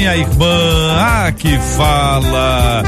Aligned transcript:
Minha 0.00 0.16
irmã. 0.16 0.96
Ah, 0.98 1.30
que 1.30 1.58
fala. 1.76 2.82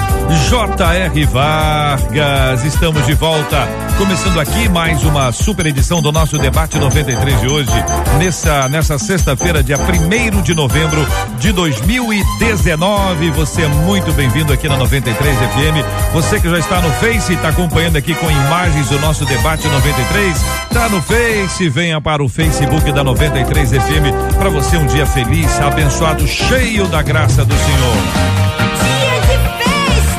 J.R. 0.49 1.27
Vargas. 1.27 2.65
Estamos 2.65 3.05
de 3.05 3.13
volta. 3.13 3.69
Começando 3.99 4.41
aqui 4.41 4.67
mais 4.71 5.05
uma 5.05 5.31
super 5.31 5.67
edição 5.67 6.01
do 6.01 6.11
nosso 6.11 6.39
debate 6.39 6.79
93 6.79 7.39
de 7.39 7.49
hoje. 7.49 7.71
Nessa, 8.19 8.67
nessa 8.71 8.99
sexta-feira, 8.99 9.63
dia 9.63 9.77
1 9.77 10.41
de 10.41 10.55
novembro 10.55 11.07
de 11.39 11.53
2019. 11.53 13.31
Você 13.33 13.61
é 13.61 13.69
muito 13.69 14.11
bem-vindo 14.13 14.51
aqui 14.51 14.67
na 14.67 14.79
93 14.79 15.37
FM. 15.37 16.15
Você 16.15 16.41
que 16.41 16.49
já 16.49 16.59
está 16.59 16.81
no 16.81 16.91
Face, 16.93 17.35
está 17.35 17.51
acompanhando 17.51 17.97
aqui 17.97 18.15
com 18.15 18.31
imagens 18.31 18.89
do 18.89 18.99
nosso 19.01 19.27
debate 19.27 19.69
93. 19.69 20.37
Está 20.63 20.89
no 20.89 21.03
Face, 21.03 21.69
venha 21.69 22.01
para 22.01 22.25
o 22.25 22.29
Facebook 22.29 22.91
da 22.91 23.05
93 23.05 23.69
FM 23.69 24.33
para 24.43 24.51
você 24.51 24.77
um 24.77 24.87
dia 24.87 25.07
feliz, 25.07 25.61
abençoado, 25.61 26.27
cheio 26.27 26.89
da 26.89 27.02
graça 27.03 27.45
do 27.45 27.55
Senhor. 27.55 27.97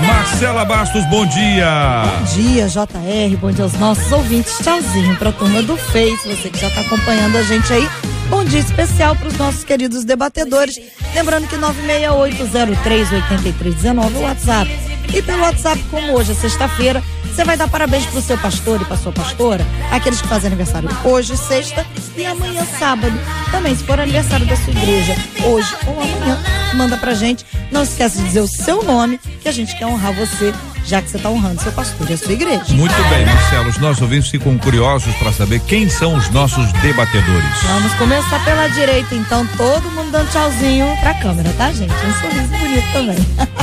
Marcela 0.05 0.65
Bastos, 0.65 1.05
bom 1.05 1.25
dia. 1.25 2.03
Bom 2.19 2.25
dia, 2.35 2.67
JR, 2.67 3.37
bom 3.39 3.51
dia 3.51 3.63
aos 3.63 3.73
nossos 3.73 4.11
ouvintes. 4.11 4.57
Tchauzinho 4.57 5.15
pra 5.15 5.31
turma 5.31 5.61
do 5.61 5.77
Face, 5.77 6.27
você 6.27 6.49
que 6.49 6.59
já 6.59 6.69
tá 6.69 6.81
acompanhando 6.81 7.37
a 7.37 7.43
gente 7.43 7.71
aí. 7.71 7.87
Bom 8.29 8.43
dia 8.43 8.59
especial 8.59 9.15
para 9.15 9.29
os 9.29 9.37
nossos 9.37 9.63
queridos 9.63 10.03
debatedores. 10.03 10.77
Lembrando 11.15 11.47
que 11.47 11.55
968038319 11.55 14.15
é 14.15 14.17
o 14.17 14.21
WhatsApp. 14.21 14.69
E 15.13 15.21
pelo 15.21 15.41
WhatsApp, 15.41 15.81
como 15.89 16.13
hoje 16.13 16.31
é 16.31 16.35
sexta-feira, 16.35 17.01
você 17.33 17.43
vai 17.43 17.57
dar 17.57 17.67
parabéns 17.67 18.05
pro 18.05 18.21
seu 18.21 18.37
pastor 18.37 18.79
e 18.79 18.85
pra 18.85 18.95
sua 18.95 19.11
pastora, 19.11 19.65
aqueles 19.91 20.21
que 20.21 20.27
fazem 20.27 20.47
aniversário 20.47 20.87
hoje, 21.03 21.35
sexta, 21.35 21.83
e 22.15 22.25
amanhã, 22.25 22.63
sábado. 22.77 23.19
Também, 23.49 23.75
se 23.75 23.83
for 23.83 23.99
aniversário 23.99 24.45
da 24.45 24.55
sua 24.55 24.71
igreja, 24.71 25.15
hoje 25.43 25.75
ou 25.87 25.93
amanhã, 25.93 26.37
manda 26.75 26.95
pra 26.95 27.15
gente. 27.15 27.43
Não 27.71 27.81
esqueça 27.81 28.17
de 28.17 28.23
dizer 28.25 28.41
o 28.41 28.47
seu 28.47 28.83
nome, 28.83 29.19
que 29.41 29.49
a 29.49 29.51
gente 29.51 29.75
quer 29.75 29.87
honrar 29.87 30.13
você 30.13 30.53
já 30.85 31.01
que 31.01 31.09
você 31.09 31.17
está 31.17 31.29
honrando 31.29 31.61
seu 31.61 31.71
pastor 31.71 32.09
e 32.09 32.13
a 32.13 32.17
sua 32.17 32.33
igreja. 32.33 32.73
Muito 32.73 33.09
bem, 33.09 33.25
Marcelo. 33.25 33.69
Os 33.69 33.77
nossos 33.77 34.01
ouvintes 34.01 34.29
ficam 34.29 34.57
curiosos 34.57 35.15
para 35.15 35.31
saber 35.31 35.61
quem 35.61 35.89
são 35.89 36.15
os 36.15 36.29
nossos 36.29 36.71
debatedores. 36.73 37.63
Vamos 37.63 37.93
começar 37.93 38.43
pela 38.43 38.67
direita, 38.67 39.15
então, 39.15 39.47
todo 39.57 39.89
mundo 39.91 40.11
dando 40.11 40.29
tchauzinho 40.29 40.85
pra 40.99 41.13
câmera, 41.15 41.49
tá, 41.57 41.71
gente? 41.71 41.93
Um 41.93 42.13
sorriso 42.21 42.47
bonito 42.47 42.91
também. 42.91 43.17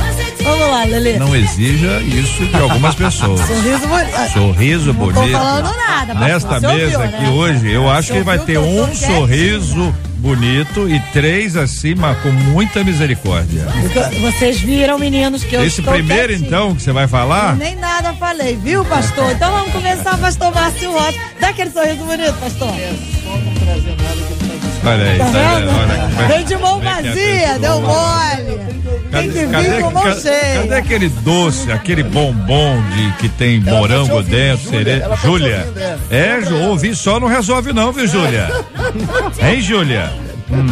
Vamos 0.51 0.69
lá. 0.69 0.87
Não 1.19 1.37
exija 1.37 2.01
isso 2.01 2.45
de 2.45 2.57
algumas 2.57 2.95
pessoas. 2.95 3.41
sorriso 3.41 3.87
bonito. 3.87 4.33
Sorriso 4.33 4.93
bonito. 4.93 5.21
Não 5.21 5.27
tô 5.27 5.39
falando 5.39 5.77
nada. 5.77 6.15
Nesta 6.15 6.61
mesa 6.61 6.99
ouviu, 6.99 7.03
aqui 7.03 7.23
né? 7.23 7.31
hoje, 7.31 7.71
eu 7.71 7.89
acho 7.89 8.13
que 8.13 8.21
vai 8.21 8.39
ter 8.41 8.59
um 8.59 8.95
sorriso 8.95 9.95
bonito 10.17 10.89
e 10.89 11.01
três 11.13 11.57
acima 11.57 12.15
com 12.17 12.31
muita 12.31 12.83
misericórdia. 12.85 13.67
Vocês 14.21 14.61
viram, 14.61 14.99
meninos, 14.99 15.45
que 15.45 15.55
eu 15.55 15.65
Esse 15.65 15.83
primeiro, 15.83 16.29
quietinho. 16.29 16.47
então, 16.47 16.75
que 16.75 16.83
você 16.83 16.93
vai 16.93 17.07
falar? 17.07 17.53
Eu 17.53 17.57
nem 17.57 17.77
nada 17.77 18.13
falei, 18.15 18.57
viu, 18.57 18.85
pastor? 18.85 19.31
Então 19.41 19.53
vamos 19.53 19.73
começar, 19.73 20.19
pastor 20.19 20.55
Márcio 20.55 20.91
Rocha. 20.93 21.19
Dá 21.41 21.49
aquele 21.49 21.71
sorriso 21.71 22.05
bonito, 22.05 22.35
pastor. 22.35 22.69
É, 22.69 22.93
só 23.25 23.37
não 23.37 23.55
trazer 23.55 23.97
nada 23.97 24.41
Olha 24.83 25.11
aí, 25.11 25.19
tá, 25.19 25.25
tá 25.27 25.31
vendo? 25.31 25.71
Olha, 25.71 26.27
Vem 26.27 26.45
de 26.45 26.57
mão 26.57 26.81
vazia, 26.81 27.59
deu 27.59 27.81
mole. 27.81 28.80
Tem 29.11 29.31
que 29.31 29.47
vir 29.47 29.83
com 29.83 29.91
mão 29.91 30.21
cheia. 30.21 30.61
Cadê 30.63 30.75
aquele 30.75 31.09
doce, 31.09 31.73
aquele 31.73 32.03
bombom 32.03 32.83
de, 32.91 33.13
que 33.19 33.29
tem 33.29 33.61
morango 33.61 34.23
dentro, 34.23 34.71
cereja? 34.71 35.11
Júlia. 35.23 35.67
É, 36.11 36.41
Ju, 36.41 36.57
ouvir 36.57 36.95
só 36.95 37.19
não 37.19 37.29
resolve 37.29 37.73
não, 37.73 37.93
viu, 37.93 38.07
Júlia? 38.07 38.49
Hein, 39.41 39.61
Júlia? 39.61 40.11
Hum. 40.51 40.67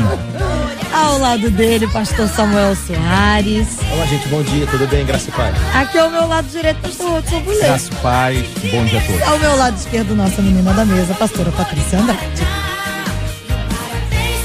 Ao 0.93 1.19
lado 1.19 1.51
dele, 1.51 1.87
pastor 1.89 2.29
Samuel 2.29 2.75
Soares. 2.75 3.79
Olá, 3.93 4.07
gente, 4.07 4.27
bom 4.29 4.43
dia, 4.43 4.67
tudo 4.67 4.87
bem? 4.89 5.05
Graça 5.05 5.29
e 5.29 5.33
paz. 5.33 5.55
Aqui 5.75 5.99
ao 5.99 6.11
meu 6.11 6.27
lado 6.27 6.49
direito, 6.49 6.81
pastor 6.81 7.23
Bulê. 7.45 7.59
Graça 7.59 7.91
e 7.93 7.95
paz, 7.97 8.47
bom 8.73 8.85
dia 8.85 8.99
a 8.99 9.03
todos. 9.03 9.23
Ao 9.23 9.39
meu 9.39 9.57
lado 9.57 9.77
esquerdo, 9.77 10.15
nossa 10.17 10.43
menina 10.43 10.73
da 10.73 10.85
mesa, 10.85 11.15
pastora 11.15 11.53
Patrícia 11.53 11.99
Andrade. 12.01 12.43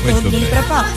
Muito 0.04 0.30
bem. 0.30 0.48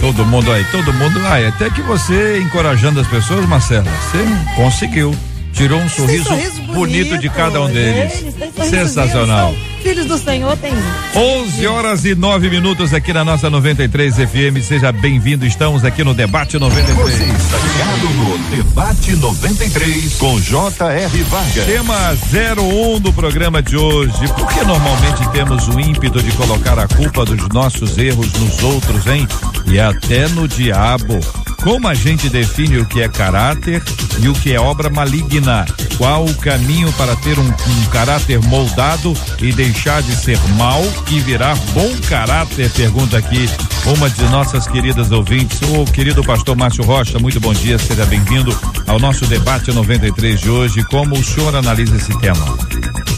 Todo 0.00 0.26
mundo 0.26 0.52
aí, 0.52 0.64
todo 0.64 0.92
mundo 0.92 1.20
aí. 1.26 1.46
Até 1.46 1.70
que 1.70 1.82
você, 1.82 2.40
encorajando 2.40 3.00
as 3.00 3.06
pessoas, 3.06 3.46
Marcela, 3.46 3.84
você 3.90 4.24
conseguiu. 4.56 5.14
Tirou 5.52 5.80
um 5.80 5.88
sorriso, 5.88 6.24
sorriso 6.24 6.62
bonito, 6.64 6.74
bonito, 6.74 7.18
de 7.18 7.30
cada 7.30 7.62
um 7.62 7.66
deles. 7.66 8.26
Sensacional. 8.68 9.54
Filhos 9.86 10.06
do 10.06 10.18
Senhor 10.18 10.56
tem 10.56 10.72
11 11.14 11.64
horas 11.68 12.04
e 12.04 12.16
9 12.16 12.50
minutos 12.50 12.92
aqui 12.92 13.12
na 13.12 13.24
nossa 13.24 13.48
93 13.48 14.16
FM. 14.16 14.60
Seja 14.60 14.90
bem-vindo. 14.90 15.46
Estamos 15.46 15.84
aqui 15.84 16.02
no 16.02 16.12
Debate 16.12 16.58
93. 16.58 16.96
Você 16.96 17.22
está 17.22 17.56
ligado 17.56 18.14
no 18.16 18.56
Debate 18.56 19.14
93 19.14 20.14
com 20.16 20.40
J.R. 20.40 21.22
Vargas. 21.22 21.64
Tema 21.66 22.18
01 22.60 22.98
do 22.98 23.12
programa 23.12 23.62
de 23.62 23.76
hoje. 23.76 24.26
Por 24.36 24.48
que 24.48 24.64
normalmente 24.64 25.30
temos 25.30 25.68
o 25.68 25.78
ímpeto 25.78 26.20
de 26.20 26.32
colocar 26.32 26.76
a 26.80 26.88
culpa 26.88 27.24
dos 27.24 27.48
nossos 27.50 27.96
erros 27.96 28.32
nos 28.32 28.64
outros, 28.64 29.06
hein? 29.06 29.28
E 29.68 29.78
até 29.78 30.26
no 30.30 30.48
diabo. 30.48 31.20
Como 31.66 31.88
a 31.88 31.94
gente 31.94 32.28
define 32.28 32.78
o 32.78 32.86
que 32.86 33.00
é 33.02 33.08
caráter 33.08 33.82
e 34.20 34.28
o 34.28 34.32
que 34.34 34.52
é 34.52 34.60
obra 34.60 34.88
maligna? 34.88 35.66
Qual 35.98 36.24
o 36.24 36.32
caminho 36.36 36.92
para 36.92 37.16
ter 37.16 37.36
um, 37.40 37.48
um 37.48 37.84
caráter 37.90 38.40
moldado 38.42 39.12
e 39.40 39.50
deixar 39.50 40.00
de 40.00 40.14
ser 40.14 40.38
mal 40.56 40.80
e 41.10 41.18
virar 41.18 41.56
bom 41.74 41.92
caráter? 42.08 42.70
Pergunta 42.70 43.18
aqui 43.18 43.50
uma 43.84 44.08
de 44.08 44.22
nossas 44.26 44.68
queridas 44.68 45.10
ouvintes, 45.10 45.58
o 45.62 45.84
querido 45.86 46.22
pastor 46.22 46.54
Márcio 46.54 46.84
Rocha. 46.84 47.18
Muito 47.18 47.40
bom 47.40 47.52
dia, 47.52 47.76
seja 47.80 48.06
bem-vindo 48.06 48.56
ao 48.86 49.00
nosso 49.00 49.26
debate 49.26 49.72
93 49.72 50.40
de 50.40 50.48
hoje. 50.48 50.84
Como 50.84 51.18
o 51.18 51.24
senhor 51.24 51.56
analisa 51.56 51.96
esse 51.96 52.16
tema? 52.20 52.46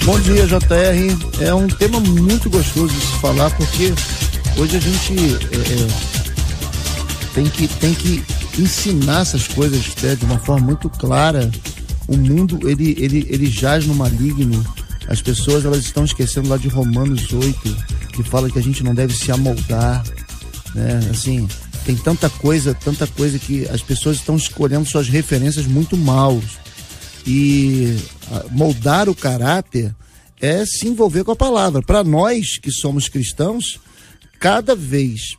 Bom 0.05 0.19
dia, 0.21 0.47
JR. 0.47 1.45
É 1.45 1.53
um 1.53 1.69
tema 1.69 2.01
muito 2.01 2.49
gostoso 2.49 2.95
de 2.95 2.99
se 2.99 3.21
falar 3.21 3.51
porque 3.51 3.93
hoje 4.57 4.79
a 4.79 4.81
gente 4.81 5.37
é, 5.53 5.85
é, 5.85 7.35
tem 7.35 7.45
que 7.45 7.69
tem 7.69 7.93
que 7.93 8.38
ensinar 8.59 9.23
essas 9.23 9.47
coisas 9.47 9.95
né, 10.03 10.15
de 10.17 10.25
uma 10.25 10.39
forma 10.39 10.67
muito 10.67 10.89
clara. 10.91 11.51
O 12.07 12.17
mundo, 12.17 12.69
ele, 12.69 12.97
ele, 12.99 13.27
ele 13.29 13.47
jaz 13.47 13.87
no 13.87 13.95
maligno. 13.95 14.65
As 15.09 15.23
pessoas, 15.23 15.65
elas 15.65 15.85
estão 15.85 16.05
esquecendo 16.05 16.49
lá 16.49 16.57
de 16.57 16.69
Romanos 16.69 17.33
8, 17.33 17.77
que 18.13 18.23
fala 18.23 18.51
que 18.51 18.59
a 18.59 18.63
gente 18.63 18.83
não 18.83 18.95
deve 18.95 19.15
se 19.15 19.31
amoldar, 19.31 20.05
né? 20.75 21.01
Assim, 21.11 21.49
tem 21.85 21.97
tanta 21.97 22.29
coisa, 22.29 22.75
tanta 22.75 23.07
coisa 23.07 23.39
que 23.39 23.67
as 23.69 23.81
pessoas 23.81 24.17
estão 24.17 24.37
escolhendo 24.37 24.85
suas 24.85 25.09
referências 25.09 25.67
muito 25.67 25.97
maus. 25.97 26.45
E 27.27 27.97
moldar 28.51 29.09
o 29.09 29.15
caráter 29.15 29.95
é 30.41 30.65
se 30.65 30.87
envolver 30.87 31.25
com 31.25 31.33
a 31.33 31.37
palavra. 31.37 31.83
Para 31.83 32.05
nós 32.05 32.59
que 32.59 32.71
somos 32.71 33.09
cristãos, 33.09 33.81
cada 34.39 34.75
vez 34.75 35.37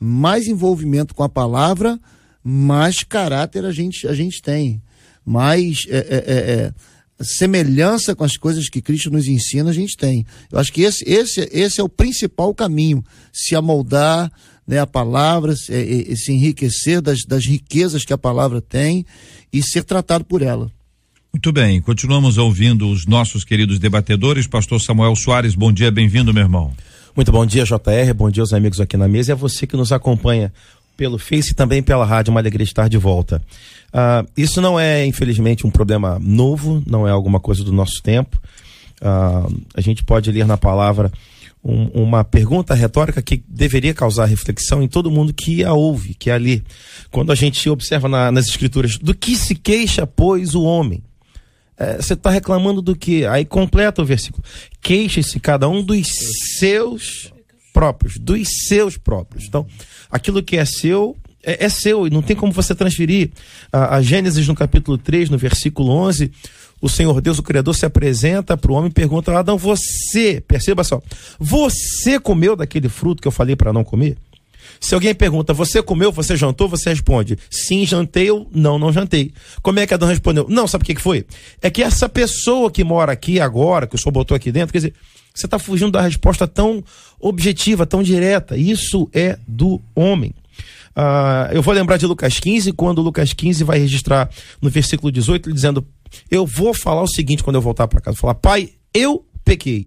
mais 0.00 0.48
envolvimento 0.48 1.14
com 1.14 1.22
a 1.22 1.28
palavra, 1.28 1.98
mais 2.42 3.02
caráter 3.02 3.64
a 3.64 3.72
gente, 3.72 4.06
a 4.06 4.14
gente 4.14 4.42
tem, 4.42 4.82
mais 5.24 5.86
é, 5.88 5.96
é, 5.96 6.00
é, 6.00 6.34
é, 6.36 6.72
semelhança 7.20 8.14
com 8.14 8.24
as 8.24 8.36
coisas 8.36 8.68
que 8.68 8.82
Cristo 8.82 9.10
nos 9.10 9.26
ensina 9.26 9.70
a 9.70 9.74
gente 9.74 9.96
tem. 9.96 10.26
Eu 10.50 10.58
acho 10.58 10.72
que 10.72 10.82
esse, 10.82 11.04
esse, 11.08 11.48
esse 11.52 11.80
é 11.80 11.84
o 11.84 11.88
principal 11.88 12.54
caminho, 12.54 13.04
se 13.32 13.54
amoldar 13.54 14.30
né, 14.66 14.78
a 14.78 14.86
palavra, 14.86 15.54
se, 15.54 15.72
é, 15.72 16.12
é, 16.12 16.16
se 16.16 16.32
enriquecer 16.32 17.00
das, 17.00 17.24
das 17.24 17.46
riquezas 17.46 18.04
que 18.04 18.12
a 18.12 18.18
palavra 18.18 18.60
tem 18.60 19.06
e 19.52 19.62
ser 19.62 19.84
tratado 19.84 20.24
por 20.24 20.42
ela. 20.42 20.70
Muito 21.32 21.50
bem, 21.50 21.80
continuamos 21.80 22.36
ouvindo 22.36 22.90
os 22.90 23.06
nossos 23.06 23.42
queridos 23.42 23.78
debatedores. 23.78 24.46
Pastor 24.46 24.80
Samuel 24.80 25.16
Soares, 25.16 25.54
bom 25.54 25.72
dia, 25.72 25.90
bem-vindo, 25.90 26.34
meu 26.34 26.42
irmão. 26.42 26.72
Muito 27.16 27.32
bom 27.32 27.44
dia, 27.46 27.64
JR, 27.64 28.14
bom 28.14 28.30
dia 28.30 28.42
aos 28.42 28.52
amigos 28.52 28.80
aqui 28.80 28.96
na 28.96 29.08
mesa 29.08 29.30
e 29.30 29.32
a 29.32 29.36
você 29.36 29.66
que 29.66 29.76
nos 29.76 29.92
acompanha 29.92 30.52
pelo 30.96 31.18
Face 31.18 31.52
e 31.52 31.54
também 31.54 31.82
pela 31.82 32.04
rádio. 32.04 32.30
Uma 32.30 32.40
alegria 32.40 32.64
estar 32.64 32.88
de 32.88 32.98
volta. 32.98 33.42
Uh, 33.92 34.28
isso 34.36 34.60
não 34.60 34.78
é, 34.78 35.04
infelizmente, 35.04 35.66
um 35.66 35.70
problema 35.70 36.18
novo, 36.18 36.82
não 36.86 37.06
é 37.06 37.10
alguma 37.10 37.40
coisa 37.40 37.62
do 37.62 37.72
nosso 37.72 38.02
tempo. 38.02 38.40
Uh, 39.00 39.62
a 39.74 39.80
gente 39.80 40.04
pode 40.04 40.30
ler 40.30 40.46
na 40.46 40.56
palavra 40.56 41.12
um, 41.64 41.86
uma 42.02 42.24
pergunta 42.24 42.74
retórica 42.74 43.22
que 43.22 43.42
deveria 43.48 43.94
causar 43.94 44.24
reflexão 44.24 44.82
em 44.82 44.88
todo 44.88 45.10
mundo 45.10 45.32
que 45.32 45.62
a 45.62 45.72
ouve, 45.72 46.14
que 46.14 46.30
a 46.30 46.36
lê. 46.36 46.62
Quando 47.10 47.30
a 47.30 47.34
gente 47.34 47.68
observa 47.68 48.08
na, 48.08 48.32
nas 48.32 48.46
escrituras, 48.46 48.98
do 48.98 49.14
que 49.14 49.36
se 49.36 49.54
queixa, 49.54 50.06
pois, 50.06 50.54
o 50.54 50.62
homem? 50.62 51.02
É, 51.78 51.96
você 51.96 52.14
está 52.14 52.30
reclamando 52.30 52.82
do 52.82 52.94
que? 52.94 53.24
Aí 53.26 53.44
completa 53.44 54.02
o 54.02 54.04
versículo. 54.04 54.42
Queixe-se 54.80 55.40
cada 55.40 55.68
um 55.68 55.82
dos 55.82 56.06
seus 56.58 57.31
próprios, 57.72 58.18
dos 58.18 58.46
seus 58.68 58.96
próprios. 58.96 59.44
Então, 59.44 59.66
aquilo 60.10 60.42
que 60.42 60.56
é 60.56 60.64
seu 60.64 61.16
é, 61.42 61.66
é 61.66 61.68
seu 61.68 62.06
e 62.06 62.10
não 62.10 62.22
tem 62.22 62.36
como 62.36 62.52
você 62.52 62.74
transferir. 62.74 63.30
A, 63.72 63.96
a, 63.96 64.02
Gênesis 64.02 64.46
no 64.46 64.54
capítulo 64.54 64.96
3, 64.96 65.28
no 65.28 65.36
versículo 65.38 65.90
11, 65.90 66.30
o 66.80 66.88
Senhor 66.88 67.20
Deus, 67.20 67.38
o 67.38 67.42
Criador, 67.42 67.74
se 67.74 67.84
apresenta 67.84 68.56
para 68.56 68.70
o 68.70 68.74
homem 68.74 68.90
e 68.90 68.94
pergunta: 68.94 69.36
Adão, 69.36 69.58
você, 69.58 70.42
perceba 70.46 70.84
só, 70.84 71.02
você 71.38 72.18
comeu 72.20 72.54
daquele 72.54 72.88
fruto 72.88 73.20
que 73.20 73.28
eu 73.28 73.32
falei 73.32 73.56
para 73.56 73.72
não 73.72 73.84
comer? 73.84 74.16
Se 74.80 74.94
alguém 74.94 75.14
pergunta, 75.14 75.52
você 75.52 75.82
comeu, 75.82 76.10
você 76.10 76.36
jantou, 76.36 76.68
você 76.68 76.90
responde, 76.90 77.38
sim, 77.50 77.84
jantei 77.84 78.30
ou 78.30 78.48
não, 78.52 78.78
não 78.78 78.92
jantei. 78.92 79.32
Como 79.60 79.78
é 79.78 79.86
que 79.86 79.94
Adão 79.94 80.08
respondeu? 80.08 80.46
Não, 80.48 80.66
sabe 80.66 80.82
o 80.82 80.86
que 80.86 81.00
foi? 81.00 81.26
É 81.60 81.70
que 81.70 81.82
essa 81.82 82.08
pessoa 82.08 82.70
que 82.70 82.82
mora 82.82 83.12
aqui 83.12 83.40
agora, 83.40 83.86
que 83.86 83.94
o 83.94 83.98
senhor 83.98 84.12
botou 84.12 84.36
aqui 84.36 84.50
dentro, 84.50 84.72
quer 84.72 84.78
dizer, 84.78 84.94
você 85.34 85.46
está 85.46 85.58
fugindo 85.58 85.90
da 85.90 86.00
resposta 86.02 86.46
tão 86.46 86.82
objetiva, 87.20 87.86
tão 87.86 88.02
direta. 88.02 88.56
Isso 88.56 89.08
é 89.12 89.38
do 89.46 89.80
homem. 89.94 90.34
Uh, 90.94 91.52
eu 91.52 91.62
vou 91.62 91.72
lembrar 91.72 91.96
de 91.96 92.06
Lucas 92.06 92.38
15, 92.38 92.72
quando 92.72 93.00
Lucas 93.00 93.32
15 93.32 93.64
vai 93.64 93.78
registrar 93.78 94.28
no 94.60 94.68
versículo 94.68 95.10
18, 95.10 95.52
dizendo: 95.52 95.86
Eu 96.30 96.46
vou 96.46 96.74
falar 96.74 97.02
o 97.02 97.08
seguinte 97.08 97.42
quando 97.42 97.56
eu 97.56 97.62
voltar 97.62 97.88
para 97.88 98.00
casa: 98.00 98.16
falar, 98.16 98.34
Pai, 98.34 98.70
eu 98.92 99.24
pequei 99.44 99.86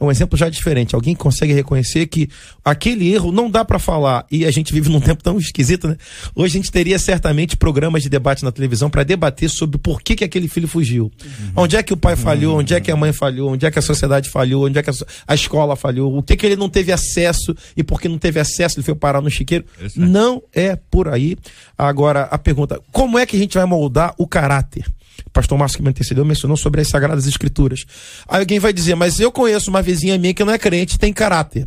é 0.00 0.04
um 0.04 0.10
exemplo 0.10 0.38
já 0.38 0.48
diferente. 0.48 0.94
Alguém 0.94 1.14
consegue 1.14 1.52
reconhecer 1.52 2.06
que 2.06 2.28
aquele 2.64 3.12
erro 3.12 3.32
não 3.32 3.50
dá 3.50 3.64
para 3.64 3.78
falar. 3.78 4.26
E 4.30 4.44
a 4.44 4.50
gente 4.50 4.72
vive 4.72 4.88
num 4.88 5.00
tempo 5.00 5.22
tão 5.22 5.38
esquisito, 5.38 5.88
né? 5.88 5.96
Hoje 6.34 6.54
a 6.54 6.58
gente 6.58 6.70
teria 6.70 6.98
certamente 6.98 7.56
programas 7.56 8.02
de 8.02 8.08
debate 8.08 8.44
na 8.44 8.52
televisão 8.52 8.88
para 8.88 9.02
debater 9.02 9.50
sobre 9.50 9.78
por 9.78 10.00
que, 10.00 10.14
que 10.14 10.24
aquele 10.24 10.48
filho 10.48 10.68
fugiu. 10.68 11.04
Uhum. 11.04 11.52
Onde 11.56 11.76
é 11.76 11.82
que 11.82 11.92
o 11.92 11.96
pai 11.96 12.16
falhou, 12.16 12.54
uhum. 12.54 12.60
onde 12.60 12.74
é 12.74 12.80
que 12.80 12.90
a 12.90 12.96
mãe 12.96 13.12
falhou, 13.12 13.52
onde 13.52 13.66
é 13.66 13.70
que 13.70 13.78
a 13.78 13.82
sociedade 13.82 14.30
falhou, 14.30 14.66
onde 14.66 14.78
é 14.78 14.82
que 14.82 14.90
a, 14.90 14.94
a 15.26 15.34
escola 15.34 15.74
falhou, 15.74 16.16
o 16.16 16.22
que, 16.22 16.36
que 16.36 16.46
ele 16.46 16.56
não 16.56 16.68
teve 16.68 16.92
acesso 16.92 17.54
e 17.76 17.82
por 17.82 18.00
que 18.00 18.08
não 18.08 18.18
teve 18.18 18.38
acesso 18.38 18.78
ele 18.78 18.84
foi 18.84 18.94
parar 18.94 19.20
no 19.20 19.30
chiqueiro. 19.30 19.64
Não 19.96 20.42
é 20.54 20.76
por 20.76 21.08
aí. 21.08 21.36
Agora, 21.76 22.22
a 22.22 22.38
pergunta: 22.38 22.80
como 22.92 23.18
é 23.18 23.26
que 23.26 23.36
a 23.36 23.38
gente 23.38 23.56
vai 23.56 23.66
moldar 23.66 24.14
o 24.18 24.26
caráter? 24.26 24.84
O 25.26 25.30
pastor 25.30 25.58
Márcio 25.58 25.78
que 25.78 25.82
me 25.82 25.90
antecedeu 25.90 26.24
mencionou 26.24 26.56
sobre 26.56 26.80
as 26.80 26.88
Sagradas 26.88 27.26
Escrituras. 27.26 27.84
Aí 28.28 28.40
alguém 28.40 28.58
vai 28.58 28.72
dizer, 28.72 28.94
mas 28.94 29.18
eu 29.20 29.30
conheço 29.32 29.70
uma 29.70 29.82
vizinha 29.82 30.18
minha 30.18 30.34
que 30.34 30.44
não 30.44 30.52
é 30.52 30.58
crente 30.58 30.98
tem 30.98 31.12
caráter. 31.12 31.66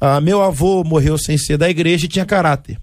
Ah, 0.00 0.20
meu 0.20 0.42
avô 0.42 0.82
morreu 0.82 1.16
sem 1.16 1.38
ser 1.38 1.56
da 1.56 1.70
igreja 1.70 2.06
e 2.06 2.08
tinha 2.08 2.26
caráter. 2.26 2.78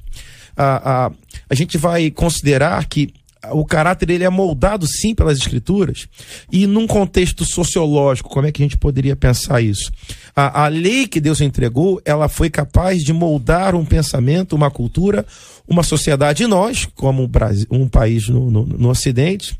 Ah, 0.55 0.81
ah, 0.83 1.11
a 1.49 1.55
gente 1.55 1.77
vai 1.77 2.09
considerar 2.11 2.85
que 2.85 3.13
o 3.51 3.65
caráter 3.65 4.09
ele 4.09 4.23
é 4.23 4.29
moldado 4.29 4.85
sim 4.85 5.15
pelas 5.15 5.37
escrituras 5.37 6.07
e 6.51 6.67
num 6.67 6.85
contexto 6.85 7.45
sociológico 7.45 8.29
como 8.29 8.47
é 8.47 8.51
que 8.51 8.61
a 8.61 8.65
gente 8.65 8.77
poderia 8.77 9.15
pensar 9.15 9.61
isso 9.61 9.91
a, 10.35 10.65
a 10.65 10.67
lei 10.67 11.07
que 11.07 11.21
Deus 11.21 11.39
entregou 11.39 12.01
ela 12.03 12.27
foi 12.27 12.49
capaz 12.49 13.01
de 13.01 13.13
moldar 13.13 13.75
um 13.75 13.85
pensamento 13.85 14.57
uma 14.57 14.69
cultura 14.69 15.25
uma 15.65 15.83
sociedade 15.83 16.43
e 16.43 16.47
nós 16.47 16.85
como 16.95 17.23
um, 17.23 17.27
Brasil, 17.27 17.65
um 17.71 17.87
país 17.87 18.27
no, 18.27 18.51
no, 18.51 18.65
no 18.65 18.89
Ocidente 18.89 19.57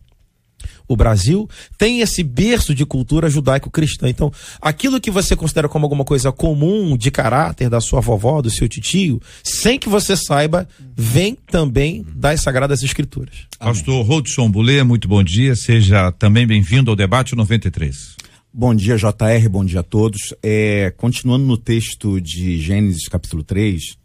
o 0.87 0.95
Brasil 0.95 1.47
tem 1.77 2.01
esse 2.01 2.23
berço 2.23 2.73
de 2.73 2.85
cultura 2.85 3.29
judaico-cristã. 3.29 4.09
Então, 4.09 4.31
aquilo 4.61 4.99
que 4.99 5.11
você 5.11 5.35
considera 5.35 5.69
como 5.69 5.85
alguma 5.85 6.03
coisa 6.03 6.31
comum 6.31 6.97
de 6.97 7.11
caráter 7.11 7.69
da 7.69 7.79
sua 7.79 8.01
vovó, 8.01 8.41
do 8.41 8.49
seu 8.49 8.67
tio, 8.67 9.21
sem 9.43 9.77
que 9.77 9.89
você 9.89 10.15
saiba, 10.15 10.67
vem 10.95 11.35
também 11.35 12.05
das 12.15 12.41
Sagradas 12.41 12.83
Escrituras. 12.83 13.35
Pastor 13.57 14.05
Rodson 14.05 14.49
Bulê, 14.49 14.83
muito 14.83 15.07
bom 15.07 15.23
dia. 15.23 15.55
Seja 15.55 16.11
também 16.11 16.47
bem-vindo 16.47 16.89
ao 16.89 16.95
debate 16.95 17.35
93. 17.35 18.15
Bom 18.51 18.73
dia, 18.73 18.97
JR, 18.97 19.47
bom 19.49 19.63
dia 19.63 19.81
a 19.81 19.83
todos. 19.83 20.33
É, 20.41 20.91
continuando 20.97 21.45
no 21.45 21.55
texto 21.55 22.19
de 22.19 22.59
Gênesis, 22.59 23.07
capítulo 23.07 23.43
3, 23.43 23.95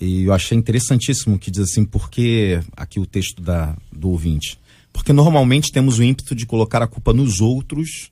e 0.00 0.24
eu 0.24 0.32
achei 0.32 0.58
interessantíssimo 0.58 1.38
que 1.38 1.50
diz 1.50 1.60
assim, 1.60 1.84
porque 1.84 2.58
aqui 2.76 2.98
o 2.98 3.06
texto 3.06 3.40
da, 3.40 3.76
do 3.92 4.08
ouvinte. 4.08 4.58
Porque 4.92 5.12
normalmente 5.12 5.72
temos 5.72 5.98
o 5.98 6.02
ímpeto 6.02 6.34
de 6.34 6.46
colocar 6.46 6.82
a 6.82 6.86
culpa 6.86 7.12
nos 7.12 7.40
outros 7.40 8.10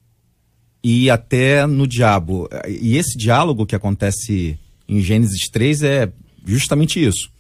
e 0.83 1.11
até 1.11 1.67
no 1.67 1.87
diabo. 1.87 2.49
E 2.69 2.97
esse 2.97 3.17
diálogo 3.17 3.67
que 3.67 3.75
acontece 3.75 4.59
em 4.89 5.01
Gênesis 5.01 5.49
3 5.51 5.83
é 5.83 6.13
justamente 6.45 7.05
isso. 7.05 7.31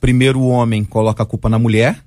Primeiro 0.00 0.40
o 0.40 0.48
homem 0.48 0.84
coloca 0.84 1.22
a 1.22 1.26
culpa 1.26 1.48
na 1.48 1.58
mulher 1.58 2.04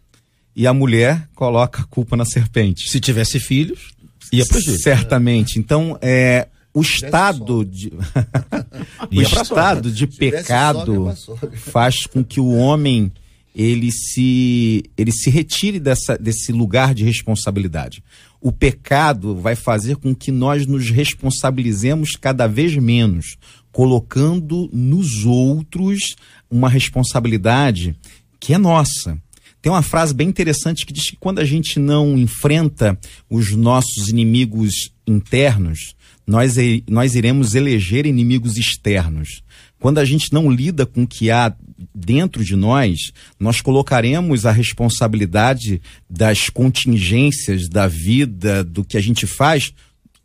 e 0.55 0.67
a 0.67 0.73
mulher 0.73 1.27
coloca 1.33 1.81
a 1.81 1.85
culpa 1.85 2.15
na 2.15 2.25
serpente. 2.25 2.89
Se 2.89 2.99
tivesse 2.99 3.39
filhos, 3.39 3.91
ia 4.31 4.45
fugir. 4.45 4.77
Certamente. 4.79 5.59
Então, 5.59 5.97
é, 6.01 6.47
o 6.73 6.81
estado 6.81 7.65
de 7.65 7.91
o 9.11 9.21
estado 9.21 9.91
de 9.91 10.07
pecado 10.07 11.13
faz 11.53 12.05
com 12.05 12.23
que 12.23 12.39
o 12.39 12.53
homem 12.55 13.11
ele 13.55 13.91
se, 13.91 14.83
ele 14.97 15.11
se 15.11 15.29
retire 15.29 15.79
dessa, 15.79 16.17
desse 16.17 16.51
lugar 16.51 16.93
de 16.93 17.03
responsabilidade. 17.03 18.03
O 18.39 18.51
pecado 18.51 19.35
vai 19.35 19.55
fazer 19.55 19.97
com 19.97 20.15
que 20.15 20.31
nós 20.31 20.65
nos 20.65 20.89
responsabilizemos 20.89 22.11
cada 22.11 22.47
vez 22.47 22.75
menos, 22.75 23.37
colocando 23.71 24.69
nos 24.73 25.25
outros 25.25 26.15
uma 26.49 26.69
responsabilidade 26.69 27.95
que 28.39 28.53
é 28.53 28.57
nossa. 28.57 29.17
Tem 29.61 29.71
uma 29.71 29.83
frase 29.83 30.13
bem 30.13 30.27
interessante 30.27 30.85
que 30.85 30.93
diz 30.93 31.11
que 31.11 31.17
quando 31.17 31.39
a 31.39 31.45
gente 31.45 31.79
não 31.79 32.17
enfrenta 32.17 32.97
os 33.29 33.55
nossos 33.55 34.07
inimigos 34.07 34.91
internos, 35.05 35.95
nós, 36.25 36.55
nós 36.89 37.13
iremos 37.13 37.53
eleger 37.53 38.07
inimigos 38.07 38.57
externos. 38.57 39.43
Quando 39.79 39.99
a 39.99 40.05
gente 40.05 40.33
não 40.33 40.49
lida 40.49 40.85
com 40.85 41.03
o 41.03 41.07
que 41.07 41.29
há 41.29 41.55
dentro 41.93 42.43
de 42.43 42.55
nós, 42.55 43.11
nós 43.39 43.61
colocaremos 43.61 44.45
a 44.45 44.51
responsabilidade 44.51 45.81
das 46.09 46.49
contingências 46.49 47.67
da 47.67 47.87
vida, 47.87 48.63
do 48.63 48.83
que 48.83 48.97
a 48.97 49.01
gente 49.01 49.25
faz, 49.25 49.73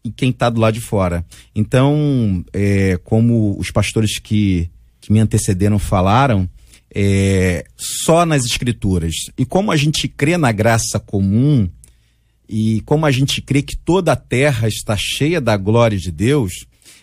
em 0.04 0.10
quem 0.10 0.30
está 0.30 0.48
do 0.48 0.60
lado 0.60 0.74
de 0.74 0.80
fora. 0.80 1.24
Então, 1.54 2.44
é, 2.52 2.98
como 3.04 3.58
os 3.58 3.70
pastores 3.70 4.18
que, 4.18 4.70
que 5.00 5.12
me 5.12 5.20
antecederam 5.20 5.78
falaram, 5.78 6.48
é, 6.94 7.64
só 7.76 8.24
nas 8.24 8.44
escrituras. 8.44 9.14
E 9.36 9.44
como 9.44 9.72
a 9.72 9.76
gente 9.76 10.08
crê 10.08 10.36
na 10.36 10.52
graça 10.52 10.98
comum, 10.98 11.68
e 12.48 12.80
como 12.82 13.04
a 13.04 13.10
gente 13.10 13.42
crê 13.42 13.60
que 13.60 13.76
toda 13.76 14.12
a 14.12 14.16
terra 14.16 14.68
está 14.68 14.96
cheia 14.96 15.40
da 15.40 15.56
glória 15.56 15.98
de 15.98 16.12
Deus, 16.12 16.52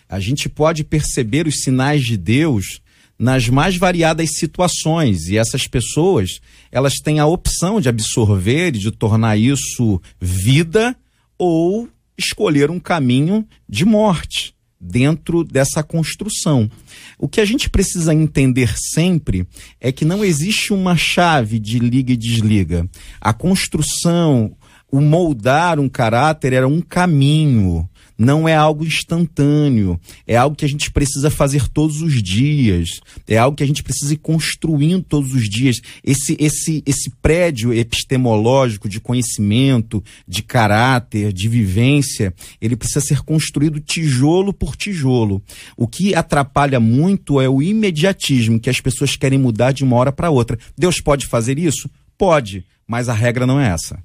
a 0.08 0.18
gente 0.18 0.48
pode 0.48 0.84
perceber 0.84 1.46
os 1.46 1.60
sinais 1.60 2.02
de 2.02 2.16
Deus 2.16 2.80
nas 3.24 3.48
mais 3.48 3.78
variadas 3.78 4.36
situações 4.36 5.28
e 5.28 5.38
essas 5.38 5.66
pessoas 5.66 6.40
elas 6.70 6.96
têm 7.02 7.20
a 7.20 7.26
opção 7.26 7.80
de 7.80 7.88
absorver 7.88 8.68
e 8.68 8.78
de 8.78 8.90
tornar 8.90 9.38
isso 9.38 9.98
vida 10.20 10.94
ou 11.38 11.88
escolher 12.18 12.70
um 12.70 12.78
caminho 12.78 13.48
de 13.66 13.86
morte 13.86 14.54
dentro 14.78 15.42
dessa 15.42 15.82
construção. 15.82 16.70
O 17.18 17.26
que 17.26 17.40
a 17.40 17.46
gente 17.46 17.70
precisa 17.70 18.12
entender 18.12 18.74
sempre 18.76 19.48
é 19.80 19.90
que 19.90 20.04
não 20.04 20.22
existe 20.22 20.74
uma 20.74 20.94
chave 20.94 21.58
de 21.58 21.78
liga 21.78 22.12
e 22.12 22.18
desliga. 22.18 22.86
A 23.18 23.32
construção, 23.32 24.54
o 24.92 25.00
moldar 25.00 25.80
um 25.80 25.88
caráter 25.88 26.52
era 26.52 26.68
um 26.68 26.82
caminho 26.82 27.88
não 28.16 28.48
é 28.48 28.54
algo 28.54 28.84
instantâneo, 28.84 29.98
é 30.26 30.36
algo 30.36 30.56
que 30.56 30.64
a 30.64 30.68
gente 30.68 30.90
precisa 30.90 31.30
fazer 31.30 31.68
todos 31.68 32.00
os 32.00 32.22
dias, 32.22 33.00
é 33.26 33.36
algo 33.36 33.56
que 33.56 33.62
a 33.62 33.66
gente 33.66 33.82
precisa 33.82 34.14
ir 34.14 34.18
construindo 34.18 35.02
todos 35.02 35.34
os 35.34 35.48
dias. 35.48 35.80
Esse, 36.02 36.36
esse, 36.38 36.82
esse 36.86 37.10
prédio 37.22 37.72
epistemológico 37.72 38.88
de 38.88 39.00
conhecimento, 39.00 40.02
de 40.26 40.42
caráter, 40.42 41.32
de 41.32 41.48
vivência, 41.48 42.32
ele 42.60 42.76
precisa 42.76 43.00
ser 43.00 43.22
construído 43.22 43.80
tijolo 43.80 44.52
por 44.52 44.76
tijolo. 44.76 45.42
O 45.76 45.86
que 45.86 46.14
atrapalha 46.14 46.78
muito 46.78 47.40
é 47.40 47.48
o 47.48 47.62
imediatismo, 47.62 48.60
que 48.60 48.70
as 48.70 48.80
pessoas 48.80 49.16
querem 49.16 49.38
mudar 49.38 49.72
de 49.72 49.84
uma 49.84 49.96
hora 49.96 50.12
para 50.12 50.30
outra. 50.30 50.58
Deus 50.76 51.00
pode 51.00 51.26
fazer 51.26 51.58
isso? 51.58 51.90
Pode, 52.16 52.64
mas 52.86 53.08
a 53.08 53.12
regra 53.12 53.46
não 53.46 53.60
é 53.60 53.68
essa. 53.68 53.98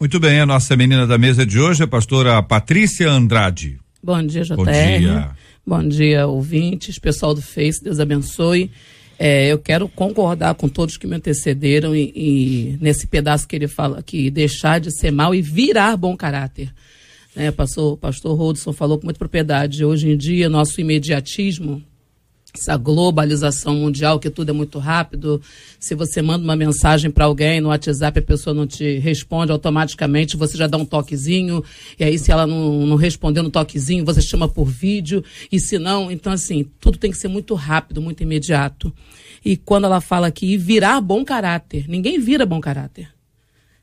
Muito 0.00 0.18
bem, 0.18 0.40
a 0.40 0.46
nossa 0.46 0.74
menina 0.78 1.06
da 1.06 1.18
mesa 1.18 1.44
de 1.44 1.60
hoje 1.60 1.82
é 1.82 1.84
a 1.84 1.86
pastora 1.86 2.42
Patrícia 2.42 3.10
Andrade. 3.10 3.78
Bom 4.02 4.24
dia, 4.24 4.42
JR. 4.44 4.56
Bom 4.56 4.64
dia. 4.64 5.30
Bom 5.66 5.86
dia, 5.86 6.26
ouvintes, 6.26 6.98
pessoal 6.98 7.34
do 7.34 7.42
Face, 7.42 7.84
Deus 7.84 8.00
abençoe. 8.00 8.70
É, 9.18 9.52
eu 9.52 9.58
quero 9.58 9.86
concordar 9.90 10.54
com 10.54 10.70
todos 10.70 10.96
que 10.96 11.06
me 11.06 11.16
antecederam 11.16 11.94
e, 11.94 12.10
e, 12.16 12.78
nesse 12.80 13.06
pedaço 13.06 13.46
que 13.46 13.54
ele 13.54 13.68
fala 13.68 14.02
que 14.02 14.30
deixar 14.30 14.80
de 14.80 14.90
ser 14.90 15.10
mal 15.10 15.34
e 15.34 15.42
virar 15.42 15.98
bom 15.98 16.16
caráter. 16.16 16.72
É, 17.36 17.50
pastor, 17.50 17.98
pastor 17.98 18.34
Rodson 18.38 18.72
falou 18.72 18.98
com 18.98 19.04
muita 19.04 19.18
propriedade. 19.18 19.84
Hoje 19.84 20.08
em 20.08 20.16
dia, 20.16 20.48
nosso 20.48 20.80
imediatismo 20.80 21.84
essa 22.54 22.76
globalização 22.76 23.74
mundial, 23.74 24.18
que 24.18 24.30
tudo 24.30 24.50
é 24.50 24.52
muito 24.52 24.78
rápido. 24.78 25.40
Se 25.78 25.94
você 25.94 26.20
manda 26.20 26.44
uma 26.44 26.56
mensagem 26.56 27.10
para 27.10 27.24
alguém 27.24 27.60
no 27.60 27.68
WhatsApp, 27.68 28.18
a 28.18 28.22
pessoa 28.22 28.52
não 28.52 28.66
te 28.66 28.98
responde 28.98 29.52
automaticamente, 29.52 30.36
você 30.36 30.56
já 30.56 30.66
dá 30.66 30.76
um 30.76 30.84
toquezinho, 30.84 31.64
e 31.98 32.04
aí 32.04 32.18
se 32.18 32.30
ela 32.30 32.46
não, 32.46 32.86
não 32.86 32.96
responder 32.96 33.42
no 33.42 33.50
toquezinho, 33.50 34.04
você 34.04 34.20
chama 34.20 34.48
por 34.48 34.66
vídeo, 34.66 35.24
e 35.50 35.60
se 35.60 35.78
não, 35.78 36.10
então 36.10 36.32
assim, 36.32 36.66
tudo 36.80 36.98
tem 36.98 37.10
que 37.10 37.16
ser 37.16 37.28
muito 37.28 37.54
rápido, 37.54 38.02
muito 38.02 38.22
imediato. 38.22 38.92
E 39.44 39.56
quando 39.56 39.84
ela 39.84 40.00
fala 40.00 40.26
aqui, 40.26 40.56
virar 40.56 41.00
bom 41.00 41.24
caráter, 41.24 41.86
ninguém 41.88 42.18
vira 42.18 42.44
bom 42.44 42.60
caráter. 42.60 43.08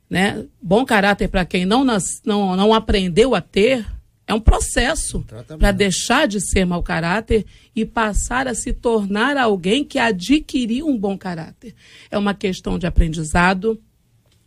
Né? 0.09 0.45
Bom 0.61 0.85
caráter 0.85 1.27
para 1.27 1.43
quem 1.43 1.65
não, 1.65 1.83
nas, 1.83 2.21
não, 2.25 2.55
não 2.55 2.73
aprendeu 2.73 3.35
a 3.35 3.41
ter, 3.41 3.85
é 4.27 4.33
um 4.33 4.41
processo 4.41 5.25
para 5.57 5.71
deixar 5.71 6.27
de 6.27 6.41
ser 6.41 6.65
mau 6.65 6.83
caráter 6.83 7.45
e 7.73 7.85
passar 7.85 8.45
a 8.45 8.53
se 8.53 8.73
tornar 8.73 9.37
alguém 9.37 9.85
que 9.85 9.97
adquiriu 9.97 10.85
um 10.85 10.97
bom 10.97 11.17
caráter. 11.17 11.73
É 12.11 12.17
uma 12.17 12.33
questão 12.33 12.77
de 12.77 12.85
aprendizado, 12.85 13.81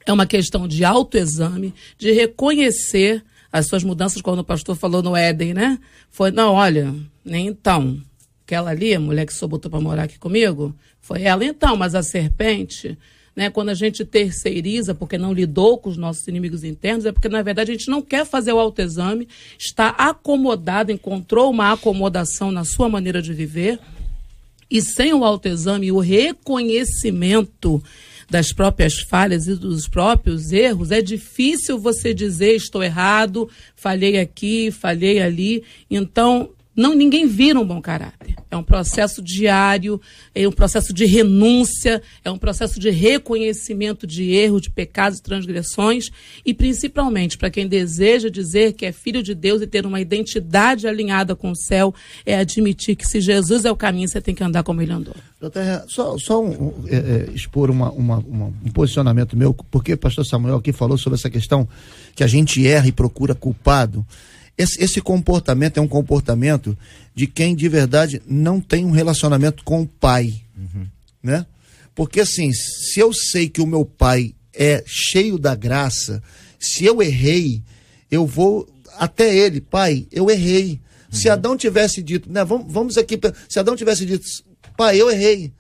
é 0.05 0.13
uma 0.13 0.27
questão 0.27 0.69
de 0.69 0.85
autoexame, 0.85 1.75
de 1.97 2.13
reconhecer 2.13 3.25
as 3.51 3.67
suas 3.67 3.83
mudanças, 3.83 4.21
quando 4.21 4.41
o 4.41 4.45
pastor 4.45 4.77
falou 4.77 5.03
no 5.03 5.17
Éden, 5.17 5.55
né? 5.55 5.79
Foi, 6.11 6.31
não, 6.31 6.53
olha, 6.53 6.95
nem 7.25 7.49
então. 7.49 8.01
Aquela 8.45 8.71
ali, 8.71 8.95
a 8.95 9.01
mulher 9.01 9.27
que 9.27 9.33
só 9.33 9.49
botou 9.49 9.71
para 9.71 9.81
morar 9.81 10.05
aqui 10.05 10.19
comigo, 10.19 10.77
foi 11.01 11.23
ela 11.23 11.45
então, 11.45 11.75
mas 11.75 11.95
a 11.95 12.03
serpente 12.03 12.99
né? 13.41 13.49
Quando 13.49 13.71
a 13.71 13.75
gente 13.75 14.05
terceiriza 14.05 14.95
porque 14.95 15.17
não 15.17 15.33
lidou 15.33 15.79
com 15.79 15.89
os 15.89 15.97
nossos 15.97 16.29
inimigos 16.29 16.63
internos, 16.63 17.07
é 17.07 17.11
porque, 17.11 17.27
na 17.27 17.41
verdade, 17.41 17.71
a 17.71 17.75
gente 17.75 17.89
não 17.89 18.03
quer 18.03 18.27
fazer 18.27 18.53
o 18.53 18.59
autoexame, 18.59 19.27
está 19.59 19.89
acomodado, 19.89 20.93
encontrou 20.93 21.51
uma 21.51 21.73
acomodação 21.73 22.53
na 22.53 22.67
sua 22.67 22.87
maneira 22.87 23.23
de 23.23 23.33
viver, 23.33 23.81
e 24.71 24.83
sem 24.83 25.15
o 25.15 25.25
autoexame 25.25 25.87
e 25.87 25.93
o 25.93 26.01
reconhecimento 26.01 27.83
das 28.29 28.53
próprias 28.53 29.01
falhas 29.01 29.47
e 29.47 29.55
dos 29.55 29.89
próprios 29.89 30.53
erros, 30.53 30.91
é 30.91 31.01
difícil 31.01 31.79
você 31.79 32.13
dizer 32.13 32.55
estou 32.57 32.83
errado, 32.83 33.49
falhei 33.75 34.21
aqui, 34.21 34.71
falhei 34.71 35.19
ali. 35.19 35.65
Então, 35.91 36.51
não 36.81 36.95
ninguém 36.95 37.27
vira 37.27 37.61
um 37.61 37.67
bom 37.67 37.81
caráter. 37.81 38.35
É 38.51 38.57
um 38.57 38.63
processo 38.63 39.23
diário, 39.23 40.01
é 40.35 40.49
um 40.49 40.53
processo 40.53 40.93
de 40.93 41.05
renúncia, 41.05 42.03
é 42.25 42.31
um 42.31 42.39
processo 42.39 42.81
de 42.81 42.91
reconhecimento 42.91 44.07
de 44.07 44.33
erro, 44.33 44.61
de 44.61 44.71
pecados 44.71 45.19
e 45.19 45.23
transgressões, 45.23 46.11
e 46.45 46.55
principalmente 46.55 47.37
para 47.37 47.51
quem 47.51 47.69
deseja 47.69 48.29
dizer 48.29 48.73
que 48.73 48.87
é 48.87 48.93
filho 48.93 49.23
de 49.23 49.35
Deus 49.35 49.61
e 49.61 49.67
ter 49.67 49.85
uma 49.85 50.01
identidade 50.01 50.89
alinhada 50.89 51.37
com 51.37 51.51
o 51.51 51.57
céu, 51.57 51.95
é 52.25 52.39
admitir 52.39 52.97
que 52.97 53.07
se 53.07 53.21
Jesus 53.21 53.65
é 53.65 53.71
o 53.71 53.77
caminho, 53.77 54.09
você 54.09 54.21
tem 54.21 54.35
que 54.35 54.43
andar 54.43 54.63
como 54.63 54.81
ele 54.81 54.93
andou. 54.93 55.15
Só, 55.87 56.19
só 56.19 56.43
um, 56.43 56.73
é, 56.89 56.97
é, 56.97 57.31
expor 57.35 57.71
uma, 57.71 57.91
uma, 57.93 58.19
uma, 58.19 58.47
um 58.47 58.71
posicionamento 58.73 59.37
meu, 59.37 59.53
porque 59.53 59.93
o 59.93 59.99
pastor 59.99 60.25
Samuel 60.25 60.57
aqui 60.57 60.73
falou 60.73 60.97
sobre 60.97 61.19
essa 61.19 61.31
questão 61.31 61.69
que 62.15 62.25
a 62.25 62.27
gente 62.27 62.67
erra 62.67 62.89
e 62.89 62.93
procura 62.93 63.35
culpado. 63.35 64.05
Esse, 64.61 64.85
esse, 64.85 65.01
comportamento 65.01 65.79
é 65.79 65.81
um 65.81 65.89
comportamento 65.89 66.77
de 67.15 67.27
quem 67.27 67.57
de 67.57 67.67
verdade 67.67 68.21
não 68.27 68.61
tem 68.61 68.85
um 68.85 68.91
relacionamento 68.91 69.65
com 69.65 69.81
o 69.81 69.87
pai, 69.87 70.35
uhum. 70.55 70.87
né? 71.23 71.47
Porque 71.95 72.21
assim, 72.21 72.53
se 72.53 73.01
eu 73.01 73.11
sei 73.11 73.49
que 73.49 73.63
o 73.63 73.67
meu 73.67 73.87
pai 73.87 74.35
é 74.53 74.85
cheio 74.87 75.39
da 75.39 75.55
graça, 75.55 76.23
se 76.59 76.85
eu 76.85 77.01
errei, 77.01 77.63
eu 78.11 78.27
vou 78.27 78.69
até 78.99 79.35
ele, 79.35 79.63
pai, 79.63 80.07
eu 80.13 80.31
errei. 80.31 80.73
Uhum. 80.73 81.19
Se 81.19 81.31
Adão 81.31 81.57
tivesse 81.57 82.03
dito, 82.03 82.31
né, 82.31 82.45
vamos, 82.45 82.71
vamos 82.71 82.99
aqui, 82.99 83.19
se 83.49 83.59
Adão 83.59 83.75
tivesse 83.75 84.05
dito, 84.05 84.27
pai, 84.77 85.01
eu 85.01 85.11
errei. 85.11 85.51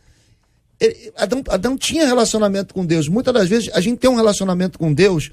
Ele, 0.78 1.11
Adão, 1.16 1.42
Adão 1.49 1.78
tinha 1.78 2.04
relacionamento 2.04 2.75
com 2.75 2.85
Deus. 2.85 3.09
Muitas 3.09 3.33
das 3.33 3.49
vezes 3.49 3.71
a 3.73 3.80
gente 3.80 3.99
tem 3.99 4.11
um 4.11 4.16
relacionamento 4.16 4.78
com 4.78 4.92
Deus 4.92 5.30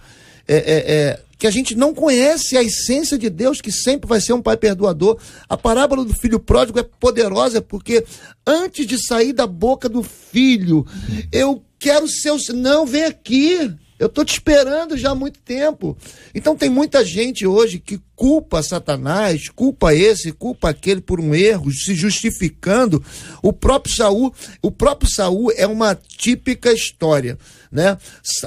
é, 0.47 0.55
é, 0.55 0.93
é, 0.93 1.19
que 1.37 1.45
a 1.45 1.51
gente 1.51 1.75
não 1.75 1.93
conhece 1.93 2.57
a 2.57 2.63
essência 2.63 3.17
de 3.17 3.29
Deus, 3.29 3.61
que 3.61 3.71
sempre 3.71 4.07
vai 4.07 4.19
ser 4.19 4.33
um 4.33 4.41
pai 4.41 4.57
perdoador. 4.57 5.17
A 5.47 5.55
parábola 5.55 6.03
do 6.03 6.13
filho 6.13 6.39
pródigo 6.39 6.79
é 6.79 6.83
poderosa 6.83 7.61
porque 7.61 8.03
antes 8.45 8.87
de 8.87 8.97
sair 8.97 9.33
da 9.33 9.45
boca 9.45 9.87
do 9.87 10.01
filho, 10.01 10.85
eu 11.31 11.63
quero 11.77 12.07
ser 12.07 12.31
o. 12.31 12.37
Não, 12.53 12.85
vem 12.85 13.03
aqui. 13.03 13.75
Eu 13.99 14.05
estou 14.07 14.23
te 14.23 14.33
esperando 14.33 14.95
já 14.95 15.11
há 15.11 15.15
muito 15.15 15.39
tempo. 15.39 15.97
Então 16.33 16.55
tem 16.55 16.69
muita 16.69 17.03
gente 17.03 17.47
hoje 17.47 17.79
que 17.79 17.99
culpa 18.15 18.61
Satanás, 18.61 19.49
culpa 19.49 19.93
esse, 19.93 20.31
culpa 20.31 20.69
aquele 20.69 21.01
por 21.01 21.19
um 21.19 21.33
erro, 21.33 21.71
se 21.71 21.95
justificando. 21.95 23.03
O 23.41 23.51
próprio 23.51 23.95
Saul, 23.95 24.33
o 24.61 24.69
próprio 24.69 25.09
Saul 25.09 25.51
é 25.51 25.65
uma 25.65 25.95
típica 25.95 26.71
história, 26.71 27.39
né? 27.71 27.97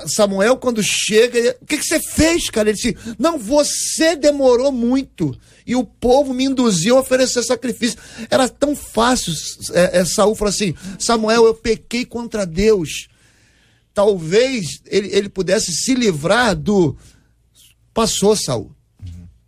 Samuel 0.07 0.57
quando 0.57 0.83
chega, 0.83 1.57
o 1.61 1.67
que, 1.67 1.79
que 1.79 1.85
você 1.85 2.01
fez, 2.01 2.49
cara? 2.51 2.71
Ele 2.71 2.77
disse: 2.77 2.97
"Não, 3.19 3.39
você 3.39 4.17
demorou 4.17 4.73
muito." 4.73 5.39
e 5.67 5.77
o 5.77 5.85
povo 5.85 6.35
me 6.35 6.47
induziu 6.47 6.97
a 6.97 7.01
oferecer 7.01 7.45
sacrifício. 7.45 7.97
Era 8.29 8.49
tão 8.49 8.75
fácil. 8.75 9.33
É, 9.73 9.99
é, 9.99 10.05
Saul 10.05 10.35
falou 10.35 10.51
assim: 10.51 10.75
Samuel, 10.99 11.45
eu 11.45 11.55
pequei 11.55 12.05
contra 12.05 12.45
Deus 12.45 13.09
talvez 14.01 14.81
ele, 14.87 15.09
ele 15.15 15.29
pudesse 15.29 15.73
se 15.73 15.95
livrar 15.95 16.57
do. 16.57 16.97
Passou, 17.93 18.37
Saul. 18.37 18.75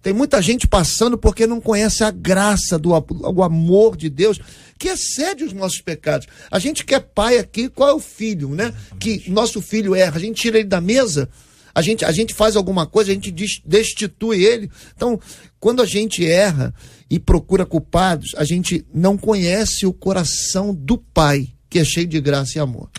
Tem 0.02 0.12
muita 0.12 0.42
gente 0.42 0.66
passando 0.66 1.16
porque 1.16 1.46
não 1.46 1.60
conhece 1.60 2.02
a 2.02 2.10
graça 2.10 2.78
do 2.78 2.90
o 2.90 3.42
amor 3.42 3.96
de 3.96 4.10
Deus 4.10 4.40
que 4.78 4.88
excede 4.88 5.44
os 5.44 5.52
nossos 5.52 5.80
pecados. 5.80 6.26
A 6.50 6.58
gente 6.58 6.84
quer 6.84 7.00
pai 7.00 7.38
aqui, 7.38 7.68
qual 7.68 7.88
é 7.88 7.92
o 7.92 8.00
filho, 8.00 8.48
né? 8.48 8.74
Que 8.98 9.30
nosso 9.30 9.62
filho 9.62 9.94
erra, 9.94 10.16
a 10.16 10.20
gente 10.20 10.42
tira 10.42 10.58
ele 10.58 10.68
da 10.68 10.80
mesa, 10.80 11.28
a 11.72 11.80
gente, 11.80 12.04
a 12.04 12.10
gente 12.10 12.34
faz 12.34 12.56
alguma 12.56 12.84
coisa, 12.84 13.12
a 13.12 13.14
gente 13.14 13.30
destitui 13.64 14.44
ele. 14.44 14.68
Então, 14.96 15.20
quando 15.60 15.80
a 15.80 15.86
gente 15.86 16.26
erra 16.26 16.74
e 17.08 17.20
procura 17.20 17.64
culpados, 17.64 18.34
a 18.36 18.44
gente 18.44 18.84
não 18.92 19.16
conhece 19.16 19.86
o 19.86 19.92
coração 19.92 20.74
do 20.74 20.98
pai 20.98 21.48
que 21.72 21.78
é 21.78 21.84
cheio 21.84 22.06
de 22.06 22.20
graça 22.20 22.58
e 22.58 22.60
amor. 22.60 22.90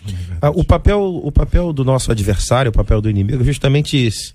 Ah, 0.42 0.50
o, 0.50 0.64
papel, 0.64 1.00
o 1.00 1.32
papel 1.32 1.72
do 1.72 1.86
nosso 1.86 2.12
adversário, 2.12 2.70
o 2.70 2.74
papel 2.74 3.00
do 3.00 3.08
inimigo, 3.08 3.44
é 3.44 3.46
justamente 3.46 3.96
isso. 3.96 4.34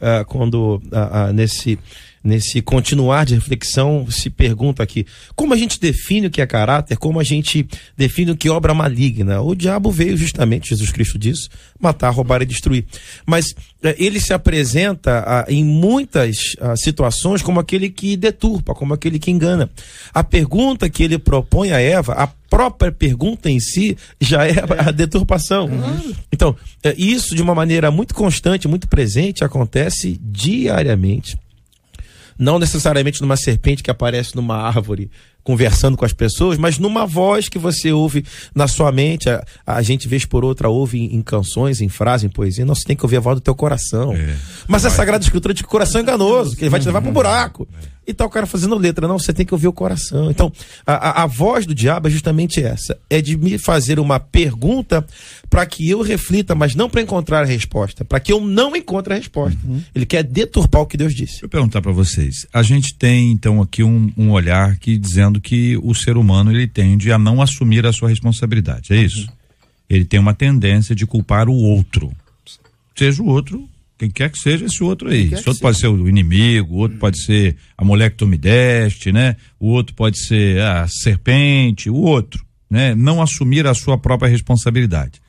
Ah, 0.00 0.24
quando 0.24 0.82
ah, 0.92 1.32
nesse 1.32 1.78
nesse 2.24 2.62
continuar 2.62 3.26
de 3.26 3.34
reflexão, 3.34 4.06
se 4.10 4.30
pergunta 4.30 4.82
aqui: 4.82 5.06
como 5.36 5.52
a 5.52 5.56
gente 5.56 5.78
define 5.78 6.26
o 6.26 6.30
que 6.30 6.40
é 6.40 6.46
caráter, 6.46 6.96
como 6.96 7.20
a 7.20 7.24
gente 7.24 7.66
define 7.96 8.30
o 8.30 8.36
que 8.36 8.48
é 8.48 8.50
obra 8.50 8.72
maligna? 8.72 9.42
O 9.42 9.54
diabo 9.54 9.90
veio 9.90 10.16
justamente, 10.16 10.70
Jesus 10.70 10.90
Cristo 10.90 11.18
disse, 11.18 11.48
matar, 11.78 12.10
roubar 12.10 12.40
e 12.40 12.46
destruir. 12.46 12.86
Mas 13.26 13.54
eh, 13.82 13.94
ele 13.98 14.18
se 14.18 14.32
apresenta 14.32 15.44
em 15.48 15.62
muitas 15.62 16.36
situações 16.76 17.42
como 17.42 17.60
aquele 17.60 17.90
que 17.90 18.16
deturpa, 18.16 18.74
como 18.74 18.94
aquele 18.94 19.18
que 19.18 19.30
engana. 19.30 19.70
A 20.12 20.24
pergunta 20.24 20.88
que 20.88 21.02
ele 21.02 21.18
propõe 21.18 21.72
a 21.72 21.80
Eva, 21.80 22.14
a 22.14 22.26
própria 22.54 22.92
pergunta 22.92 23.50
em 23.50 23.58
si 23.58 23.96
já 24.20 24.46
é 24.46 24.54
a 24.78 24.92
deturpação. 24.92 25.66
Uhum. 25.66 26.14
Então, 26.32 26.56
eh, 26.84 26.94
isso 26.96 27.34
de 27.34 27.42
uma 27.42 27.54
maneira 27.54 27.90
muito 27.90 28.14
constante, 28.14 28.68
muito 28.68 28.86
presente, 28.88 29.42
acontece 29.42 30.18
diariamente 30.22 31.36
não 32.38 32.58
necessariamente 32.58 33.20
numa 33.20 33.36
serpente 33.36 33.82
que 33.82 33.90
aparece 33.90 34.34
numa 34.34 34.56
árvore 34.56 35.10
conversando 35.44 35.96
com 35.96 36.04
as 36.04 36.12
pessoas, 36.12 36.56
mas 36.56 36.78
numa 36.78 37.06
voz 37.06 37.48
que 37.48 37.58
você 37.58 37.92
ouve 37.92 38.24
na 38.54 38.66
sua 38.66 38.90
mente, 38.90 39.28
a, 39.28 39.44
a 39.66 39.82
gente 39.82 40.08
vez 40.08 40.24
por 40.24 40.42
outra 40.42 40.70
ouve 40.70 40.98
em, 40.98 41.16
em, 41.16 41.22
canções, 41.22 41.82
em 41.82 41.88
frases, 41.88 42.24
em 42.24 42.30
poesia, 42.30 42.64
não, 42.64 42.74
você 42.74 42.84
tem 42.84 42.96
que 42.96 43.04
ouvir 43.04 43.18
a 43.18 43.20
voz 43.20 43.36
do 43.36 43.40
teu 43.42 43.54
coração. 43.54 44.14
É. 44.14 44.34
Mas 44.66 44.86
a 44.86 44.90
Sagrada 44.90 45.22
Escritura 45.22 45.52
diz 45.52 45.60
que 45.62 45.68
o 45.68 45.70
coração 45.70 46.00
é 46.00 46.02
enganoso, 46.02 46.56
que 46.56 46.64
ele 46.64 46.70
vai 46.70 46.80
te 46.80 46.86
levar 46.86 47.02
para 47.02 47.10
o 47.10 47.12
buraco. 47.12 47.68
É. 47.90 47.94
E 48.06 48.12
tá 48.12 48.24
o 48.24 48.30
cara 48.30 48.46
fazendo 48.46 48.76
letra, 48.76 49.08
não, 49.08 49.18
você 49.18 49.32
tem 49.32 49.46
que 49.46 49.54
ouvir 49.54 49.66
o 49.66 49.72
coração. 49.72 50.30
Então, 50.30 50.52
a, 50.86 50.92
a, 50.92 51.22
a 51.22 51.26
voz 51.26 51.64
do 51.64 51.74
diabo 51.74 52.08
é 52.08 52.10
justamente 52.10 52.62
essa, 52.62 52.98
é 53.08 53.20
de 53.20 53.36
me 53.36 53.56
fazer 53.58 53.98
uma 53.98 54.20
pergunta 54.20 55.04
para 55.48 55.64
que 55.64 55.88
eu 55.88 56.02
reflita, 56.02 56.54
mas 56.54 56.74
não 56.74 56.90
para 56.90 57.00
encontrar 57.00 57.42
a 57.42 57.46
resposta, 57.46 58.04
para 58.04 58.20
que 58.20 58.32
eu 58.32 58.40
não 58.40 58.76
encontre 58.76 59.14
a 59.14 59.16
resposta. 59.16 59.58
Uhum. 59.64 59.80
Ele 59.94 60.04
quer 60.04 60.22
deturpar 60.22 60.82
o 60.82 60.86
que 60.86 60.96
Deus 60.96 61.14
disse. 61.14 61.32
Deixa 61.32 61.46
eu 61.46 61.48
perguntar 61.48 61.80
para 61.80 61.92
vocês. 61.92 62.46
A 62.52 62.62
gente 62.62 62.94
tem 62.94 63.30
então 63.30 63.62
aqui 63.62 63.82
um, 63.82 64.12
um 64.16 64.30
olhar 64.30 64.76
que 64.78 64.98
dizendo 64.98 65.33
que 65.40 65.76
o 65.82 65.94
ser 65.94 66.16
humano 66.16 66.50
ele 66.50 66.66
tende 66.66 67.12
a 67.12 67.18
não 67.18 67.40
assumir 67.40 67.86
a 67.86 67.92
sua 67.92 68.08
responsabilidade, 68.08 68.92
é 68.92 68.96
isso? 68.96 69.26
Uhum. 69.28 69.34
Ele 69.88 70.04
tem 70.04 70.18
uma 70.18 70.34
tendência 70.34 70.94
de 70.94 71.06
culpar 71.06 71.48
o 71.48 71.54
outro. 71.54 72.12
Seja 72.96 73.22
o 73.22 73.26
outro, 73.26 73.68
quem 73.96 74.10
quer 74.10 74.30
que 74.30 74.38
seja 74.38 74.66
esse 74.66 74.82
outro 74.82 75.08
aí. 75.08 75.32
Esse 75.32 75.48
outro 75.48 75.60
pode 75.60 75.78
ser 75.78 75.88
o 75.88 76.08
inimigo, 76.08 76.74
o 76.74 76.78
outro 76.78 76.98
pode 76.98 77.22
ser 77.22 77.56
a 77.76 77.84
mulher 77.84 78.10
que 78.10 78.16
tu 78.16 78.26
me 78.26 78.36
deste, 78.36 79.12
né? 79.12 79.36
O 79.58 79.68
outro 79.68 79.94
pode 79.94 80.18
ser 80.18 80.60
a 80.60 80.86
serpente, 80.88 81.88
o 81.88 81.96
outro, 81.96 82.44
né? 82.68 82.94
Não 82.94 83.22
assumir 83.22 83.66
a 83.66 83.74
sua 83.74 83.96
própria 83.96 84.28
responsabilidade. 84.28 85.22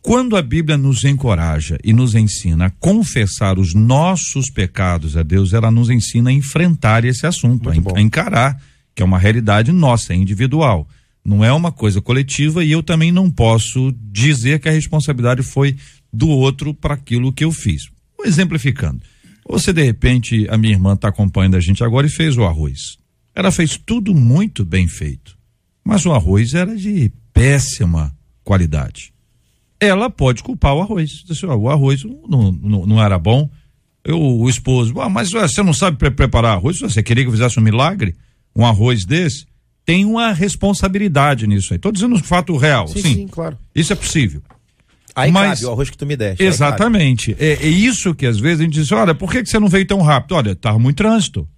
Quando 0.00 0.36
a 0.36 0.42
Bíblia 0.42 0.78
nos 0.78 1.04
encoraja 1.04 1.76
e 1.84 1.92
nos 1.92 2.14
ensina 2.14 2.66
a 2.66 2.70
confessar 2.70 3.58
os 3.58 3.74
nossos 3.74 4.48
pecados 4.48 5.16
a 5.16 5.22
Deus, 5.22 5.52
ela 5.52 5.70
nos 5.70 5.90
ensina 5.90 6.30
a 6.30 6.32
enfrentar 6.32 7.04
esse 7.04 7.26
assunto, 7.26 7.68
a, 7.68 7.72
a 7.72 8.00
encarar 8.00 8.58
que 8.98 9.02
é 9.02 9.04
uma 9.04 9.16
realidade 9.16 9.70
nossa, 9.70 10.12
é 10.12 10.16
individual. 10.16 10.84
Não 11.24 11.44
é 11.44 11.52
uma 11.52 11.70
coisa 11.70 12.02
coletiva 12.02 12.64
e 12.64 12.72
eu 12.72 12.82
também 12.82 13.12
não 13.12 13.30
posso 13.30 13.94
dizer 14.10 14.58
que 14.58 14.68
a 14.68 14.72
responsabilidade 14.72 15.40
foi 15.44 15.76
do 16.12 16.28
outro 16.28 16.74
para 16.74 16.94
aquilo 16.94 17.32
que 17.32 17.44
eu 17.44 17.52
fiz. 17.52 17.88
Exemplificando. 18.24 19.00
Você, 19.48 19.72
de 19.72 19.84
repente, 19.84 20.48
a 20.50 20.58
minha 20.58 20.72
irmã 20.72 20.94
está 20.94 21.10
acompanhando 21.10 21.56
a 21.56 21.60
gente 21.60 21.84
agora 21.84 22.08
e 22.08 22.10
fez 22.10 22.36
o 22.36 22.42
arroz. 22.42 22.98
Ela 23.36 23.52
fez 23.52 23.76
tudo 23.78 24.12
muito 24.12 24.64
bem 24.64 24.88
feito. 24.88 25.38
Mas 25.84 26.04
o 26.04 26.12
arroz 26.12 26.52
era 26.52 26.74
de 26.74 27.12
péssima 27.32 28.12
qualidade. 28.42 29.12
Ela 29.78 30.10
pode 30.10 30.42
culpar 30.42 30.74
o 30.74 30.82
arroz. 30.82 31.24
o 31.44 31.68
arroz 31.68 32.02
não, 32.02 32.50
não, 32.50 32.84
não 32.84 33.00
era 33.00 33.16
bom. 33.16 33.48
Eu, 34.04 34.20
o 34.20 34.48
esposo, 34.48 35.00
ah, 35.00 35.08
mas 35.08 35.30
você 35.30 35.62
não 35.62 35.72
sabe 35.72 35.98
pre 35.98 36.10
preparar 36.10 36.56
arroz? 36.56 36.80
Você 36.80 37.00
queria 37.00 37.22
que 37.22 37.28
eu 37.28 37.32
fizesse 37.32 37.60
um 37.60 37.62
milagre? 37.62 38.16
Um 38.54 38.64
arroz 38.64 39.04
desse? 39.04 39.46
Tem 39.84 40.04
uma 40.04 40.32
responsabilidade 40.32 41.46
nisso 41.46 41.72
aí. 41.72 41.76
Estou 41.76 41.92
dizendo 41.92 42.14
um 42.14 42.22
fato 42.22 42.56
real. 42.56 42.88
Sim, 42.88 43.00
sim, 43.00 43.14
sim, 43.14 43.26
claro. 43.26 43.56
Isso 43.74 43.92
é 43.92 43.96
possível. 43.96 44.42
Aí 45.14 45.32
Mas, 45.32 45.60
cabe 45.60 45.70
o 45.70 45.72
arroz 45.72 45.90
que 45.90 45.96
tu 45.96 46.06
me 46.06 46.16
deste. 46.16 46.44
Exatamente. 46.44 47.34
É, 47.38 47.54
é, 47.54 47.66
isso 47.66 48.14
que 48.14 48.26
às 48.26 48.38
vezes 48.38 48.60
a 48.60 48.64
gente 48.64 48.74
diz, 48.74 48.92
olha, 48.92 49.14
por 49.14 49.32
que, 49.32 49.42
que 49.42 49.48
você 49.48 49.58
não 49.58 49.68
veio 49.68 49.86
tão 49.86 50.00
rápido? 50.00 50.32
Olha, 50.36 50.52
estava 50.52 50.78
muito 50.78 50.98
trânsito. 50.98 51.48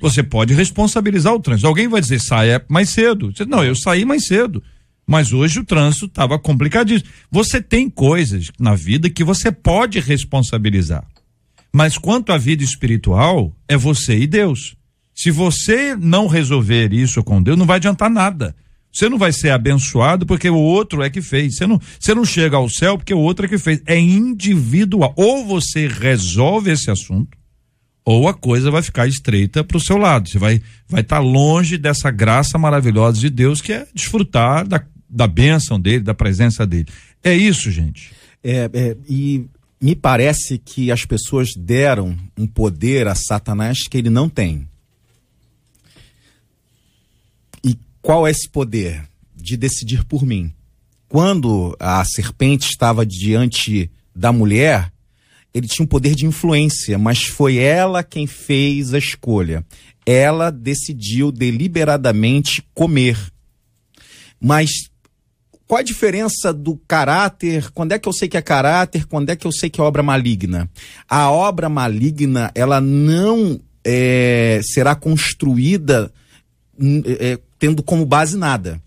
Você 0.00 0.22
pode 0.22 0.54
responsabilizar 0.54 1.32
o 1.32 1.40
trânsito. 1.40 1.66
Alguém 1.66 1.88
vai 1.88 2.00
dizer, 2.00 2.20
saia 2.20 2.64
mais 2.68 2.90
cedo. 2.90 3.32
Você, 3.34 3.44
não, 3.44 3.64
eu 3.64 3.74
saí 3.74 4.04
mais 4.04 4.26
cedo. 4.26 4.62
Mas 5.06 5.32
hoje 5.32 5.60
o 5.60 5.64
trânsito 5.64 6.06
estava 6.06 6.38
complicadíssimo. 6.38 7.10
Você 7.30 7.62
tem 7.62 7.88
coisas 7.88 8.50
na 8.58 8.74
vida 8.74 9.08
que 9.08 9.24
você 9.24 9.50
pode 9.50 9.98
responsabilizar. 9.98 11.04
Mas 11.72 11.96
quanto 11.96 12.32
à 12.32 12.38
vida 12.38 12.64
espiritual, 12.64 13.52
é 13.68 13.76
você 13.76 14.18
e 14.18 14.26
Deus. 14.26 14.76
Se 15.16 15.30
você 15.30 15.96
não 15.96 16.26
resolver 16.26 16.92
isso 16.92 17.24
com 17.24 17.42
Deus, 17.42 17.56
não 17.56 17.64
vai 17.64 17.76
adiantar 17.76 18.10
nada. 18.10 18.54
Você 18.92 19.08
não 19.08 19.16
vai 19.16 19.32
ser 19.32 19.50
abençoado 19.50 20.26
porque 20.26 20.48
o 20.48 20.56
outro 20.56 21.02
é 21.02 21.08
que 21.08 21.22
fez. 21.22 21.56
Você 21.56 21.66
não, 21.66 21.80
você 21.98 22.14
não 22.14 22.24
chega 22.24 22.56
ao 22.58 22.68
céu 22.68 22.98
porque 22.98 23.14
o 23.14 23.18
outro 23.18 23.46
é 23.46 23.48
que 23.48 23.58
fez. 23.58 23.80
É 23.86 23.98
individual. 23.98 25.14
Ou 25.16 25.44
você 25.44 25.88
resolve 25.88 26.70
esse 26.70 26.90
assunto, 26.90 27.36
ou 28.04 28.28
a 28.28 28.34
coisa 28.34 28.70
vai 28.70 28.82
ficar 28.82 29.06
estreita 29.06 29.64
para 29.64 29.76
o 29.76 29.80
seu 29.80 29.96
lado. 29.96 30.28
Você 30.28 30.38
vai 30.38 30.54
estar 30.56 30.66
vai 30.88 31.02
tá 31.02 31.18
longe 31.18 31.78
dessa 31.78 32.10
graça 32.10 32.56
maravilhosa 32.58 33.18
de 33.18 33.30
Deus 33.30 33.60
que 33.60 33.72
é 33.72 33.86
desfrutar 33.94 34.66
da, 34.68 34.82
da 35.08 35.26
bênção 35.26 35.80
dele, 35.80 36.00
da 36.00 36.14
presença 36.14 36.66
dele. 36.66 36.86
É 37.24 37.34
isso, 37.34 37.70
gente. 37.70 38.12
É, 38.44 38.70
é, 38.72 38.96
e 39.08 39.46
me 39.80 39.96
parece 39.96 40.58
que 40.58 40.90
as 40.90 41.04
pessoas 41.04 41.48
deram 41.56 42.16
um 42.38 42.46
poder 42.46 43.08
a 43.08 43.14
Satanás 43.14 43.88
que 43.88 43.98
ele 43.98 44.10
não 44.10 44.28
tem. 44.28 44.68
Qual 48.06 48.24
é 48.24 48.30
esse 48.30 48.48
poder? 48.48 49.02
De 49.34 49.56
decidir 49.56 50.04
por 50.04 50.24
mim. 50.24 50.52
Quando 51.08 51.76
a 51.80 52.04
serpente 52.04 52.70
estava 52.70 53.04
diante 53.04 53.90
da 54.14 54.30
mulher, 54.30 54.92
ele 55.52 55.66
tinha 55.66 55.84
um 55.84 55.88
poder 55.88 56.14
de 56.14 56.24
influência, 56.24 56.96
mas 56.98 57.24
foi 57.24 57.56
ela 57.56 58.04
quem 58.04 58.24
fez 58.28 58.94
a 58.94 58.98
escolha. 58.98 59.66
Ela 60.06 60.50
decidiu 60.50 61.32
deliberadamente 61.32 62.64
comer. 62.72 63.18
Mas 64.40 64.70
qual 65.66 65.80
a 65.80 65.82
diferença 65.82 66.54
do 66.54 66.76
caráter? 66.86 67.72
Quando 67.72 67.90
é 67.90 67.98
que 67.98 68.08
eu 68.08 68.12
sei 68.12 68.28
que 68.28 68.36
é 68.36 68.42
caráter? 68.42 69.04
Quando 69.06 69.30
é 69.30 69.34
que 69.34 69.48
eu 69.48 69.52
sei 69.52 69.68
que 69.68 69.80
é 69.80 69.84
obra 69.84 70.04
maligna? 70.04 70.70
A 71.08 71.28
obra 71.28 71.68
maligna, 71.68 72.52
ela 72.54 72.80
não 72.80 73.60
é, 73.84 74.60
será 74.62 74.94
construída 74.94 76.12
é, 77.04 77.40
tendo 77.58 77.82
como 77.82 78.04
base 78.04 78.36
nada. 78.36 78.80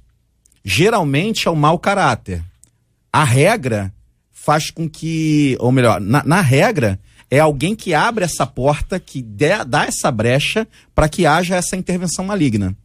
Geralmente 0.63 1.47
é 1.47 1.51
o 1.51 1.55
mau 1.55 1.79
caráter. 1.79 2.43
A 3.11 3.23
regra 3.23 3.93
faz 4.31 4.69
com 4.69 4.89
que, 4.89 5.57
ou 5.59 5.71
melhor, 5.71 5.99
na, 5.99 6.23
na 6.23 6.41
regra, 6.41 6.99
é 7.29 7.39
alguém 7.39 7.75
que 7.75 7.93
abre 7.93 8.23
essa 8.23 8.45
porta, 8.45 8.99
que 8.99 9.21
dê, 9.21 9.63
dá 9.65 9.85
essa 9.85 10.11
brecha 10.11 10.67
para 10.95 11.09
que 11.09 11.25
haja 11.25 11.55
essa 11.55 11.75
intervenção 11.75 12.25
maligna. 12.25 12.75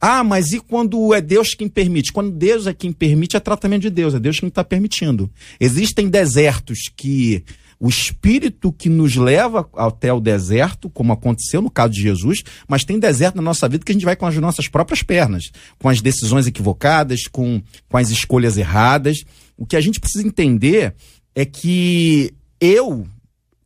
Ah, 0.00 0.24
mas 0.24 0.52
e 0.52 0.58
quando 0.58 1.14
é 1.14 1.20
Deus 1.20 1.54
quem 1.54 1.68
permite? 1.68 2.12
Quando 2.12 2.32
Deus 2.32 2.66
é 2.66 2.74
quem 2.74 2.92
permite, 2.92 3.36
é 3.36 3.40
tratamento 3.40 3.82
de 3.82 3.90
Deus, 3.90 4.14
é 4.14 4.18
Deus 4.18 4.40
quem 4.40 4.48
está 4.48 4.64
permitindo. 4.64 5.30
Existem 5.60 6.08
desertos 6.08 6.90
que 6.96 7.44
o 7.82 7.88
espírito 7.88 8.72
que 8.72 8.88
nos 8.88 9.16
leva 9.16 9.68
até 9.74 10.12
o 10.12 10.20
deserto, 10.20 10.88
como 10.88 11.12
aconteceu 11.12 11.60
no 11.60 11.68
caso 11.68 11.92
de 11.92 12.00
Jesus, 12.00 12.44
mas 12.68 12.84
tem 12.84 12.96
deserto 12.96 13.34
na 13.34 13.42
nossa 13.42 13.68
vida 13.68 13.84
que 13.84 13.90
a 13.90 13.92
gente 13.92 14.04
vai 14.04 14.14
com 14.14 14.24
as 14.24 14.36
nossas 14.36 14.68
próprias 14.68 15.02
pernas, 15.02 15.50
com 15.80 15.88
as 15.88 16.00
decisões 16.00 16.46
equivocadas, 16.46 17.26
com, 17.26 17.60
com 17.88 17.96
as 17.96 18.10
escolhas 18.10 18.56
erradas. 18.56 19.24
O 19.56 19.66
que 19.66 19.74
a 19.74 19.80
gente 19.80 19.98
precisa 19.98 20.24
entender 20.24 20.94
é 21.34 21.44
que 21.44 22.32
eu 22.60 23.04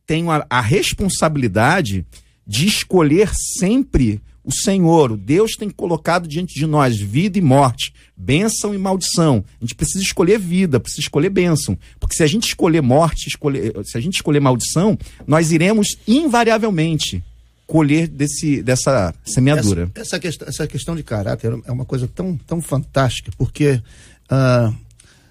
tenho 0.07 0.31
a, 0.31 0.43
a 0.49 0.61
responsabilidade 0.61 2.03
de 2.43 2.65
escolher 2.65 3.29
sempre 3.59 4.19
o 4.47 4.51
Senhor, 4.53 5.11
o 5.11 5.17
Deus 5.17 5.57
tem 5.57 5.69
colocado 5.69 6.25
diante 6.25 6.55
de 6.55 6.65
nós 6.65 6.95
vida 6.95 7.37
e 7.37 7.41
morte, 7.41 7.93
bênção 8.15 8.73
e 8.73 8.77
maldição. 8.77 9.43
A 9.59 9.65
gente 9.65 9.75
precisa 9.75 10.01
escolher 10.01 10.39
vida, 10.39 10.79
precisa 10.79 11.01
escolher 11.01 11.29
bênção. 11.29 11.77
Porque 11.99 12.15
se 12.15 12.23
a 12.23 12.27
gente 12.27 12.47
escolher 12.47 12.81
morte, 12.81 13.27
escolher, 13.27 13.73
se 13.83 13.97
a 13.97 13.99
gente 13.99 14.15
escolher 14.15 14.39
maldição, 14.39 14.97
nós 15.27 15.51
iremos 15.51 15.97
invariavelmente 16.07 17.21
colher 17.65 18.07
desse, 18.07 18.63
dessa 18.63 19.13
semeadura. 19.25 19.91
Essa, 19.93 20.15
essa, 20.15 20.19
questão, 20.19 20.47
essa 20.47 20.65
questão 20.65 20.95
de 20.95 21.03
caráter 21.03 21.51
é 21.65 21.71
uma 21.71 21.83
coisa 21.83 22.07
tão, 22.07 22.37
tão 22.37 22.61
fantástica, 22.61 23.29
porque 23.37 23.81
uh, 24.31 24.73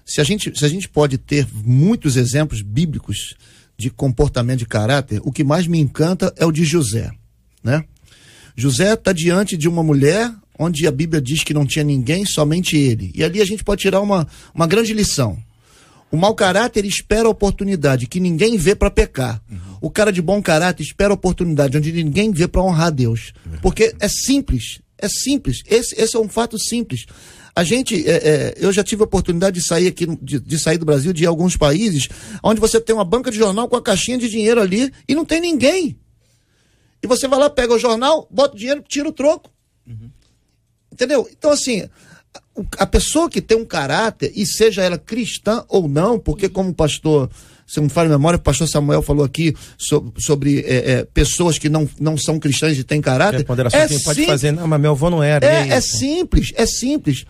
se, 0.05 0.21
a 0.21 0.23
gente, 0.23 0.55
se 0.55 0.63
a 0.63 0.69
gente 0.69 0.87
pode 0.87 1.17
ter 1.17 1.47
muitos 1.63 2.17
exemplos 2.17 2.61
bíblicos 2.61 3.35
de 3.75 3.89
comportamento 3.89 4.59
de 4.59 4.67
caráter, 4.67 5.19
o 5.23 5.31
que 5.31 5.43
mais 5.43 5.65
me 5.65 5.79
encanta 5.79 6.31
é 6.37 6.45
o 6.45 6.51
de 6.51 6.63
José, 6.63 7.11
né? 7.63 7.83
José 8.57 8.93
está 8.93 9.13
diante 9.13 9.55
de 9.55 9.69
uma 9.69 9.83
mulher 9.83 10.33
onde 10.57 10.87
a 10.87 10.91
Bíblia 10.91 11.21
diz 11.21 11.43
que 11.43 11.53
não 11.53 11.65
tinha 11.65 11.85
ninguém, 11.85 12.25
somente 12.25 12.75
ele. 12.75 13.11
E 13.13 13.23
ali 13.23 13.39
a 13.39 13.45
gente 13.45 13.63
pode 13.63 13.81
tirar 13.81 14.01
uma, 14.01 14.27
uma 14.53 14.65
grande 14.65 14.93
lição. 14.93 15.37
O 16.11 16.17
mau 16.17 16.33
caráter 16.33 16.83
espera 16.85 17.27
a 17.27 17.31
oportunidade 17.31 18.07
que 18.07 18.19
ninguém 18.19 18.57
vê 18.57 18.73
para 18.73 18.89
pecar. 18.89 19.41
Uhum. 19.49 19.57
O 19.81 19.89
cara 19.91 20.11
de 20.11 20.21
bom 20.21 20.41
caráter 20.41 20.81
espera 20.81 21.11
a 21.11 21.15
oportunidade 21.15 21.77
onde 21.77 21.91
ninguém 21.91 22.31
vê 22.31 22.47
para 22.47 22.63
honrar 22.63 22.87
a 22.87 22.91
Deus. 22.91 23.33
Porque 23.61 23.93
é 23.99 24.07
simples, 24.07 24.79
é 24.97 25.07
simples. 25.07 25.61
Esse, 25.67 25.93
esse 26.01 26.15
é 26.15 26.19
um 26.19 26.29
fato 26.29 26.57
simples. 26.57 27.05
A 27.53 27.63
gente, 27.63 28.07
é, 28.09 28.15
é, 28.15 28.53
eu 28.57 28.71
já 28.71 28.83
tive 28.83 29.01
a 29.01 29.05
oportunidade 29.05 29.59
de 29.59 29.67
sair 29.67 29.87
aqui, 29.87 30.07
de, 30.21 30.39
de, 30.39 30.59
sair 30.59 30.77
do 30.77 30.85
Brasil, 30.85 31.11
de 31.11 31.23
ir 31.23 31.25
a 31.25 31.29
alguns 31.29 31.57
países, 31.57 32.07
onde 32.41 32.61
você 32.61 32.79
tem 32.79 32.95
uma 32.95 33.03
banca 33.05 33.29
de 33.29 33.37
jornal 33.37 33.67
com 33.67 33.75
a 33.75 33.81
caixinha 33.81 34.17
de 34.17 34.29
dinheiro 34.29 34.61
ali 34.61 34.91
e 35.07 35.13
não 35.13 35.25
tem 35.25 35.41
ninguém. 35.41 35.97
E 37.01 37.07
você 37.07 37.27
vai 37.27 37.39
lá, 37.39 37.49
pega 37.49 37.73
o 37.73 37.79
jornal, 37.79 38.27
bota 38.29 38.55
o 38.55 38.57
dinheiro, 38.57 38.83
tira 38.87 39.07
o 39.07 39.13
troco. 39.13 39.51
Uhum. 39.85 40.09
Entendeu? 40.91 41.29
Então, 41.31 41.51
assim, 41.51 41.87
a 42.77 42.85
pessoa 42.85 43.29
que 43.29 43.41
tem 43.41 43.57
um 43.57 43.65
caráter, 43.65 44.31
e 44.35 44.45
seja 44.45 44.83
ela 44.83 44.97
cristã 44.97 45.63
ou 45.67 45.87
não, 45.87 46.17
porque 46.17 46.49
como 46.49 46.69
o 46.69 46.73
pastor, 46.73 47.29
se 47.67 47.79
não 47.79 47.89
falo 47.89 48.09
memória, 48.09 48.37
o 48.37 48.41
pastor 48.41 48.67
Samuel 48.67 49.01
falou 49.01 49.23
aqui 49.23 49.55
sobre, 49.77 50.21
sobre 50.21 50.59
é, 50.61 50.91
é, 50.91 51.03
pessoas 51.05 51.59
que 51.59 51.69
não, 51.69 51.87
não 51.99 52.17
são 52.17 52.39
cristãs 52.39 52.77
e 52.77 52.83
têm 52.83 53.01
caráter. 53.01 53.41
É, 53.41 53.43
é 53.95 54.03
pode 54.03 54.25
fazer, 54.25 54.51
não, 54.51 54.67
mas 54.67 54.81
meu 54.81 54.91
avô 54.91 55.09
não 55.09 55.21
era. 55.21 55.45
É, 55.45 55.69
é 55.69 55.81
simples, 55.81 56.51
é 56.55 56.65
simples. 56.65 57.25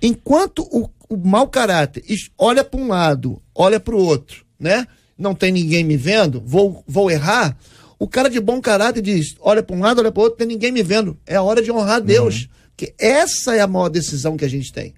Enquanto 0.00 0.62
o, 0.70 0.88
o 1.08 1.16
mau 1.16 1.48
caráter 1.48 2.04
olha 2.36 2.62
para 2.62 2.80
um 2.80 2.88
lado, 2.88 3.42
olha 3.54 3.80
para 3.80 3.94
o 3.94 3.98
outro, 3.98 4.44
né? 4.58 4.86
Não 5.16 5.34
tem 5.34 5.50
ninguém 5.50 5.82
me 5.82 5.96
vendo, 5.96 6.40
vou, 6.46 6.84
vou 6.86 7.10
errar 7.10 7.56
o 7.98 8.06
cara 8.06 8.30
de 8.30 8.40
bom 8.40 8.60
caráter 8.60 9.02
diz: 9.02 9.34
olha 9.40 9.62
para 9.62 9.74
um 9.74 9.80
lado, 9.80 10.00
olha 10.00 10.12
para 10.12 10.20
o 10.20 10.24
outro, 10.24 10.38
tem 10.38 10.46
ninguém 10.46 10.70
me 10.70 10.82
vendo. 10.82 11.18
É 11.26 11.36
a 11.36 11.42
hora 11.42 11.60
de 11.60 11.72
honrar 11.72 12.00
Deus. 12.00 12.42
Uhum. 12.42 12.48
Que 12.76 12.94
essa 12.96 13.56
é 13.56 13.60
a 13.60 13.66
maior 13.66 13.88
decisão 13.88 14.36
que 14.36 14.44
a 14.44 14.48
gente 14.48 14.72
tem. 14.72 14.94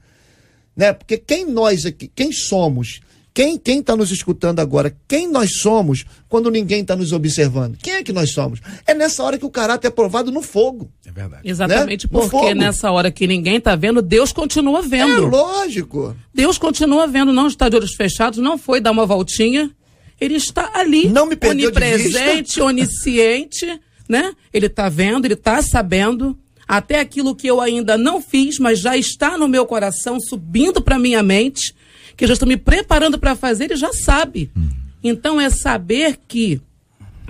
Né? 0.76 0.92
Porque 0.92 1.16
quem 1.16 1.46
nós 1.46 1.86
aqui, 1.86 2.10
quem 2.14 2.30
somos, 2.30 3.00
quem 3.32 3.56
quem 3.56 3.80
está 3.80 3.96
nos 3.96 4.10
escutando 4.10 4.60
agora, 4.60 4.94
quem 5.08 5.26
nós 5.26 5.60
somos 5.60 6.04
quando 6.28 6.50
ninguém 6.50 6.82
está 6.82 6.94
nos 6.94 7.10
observando? 7.12 7.78
Quem 7.78 7.94
é 7.94 8.02
que 8.02 8.12
nós 8.12 8.32
somos? 8.32 8.60
É 8.86 8.92
nessa 8.92 9.22
hora 9.22 9.38
que 9.38 9.46
o 9.46 9.50
caráter 9.50 9.88
é 9.88 9.90
provado 9.90 10.30
no 10.30 10.42
fogo. 10.42 10.90
É 11.06 11.10
verdade. 11.10 11.42
Exatamente, 11.42 12.04
né? 12.04 12.10
porque 12.12 12.54
nessa 12.54 12.90
hora 12.90 13.10
que 13.10 13.26
ninguém 13.26 13.56
está 13.56 13.74
vendo, 13.76 14.02
Deus 14.02 14.30
continua 14.30 14.82
vendo. 14.82 15.24
É 15.24 15.30
lógico. 15.30 16.14
Deus 16.34 16.58
continua 16.58 17.06
vendo, 17.06 17.32
não 17.32 17.46
está 17.46 17.70
de 17.70 17.76
olhos 17.76 17.94
fechados, 17.94 18.38
não 18.38 18.58
foi 18.58 18.78
dar 18.78 18.90
uma 18.90 19.06
voltinha 19.06 19.74
ele 20.20 20.34
está 20.34 20.70
ali, 20.74 21.08
não 21.08 21.26
me 21.26 21.36
onipresente, 21.48 22.60
onisciente, 22.60 23.66
né? 24.08 24.34
Ele 24.52 24.66
está 24.66 24.88
vendo, 24.88 25.24
ele 25.24 25.34
está 25.34 25.62
sabendo. 25.62 26.38
Até 26.68 27.00
aquilo 27.00 27.34
que 27.34 27.48
eu 27.48 27.60
ainda 27.60 27.98
não 27.98 28.20
fiz, 28.22 28.58
mas 28.58 28.78
já 28.78 28.96
está 28.96 29.36
no 29.36 29.48
meu 29.48 29.66
coração, 29.66 30.20
subindo 30.20 30.80
para 30.80 31.00
minha 31.00 31.22
mente, 31.22 31.74
que 32.16 32.24
eu 32.24 32.28
já 32.28 32.34
estou 32.34 32.46
me 32.46 32.56
preparando 32.56 33.18
para 33.18 33.34
fazer, 33.34 33.64
ele 33.64 33.76
já 33.76 33.92
sabe. 33.92 34.50
Então 35.02 35.40
é 35.40 35.50
saber 35.50 36.18
que, 36.28 36.60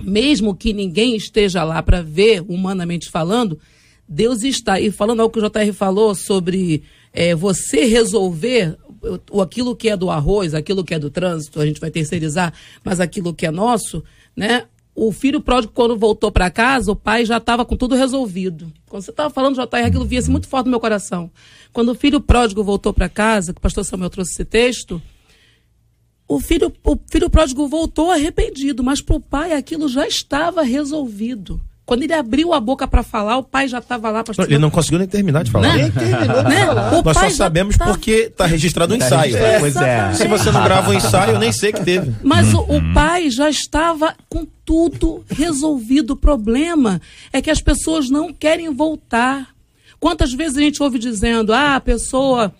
mesmo 0.03 0.53
que 0.53 0.73
ninguém 0.73 1.15
esteja 1.15 1.63
lá 1.63 1.81
para 1.81 2.03
ver, 2.03 2.43
humanamente 2.47 3.09
falando, 3.09 3.57
Deus 4.07 4.43
está. 4.43 4.79
E 4.79 4.91
falando 4.91 5.21
ao 5.21 5.29
que 5.29 5.39
o 5.39 5.41
JR 5.41 5.73
falou 5.73 6.13
sobre 6.13 6.83
é, 7.13 7.33
você 7.33 7.85
resolver 7.85 8.77
o, 9.31 9.41
aquilo 9.41 9.75
que 9.75 9.89
é 9.89 9.97
do 9.97 10.09
arroz, 10.09 10.53
aquilo 10.53 10.83
que 10.83 10.93
é 10.93 10.99
do 10.99 11.09
trânsito, 11.09 11.59
a 11.59 11.65
gente 11.65 11.79
vai 11.79 11.91
terceirizar, 11.91 12.53
mas 12.83 12.99
aquilo 12.99 13.33
que 13.33 13.45
é 13.45 13.51
nosso, 13.51 14.03
né? 14.35 14.65
O 14.93 15.11
filho 15.11 15.39
pródigo, 15.39 15.71
quando 15.73 15.97
voltou 15.97 16.31
para 16.31 16.51
casa, 16.51 16.91
o 16.91 16.95
pai 16.95 17.25
já 17.25 17.37
estava 17.37 17.63
com 17.63 17.77
tudo 17.77 17.95
resolvido. 17.95 18.71
Quando 18.89 19.03
você 19.03 19.11
estava 19.11 19.29
falando, 19.29 19.55
JR, 19.55 19.85
aquilo 19.85 20.05
via-se 20.05 20.29
muito 20.29 20.47
forte 20.47 20.65
no 20.65 20.71
meu 20.71 20.81
coração. 20.81 21.31
Quando 21.71 21.89
o 21.89 21.95
filho 21.95 22.19
pródigo 22.19 22.61
voltou 22.61 22.93
para 22.93 23.07
casa, 23.07 23.53
que 23.53 23.59
o 23.59 23.61
pastor 23.61 23.85
Samuel 23.85 24.09
trouxe 24.09 24.33
esse 24.33 24.45
texto, 24.45 25.01
o 26.27 26.39
filho, 26.39 26.73
o 26.83 26.97
filho 27.09 27.29
pródigo 27.29 27.67
voltou 27.67 28.11
arrependido, 28.11 28.83
mas 28.83 29.01
para 29.01 29.15
o 29.15 29.21
pai 29.21 29.53
aquilo 29.53 29.87
já 29.87 30.05
estava 30.05 30.61
resolvido. 30.61 31.61
Quando 31.91 32.03
ele 32.03 32.13
abriu 32.13 32.53
a 32.53 32.59
boca 32.61 32.87
para 32.87 33.03
falar, 33.03 33.35
o 33.35 33.43
pai 33.43 33.67
já 33.67 33.79
estava 33.79 34.09
lá. 34.09 34.23
Pastor. 34.23 34.45
Ele 34.45 34.57
não 34.57 34.69
conseguiu 34.69 34.97
nem 34.97 35.09
terminar 35.09 35.43
de 35.43 35.51
falar. 35.51 35.75
Né? 35.75 35.83
Nem 35.83 35.91
terminou 35.91 36.43
né? 36.43 36.65
Nós 37.03 37.17
só 37.17 37.29
sabemos 37.31 37.75
tá... 37.75 37.83
porque 37.83 38.29
está 38.31 38.45
registrado 38.45 38.95
o 38.95 38.97
tá 38.97 39.05
ensaio. 39.05 39.35
É, 39.35 39.59
pois 39.59 39.75
é. 39.75 40.13
Se 40.13 40.25
você 40.25 40.51
não 40.51 40.63
grava 40.63 40.89
o 40.89 40.93
ensaio, 40.93 41.33
eu 41.33 41.39
nem 41.39 41.51
sei 41.51 41.73
que 41.73 41.83
teve. 41.83 42.15
Mas 42.23 42.53
o, 42.53 42.61
o 42.61 42.93
pai 42.93 43.29
já 43.29 43.49
estava 43.49 44.15
com 44.29 44.47
tudo 44.63 45.25
resolvido. 45.29 46.11
O 46.11 46.15
problema 46.15 47.01
é 47.33 47.41
que 47.41 47.51
as 47.51 47.61
pessoas 47.61 48.09
não 48.09 48.31
querem 48.31 48.73
voltar. 48.73 49.49
Quantas 49.99 50.31
vezes 50.31 50.57
a 50.57 50.61
gente 50.61 50.81
ouve 50.81 50.97
dizendo, 50.97 51.51
ah, 51.51 51.75
a 51.75 51.81
pessoa 51.81 52.55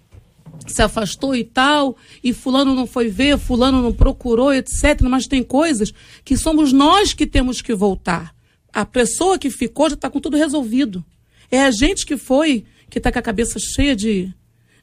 se 0.67 0.81
afastou 0.81 1.33
e 1.33 1.45
tal, 1.45 1.95
e 2.21 2.33
fulano 2.33 2.75
não 2.75 2.85
foi 2.85 3.07
ver, 3.07 3.37
fulano 3.37 3.81
não 3.81 3.93
procurou, 3.93 4.53
etc. 4.53 5.03
Mas 5.03 5.25
tem 5.25 5.41
coisas 5.41 5.93
que 6.25 6.35
somos 6.35 6.73
nós 6.73 7.13
que 7.13 7.25
temos 7.25 7.61
que 7.61 7.73
voltar 7.73 8.33
a 8.73 8.85
pessoa 8.85 9.37
que 9.37 9.49
ficou 9.49 9.89
já 9.89 9.95
está 9.95 10.09
com 10.09 10.19
tudo 10.19 10.37
resolvido. 10.37 11.03
É 11.49 11.61
a 11.61 11.71
gente 11.71 12.05
que 12.05 12.17
foi, 12.17 12.63
que 12.89 12.97
está 12.97 13.11
com 13.11 13.19
a 13.19 13.21
cabeça 13.21 13.59
cheia 13.59 13.95
de, 13.95 14.33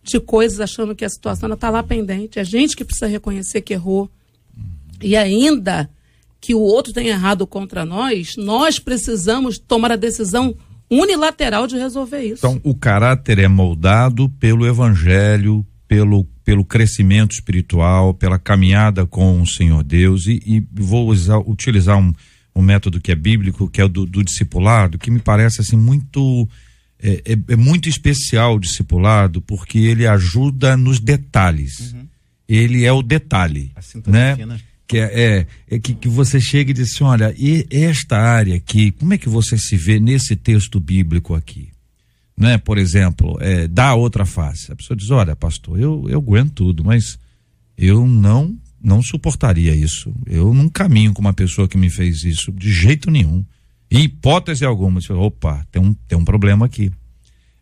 de 0.03 0.21
coisas, 0.21 0.61
achando 0.61 0.95
que 0.95 1.05
a 1.05 1.09
situação 1.09 1.53
está 1.53 1.71
lá 1.71 1.83
pendente. 1.83 2.39
É 2.39 2.43
a 2.43 2.45
gente 2.45 2.77
que 2.77 2.85
precisa 2.85 3.07
reconhecer 3.07 3.63
que 3.63 3.73
errou. 3.73 4.11
E 5.01 5.17
ainda 5.17 5.89
que 6.41 6.55
o 6.55 6.61
outro 6.61 6.93
tenha 6.93 7.11
errado 7.11 7.47
contra 7.47 7.85
nós, 7.85 8.37
nós 8.37 8.79
precisamos 8.79 9.59
tomar 9.59 9.93
a 9.93 9.97
decisão 9.97 10.55
unilateral 10.91 11.67
de 11.67 11.77
resolver 11.77 12.23
isso. 12.23 12.47
Então, 12.47 12.61
o 12.63 12.75
caráter 12.75 13.39
é 13.39 13.49
moldado 13.49 14.29
pelo 14.31 14.67
evangelho, 14.67 15.67
pelo, 15.87 16.25
pelo 16.45 16.65
crescimento 16.65 17.33
espiritual, 17.33 18.15
pela 18.15 18.39
caminhada 18.39 19.07
com 19.07 19.41
o 19.41 19.47
Senhor 19.47 19.83
Deus. 19.83 20.27
E, 20.27 20.41
e 20.47 20.67
vou 20.73 21.09
usar, 21.09 21.39
utilizar 21.39 21.99
um, 21.99 22.13
um 22.59 22.63
método 22.63 23.01
que 23.01 23.13
é 23.13 23.15
bíblico, 23.15 23.71
que 23.71 23.81
é 23.81 23.85
o 23.85 23.89
do, 23.89 24.05
do 24.05 24.25
discipulado, 24.25 24.99
que 24.99 25.13
me 25.13 25.21
parece 25.21 25.61
assim 25.61 25.77
muito 25.77 26.49
é, 27.01 27.23
é, 27.25 27.53
é, 27.53 27.57
muito 27.57 27.89
especial 27.89 28.57
o 28.57 28.59
discipulado, 28.59 29.41
porque 29.41 29.79
ele 29.79 30.07
ajuda 30.07 30.77
nos 30.77 30.99
detalhes. 30.99 31.93
Uhum. 31.93 32.09
Ele 32.49 32.85
é 32.85 32.93
o 32.93 33.03
detalhe, 33.03 33.71
né? 34.07 34.35
Fina. 34.35 34.61
Que 34.89 34.99
é, 34.99 35.21
é, 35.21 35.47
é, 35.71 35.79
que, 35.79 35.95
que 35.95 36.09
você 36.09 36.41
chega 36.41 36.71
e 36.71 36.75
diz 36.75 36.95
assim, 36.95 37.05
olha, 37.05 37.33
e 37.37 37.67
esta 37.71 38.17
área 38.17 38.57
aqui, 38.57 38.91
como 38.91 39.13
é 39.13 39.19
que 39.19 39.29
você 39.29 39.57
se 39.59 39.77
vê 39.77 40.01
nesse 40.01 40.35
texto 40.35 40.81
bíblico 40.81 41.35
aqui? 41.35 41.69
Né? 42.35 42.57
Por 42.57 42.79
exemplo, 42.79 43.37
é, 43.39 43.69
dá 43.69 43.95
outra 43.95 44.25
face. 44.25 44.73
A 44.73 44.77
pessoa 44.77 44.97
diz, 44.97 45.11
olha, 45.11 45.37
pastor, 45.37 45.79
eu, 45.79 46.07
eu 46.09 46.19
aguento 46.19 46.53
tudo, 46.55 46.83
mas 46.83 47.19
eu 47.77 48.07
não 48.07 48.57
não 48.83 49.03
suportaria 49.03 49.75
isso. 49.75 50.13
Eu 50.27 50.55
não 50.55 50.69
caminho 50.69 51.13
com 51.13 51.21
uma 51.21 51.33
pessoa 51.33 51.69
que 51.69 51.77
me 51.77 51.91
fez 51.91 52.25
isso 52.25 52.53
de 52.53 52.73
jeito 52.73 53.11
nenhum. 53.11 53.45
Em 53.91 54.05
hipótese 54.05 54.65
alguma, 54.65 55.01
opa, 55.11 55.67
tem 55.71 55.81
um, 55.81 55.95
tem 55.95 56.19
um 56.19 56.25
problema 56.25 56.67
aqui. 56.67 56.91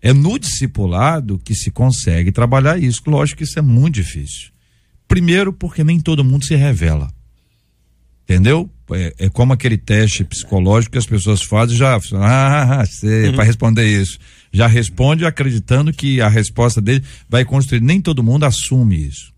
É 0.03 0.13
no 0.13 0.39
discipulado 0.39 1.39
que 1.39 1.55
se 1.55 1.71
consegue 1.71 2.31
trabalhar 2.31 2.79
isso. 2.79 3.03
Lógico 3.07 3.39
que 3.39 3.45
isso 3.45 3.59
é 3.59 3.63
muito 3.63 3.95
difícil. 3.95 4.51
Primeiro, 5.09 5.53
porque 5.53 5.83
nem 5.83 6.01
todo 6.01 6.25
mundo 6.25 6.45
se 6.45 6.55
revela. 6.55 7.11
Entendeu? 8.25 8.69
É, 8.91 9.15
é 9.27 9.29
como 9.29 9.53
aquele 9.53 9.79
teste 9.79 10.25
psicológico 10.25 10.93
que 10.93 10.99
as 10.99 11.07
pessoas 11.07 11.43
fazem 11.43 11.77
já. 11.77 11.99
Ah, 12.15 12.85
sei, 12.87 13.29
uhum. 13.29 13.35
para 13.35 13.45
responder 13.45 13.87
isso. 13.87 14.19
Já 14.53 14.67
responde 14.67 15.25
acreditando 15.25 15.93
que 15.93 16.21
a 16.21 16.29
resposta 16.29 16.81
dele 16.81 17.05
vai 17.29 17.45
construir. 17.45 17.81
Nem 17.81 18.01
todo 18.01 18.23
mundo 18.23 18.45
assume 18.45 19.07
isso. 19.07 19.33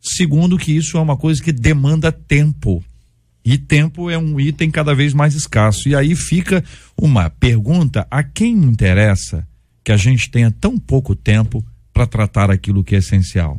Segundo, 0.00 0.56
que 0.56 0.72
isso 0.72 0.96
é 0.96 1.00
uma 1.00 1.16
coisa 1.16 1.42
que 1.42 1.52
demanda 1.52 2.10
tempo. 2.10 2.82
E 3.44 3.58
tempo 3.58 4.10
é 4.10 4.18
um 4.18 4.38
item 4.38 4.70
cada 4.70 4.94
vez 4.94 5.12
mais 5.12 5.34
escasso. 5.34 5.88
E 5.88 5.94
aí 5.94 6.14
fica 6.14 6.64
uma 6.96 7.28
pergunta: 7.30 8.06
a 8.10 8.22
quem 8.22 8.52
interessa 8.52 9.46
que 9.84 9.92
a 9.92 9.96
gente 9.96 10.30
tenha 10.30 10.50
tão 10.50 10.78
pouco 10.78 11.14
tempo 11.14 11.64
para 11.92 12.06
tratar 12.06 12.50
aquilo 12.50 12.84
que 12.84 12.94
é 12.94 12.98
essencial? 12.98 13.58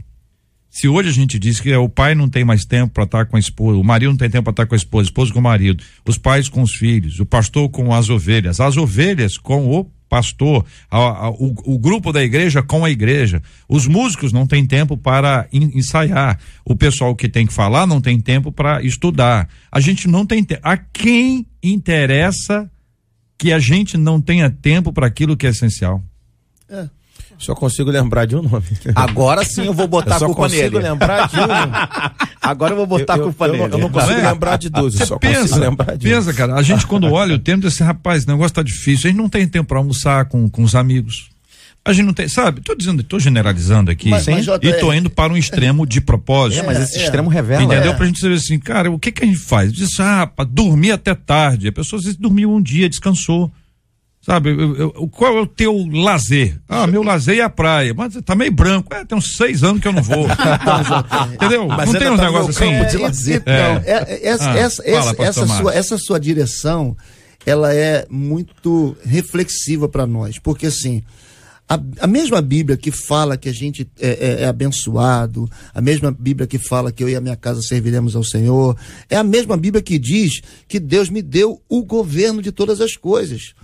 Se 0.69 0.87
hoje 0.87 1.09
a 1.09 1.11
gente 1.11 1.37
diz 1.37 1.59
que 1.59 1.69
é, 1.69 1.77
o 1.77 1.89
pai 1.89 2.15
não 2.15 2.29
tem 2.29 2.45
mais 2.45 2.63
tempo 2.63 2.93
para 2.93 3.03
estar 3.03 3.25
com 3.25 3.35
a 3.35 3.39
esposa, 3.39 3.77
o 3.77 3.83
marido 3.83 4.11
não 4.11 4.17
tem 4.17 4.29
tempo 4.29 4.45
para 4.45 4.51
estar 4.51 4.65
com 4.65 4.73
a 4.73 4.77
esposa, 4.77 5.03
a 5.03 5.09
esposa 5.09 5.33
com 5.33 5.39
o 5.39 5.43
marido, 5.43 5.83
os 6.07 6.17
pais 6.17 6.47
com 6.47 6.61
os 6.61 6.73
filhos, 6.73 7.19
o 7.19 7.25
pastor 7.25 7.69
com 7.69 7.93
as 7.93 8.09
ovelhas, 8.09 8.61
as 8.61 8.77
ovelhas 8.77 9.37
com 9.37 9.67
o 9.67 9.91
pastor, 10.11 10.65
a, 10.89 10.97
a, 10.97 11.29
o, 11.29 11.55
o, 11.63 11.79
grupo 11.79 12.11
da 12.11 12.21
igreja 12.21 12.61
com 12.61 12.83
a 12.83 12.91
igreja. 12.91 13.41
Os 13.69 13.87
músicos 13.87 14.33
não 14.33 14.45
têm 14.45 14.67
tempo 14.67 14.97
para 14.97 15.47
ensaiar. 15.53 16.37
O 16.65 16.75
pessoal 16.75 17.15
que 17.15 17.29
tem 17.29 17.47
que 17.47 17.53
falar 17.53 17.87
não 17.87 18.01
tem 18.01 18.19
tempo 18.19 18.51
para 18.51 18.83
estudar. 18.83 19.47
A 19.71 19.79
gente 19.79 20.09
não 20.09 20.25
tem 20.25 20.43
tempo. 20.43 20.59
A 20.65 20.75
quem 20.75 21.47
interessa 21.63 22.69
que 23.37 23.53
a 23.53 23.59
gente 23.59 23.95
não 23.97 24.19
tenha 24.19 24.49
tempo 24.49 24.91
para 24.91 25.07
aquilo 25.07 25.37
que 25.37 25.47
é 25.47 25.49
essencial? 25.51 26.03
É. 26.69 26.89
Só 27.41 27.55
consigo 27.55 27.89
lembrar 27.89 28.25
de 28.25 28.35
um 28.35 28.41
nome. 28.43 28.63
Agora 28.95 29.43
sim 29.43 29.65
eu 29.65 29.73
vou 29.73 29.87
botar 29.89 30.19
eu 30.21 30.25
a 30.25 30.25
culpa 30.27 30.47
nele. 30.47 30.61
Só 30.61 30.69
consigo 30.69 30.89
lembrar 30.89 31.27
de 31.27 31.39
um. 31.39 32.27
Agora 32.39 32.73
eu 32.73 32.77
vou 32.77 32.85
botar 32.85 33.17
eu, 33.17 33.21
a 33.21 33.23
culpa 33.25 33.47
eu, 33.47 33.53
nele. 33.53 33.73
Eu, 33.73 33.77
não 33.79 33.89
consigo 33.89 34.13
é? 34.13 34.31
lembrar 34.31 34.57
de 34.57 34.69
dois, 34.69 34.93
Você 34.93 35.07
só 35.07 35.17
pensa, 35.17 35.57
lembrar 35.57 35.97
de 35.97 36.07
Pensa, 36.07 36.29
um. 36.29 36.33
cara, 36.33 36.53
a 36.53 36.61
gente 36.61 36.85
quando 36.85 37.11
olha 37.11 37.35
o 37.35 37.39
tempo 37.39 37.61
diz 37.61 37.73
assim, 37.73 37.83
rapaz, 37.83 38.25
o 38.25 38.27
negócio 38.27 38.53
tá 38.53 38.61
difícil. 38.61 39.07
A 39.07 39.11
gente 39.11 39.19
não 39.19 39.27
tem 39.27 39.47
tempo 39.47 39.69
para 39.69 39.79
almoçar 39.79 40.25
com, 40.25 40.47
com 40.47 40.61
os 40.61 40.75
amigos. 40.75 41.31
A 41.83 41.93
gente 41.93 42.05
não 42.05 42.13
tem, 42.13 42.27
sabe? 42.27 42.61
Tô 42.61 42.75
dizendo, 42.75 43.01
tô 43.01 43.17
generalizando 43.17 43.89
aqui 43.89 44.09
mas, 44.09 44.27
mas, 44.27 44.45
e 44.61 44.73
tô 44.73 44.93
indo 44.93 45.09
para 45.09 45.33
um 45.33 45.37
extremo 45.37 45.87
de 45.87 45.99
propósito. 45.99 46.61
É, 46.61 46.63
mas 46.63 46.79
esse 46.79 46.99
é, 46.99 47.03
extremo 47.05 47.27
revela. 47.27 47.63
Entendeu? 47.63 47.93
É. 47.93 47.95
Pra 47.95 48.05
gente 48.05 48.19
saber 48.19 48.35
assim, 48.35 48.59
cara, 48.59 48.91
o 48.91 48.99
que 48.99 49.11
que 49.11 49.23
a 49.23 49.25
gente 49.25 49.39
faz? 49.39 49.73
Diz, 49.73 49.99
ah, 49.99 50.27
pra 50.27 50.45
dormir 50.45 50.91
até 50.91 51.15
tarde. 51.15 51.69
A 51.69 51.71
pessoa 51.71 51.97
às 51.97 52.03
vezes 52.03 52.19
dormiu 52.19 52.51
um 52.51 52.61
dia, 52.61 52.87
descansou. 52.87 53.51
Sabe, 54.21 54.51
eu, 54.51 54.75
eu, 54.77 54.91
qual 55.07 55.35
é 55.35 55.41
o 55.41 55.47
teu 55.47 55.75
lazer? 55.91 56.61
Ah, 56.69 56.85
meu 56.85 57.01
lazer 57.01 57.39
é 57.39 57.41
a 57.41 57.49
praia. 57.49 57.91
Mas 57.91 58.13
tá 58.23 58.35
meio 58.35 58.51
branco. 58.51 58.93
É, 58.93 59.03
tem 59.03 59.17
uns 59.17 59.35
seis 59.35 59.63
anos 59.63 59.81
que 59.81 59.87
eu 59.87 59.93
não 59.93 60.03
vou. 60.03 60.27
Entendeu? 61.33 61.67
Mas 61.67 61.91
não 61.91 61.99
tem 61.99 62.11
uns 62.11 62.17
tá 62.17 62.25
negócios 62.25 62.55
assim? 62.55 62.85
De 62.85 62.97
lazer. 62.97 63.41
É. 63.47 63.57
Não, 63.57 63.81
é, 63.83 64.05
é, 64.07 64.27
essa, 64.27 64.51
ah, 64.51 64.57
essa, 64.57 64.83
fala, 64.83 64.97
essa, 64.99 65.23
essa, 65.23 65.47
sua, 65.47 65.73
essa 65.73 65.97
sua 65.97 66.19
direção, 66.19 66.95
ela 67.47 67.73
é 67.73 68.05
muito 68.11 68.95
reflexiva 69.03 69.89
para 69.89 70.05
nós. 70.05 70.37
Porque 70.37 70.67
assim, 70.67 71.01
a, 71.67 71.79
a, 72.01 72.05
mesma 72.05 72.43
Bíblia 72.43 72.77
que 72.77 72.91
fala 72.91 73.37
que 73.37 73.49
a 73.49 73.53
gente 73.53 73.89
é, 73.99 74.09
é, 74.09 74.43
é, 74.43 74.45
abençoado, 74.45 75.49
a 75.73 75.81
mesma 75.81 76.11
Bíblia 76.11 76.45
que 76.45 76.59
fala 76.59 76.91
que 76.91 77.03
eu 77.03 77.09
e 77.09 77.15
a 77.15 77.21
minha 77.21 77.35
casa 77.35 77.59
serviremos 77.63 78.15
ao 78.15 78.23
Senhor, 78.23 78.77
é 79.09 79.17
a 79.17 79.23
mesma 79.23 79.57
Bíblia 79.57 79.81
que 79.81 79.97
diz 79.97 80.41
que 80.67 80.79
Deus 80.79 81.09
me 81.09 81.23
deu 81.23 81.59
o 81.67 81.83
governo 81.83 82.39
de 82.39 82.51
todas 82.51 82.81
as 82.81 82.95
coisas. 82.95 83.55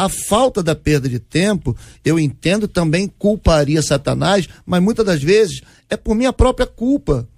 A 0.00 0.08
falta 0.08 0.62
da 0.62 0.74
perda 0.74 1.10
de 1.10 1.18
tempo, 1.18 1.76
eu 2.02 2.18
entendo, 2.18 2.66
também 2.66 3.06
culparia 3.06 3.82
Satanás, 3.82 4.48
mas 4.64 4.82
muitas 4.82 5.04
das 5.04 5.22
vezes 5.22 5.60
é 5.90 5.96
por 5.96 6.14
minha 6.14 6.32
própria 6.32 6.66
culpa. 6.66 7.28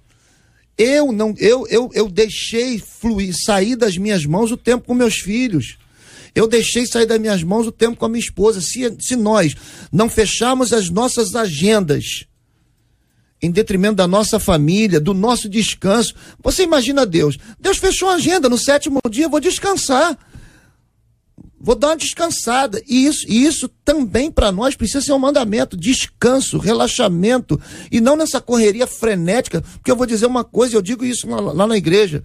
Eu 0.77 1.11
não, 1.11 1.35
eu, 1.39 1.67
eu, 1.67 1.89
eu 1.93 2.07
deixei 2.07 2.79
fluir, 2.79 3.33
sair 3.45 3.75
das 3.75 3.97
minhas 3.97 4.25
mãos 4.25 4.49
o 4.49 4.55
tempo 4.55 4.87
com 4.87 4.93
meus 4.93 5.15
filhos. 5.15 5.77
Eu 6.33 6.47
deixei 6.47 6.87
sair 6.87 7.05
das 7.05 7.19
minhas 7.19 7.43
mãos 7.43 7.67
o 7.67 7.71
tempo 7.71 7.97
com 7.97 8.05
a 8.05 8.09
minha 8.09 8.23
esposa. 8.23 8.61
Se, 8.61 8.95
se 8.97 9.17
nós 9.17 9.57
não 9.91 10.07
fecharmos 10.07 10.71
as 10.71 10.89
nossas 10.89 11.35
agendas 11.35 12.27
em 13.41 13.51
detrimento 13.51 13.95
da 13.95 14.07
nossa 14.07 14.39
família, 14.39 15.01
do 15.01 15.13
nosso 15.13 15.49
descanso, 15.49 16.15
você 16.41 16.63
imagina 16.63 17.05
Deus. 17.05 17.37
Deus 17.59 17.77
fechou 17.77 18.07
a 18.07 18.13
agenda, 18.13 18.47
no 18.47 18.57
sétimo 18.57 19.01
dia 19.09 19.25
eu 19.25 19.29
vou 19.29 19.41
descansar. 19.41 20.17
Vou 21.63 21.75
dar 21.75 21.87
uma 21.87 21.97
descansada. 21.97 22.83
E 22.85 23.05
isso, 23.05 23.25
e 23.25 23.45
isso 23.45 23.69
também 23.85 24.29
para 24.29 24.51
nós 24.51 24.75
precisa 24.75 24.99
ser 24.99 25.13
um 25.13 25.17
mandamento: 25.17 25.77
descanso, 25.77 26.57
relaxamento, 26.57 27.59
e 27.89 28.01
não 28.01 28.17
nessa 28.17 28.41
correria 28.41 28.85
frenética. 28.85 29.61
Porque 29.61 29.89
eu 29.89 29.95
vou 29.95 30.05
dizer 30.05 30.25
uma 30.25 30.43
coisa, 30.43 30.75
eu 30.75 30.81
digo 30.81 31.05
isso 31.05 31.25
lá, 31.25 31.39
lá 31.39 31.65
na 31.65 31.77
igreja. 31.77 32.21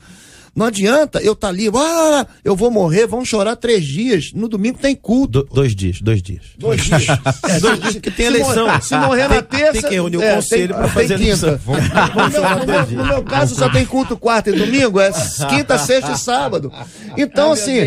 Não 0.54 0.66
adianta 0.66 1.20
eu 1.20 1.32
estar 1.32 1.48
tá 1.48 1.52
ali, 1.52 1.68
ah, 1.74 2.26
eu 2.44 2.56
vou 2.56 2.70
morrer, 2.70 3.06
vão 3.06 3.24
chorar 3.24 3.56
três 3.56 3.84
dias. 3.84 4.32
No 4.34 4.48
domingo 4.48 4.78
tem 4.78 4.94
culto. 4.94 5.44
Do, 5.44 5.54
dois 5.54 5.74
dias, 5.74 6.00
dois 6.00 6.22
dias. 6.22 6.42
Dois 6.58 6.82
dias. 6.82 7.06
é, 7.48 7.60
dois 7.60 7.80
dias 7.80 7.96
que 7.96 8.10
tem 8.10 8.26
eleição. 8.26 8.66
Morrer, 8.66 8.82
se 8.82 8.96
morrer 8.96 9.28
na 9.28 9.42
terça. 9.42 9.72
Tem 9.72 9.82
que 9.82 9.94
reunir 9.94 10.16
o 10.16 10.22
é, 10.22 10.34
conselho 10.34 10.74
para 10.74 10.88
fazer 10.88 11.18
quinta. 11.18 11.60
No 11.66 12.30
meu, 12.30 12.96
no, 12.96 13.02
no 13.02 13.06
meu 13.06 13.22
caso, 13.22 13.54
só 13.54 13.68
tem 13.68 13.84
culto 13.84 14.16
quarta 14.16 14.50
e 14.50 14.52
domingo, 14.52 15.00
é 15.00 15.10
quinta, 15.48 15.78
sexta 15.78 16.12
e 16.12 16.18
sábado. 16.18 16.72
Então, 17.16 17.48
Ai, 17.48 17.52
assim, 17.52 17.80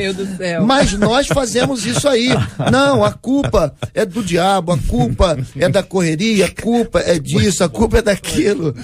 mas 0.65 0.93
nós 0.93 1.27
fazemos 1.27 1.85
isso 1.85 2.07
aí. 2.07 2.29
Não, 2.71 3.03
a 3.03 3.11
culpa 3.11 3.73
é 3.93 4.05
do 4.05 4.23
diabo, 4.23 4.71
a 4.71 4.77
culpa 4.77 5.37
é 5.57 5.69
da 5.69 5.83
correria, 5.83 6.45
a 6.45 6.61
culpa 6.61 6.99
é 6.99 7.19
disso, 7.19 7.63
a 7.63 7.69
culpa 7.69 7.99
é 7.99 8.01
daquilo. 8.01 8.75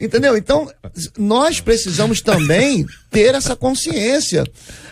Entendeu? 0.00 0.36
Então, 0.36 0.70
nós 1.18 1.60
precisamos 1.60 2.20
também 2.20 2.86
ter 3.14 3.36
essa 3.36 3.54
consciência. 3.54 4.44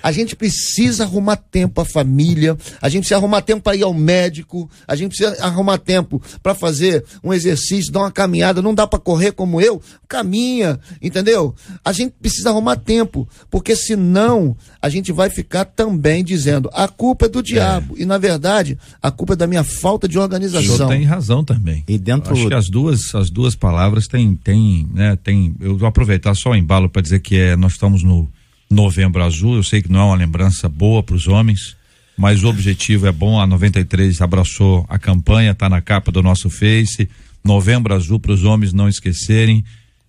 A 0.02 0.12
gente 0.12 0.34
precisa 0.34 1.04
arrumar 1.04 1.36
tempo 1.36 1.80
à 1.80 1.84
família, 1.84 2.56
a 2.80 2.88
gente 2.88 3.02
precisa 3.02 3.16
arrumar 3.16 3.42
tempo 3.42 3.62
para 3.62 3.76
ir 3.76 3.82
ao 3.82 3.94
médico, 3.94 4.68
a 4.86 4.96
gente 4.96 5.16
precisa 5.16 5.42
arrumar 5.44 5.78
tempo 5.78 6.20
para 6.42 6.54
fazer 6.54 7.04
um 7.22 7.32
exercício, 7.32 7.92
dar 7.92 8.00
uma 8.00 8.10
caminhada. 8.10 8.62
Não 8.62 8.74
dá 8.74 8.86
para 8.86 8.98
correr 8.98 9.32
como 9.32 9.60
eu? 9.60 9.80
Caminha, 10.08 10.78
entendeu? 11.00 11.54
A 11.84 11.92
gente 11.92 12.14
precisa 12.20 12.50
arrumar 12.50 12.76
tempo, 12.76 13.28
porque 13.50 13.76
senão 13.76 14.56
a 14.80 14.88
gente 14.88 15.12
vai 15.12 15.30
ficar 15.30 15.64
também 15.64 16.24
dizendo 16.24 16.68
a 16.72 16.88
culpa 16.88 17.26
é 17.26 17.28
do 17.28 17.42
diabo. 17.42 17.94
É. 17.96 18.02
E 18.02 18.06
na 18.06 18.18
verdade, 18.18 18.78
a 19.00 19.10
culpa 19.10 19.34
é 19.34 19.36
da 19.36 19.46
minha 19.46 19.64
falta 19.64 20.08
de 20.08 20.18
organização. 20.18 20.86
O 20.86 20.88
tem 20.88 21.04
razão 21.04 21.44
também. 21.44 21.84
E 21.88 21.98
dentro 21.98 22.32
Acho 22.32 22.48
que 22.48 22.54
as 22.54 22.68
duas, 22.68 23.14
as 23.14 23.30
duas 23.30 23.54
palavras 23.54 24.06
têm, 24.06 24.34
têm, 24.34 24.88
né, 24.92 25.16
tem, 25.22 25.54
eu 25.60 25.76
vou 25.76 25.88
aproveitar 25.88 26.34
só 26.34 26.50
o 26.50 26.56
embalo 26.56 26.88
para 26.88 27.02
dizer 27.02 27.20
que 27.20 27.36
é, 27.36 27.56
nós 27.56 27.72
estamos 27.72 28.02
no 28.02 28.28
Novembro 28.72 29.22
Azul. 29.22 29.56
Eu 29.56 29.62
sei 29.62 29.82
que 29.82 29.92
não 29.92 30.00
é 30.00 30.04
uma 30.04 30.16
lembrança 30.16 30.68
boa 30.68 31.02
para 31.02 31.14
os 31.14 31.28
homens, 31.28 31.76
mas 32.16 32.42
o 32.42 32.48
objetivo 32.48 33.06
é 33.06 33.12
bom. 33.12 33.40
A 33.40 33.46
93 33.46 34.20
abraçou 34.20 34.85
a 34.88 34.98
campanha, 34.98 35.52
está 35.52 35.68
na 35.68 35.80
capa 35.80 36.11
do 36.11 36.22
nosso 36.22 36.50
Face. 36.50 37.08
Novembro 37.44 37.94
Azul 37.94 38.18
para 38.18 38.32
os 38.32 38.44
homens 38.44 38.72
não 38.72 38.88
esquecerem. 38.88 39.64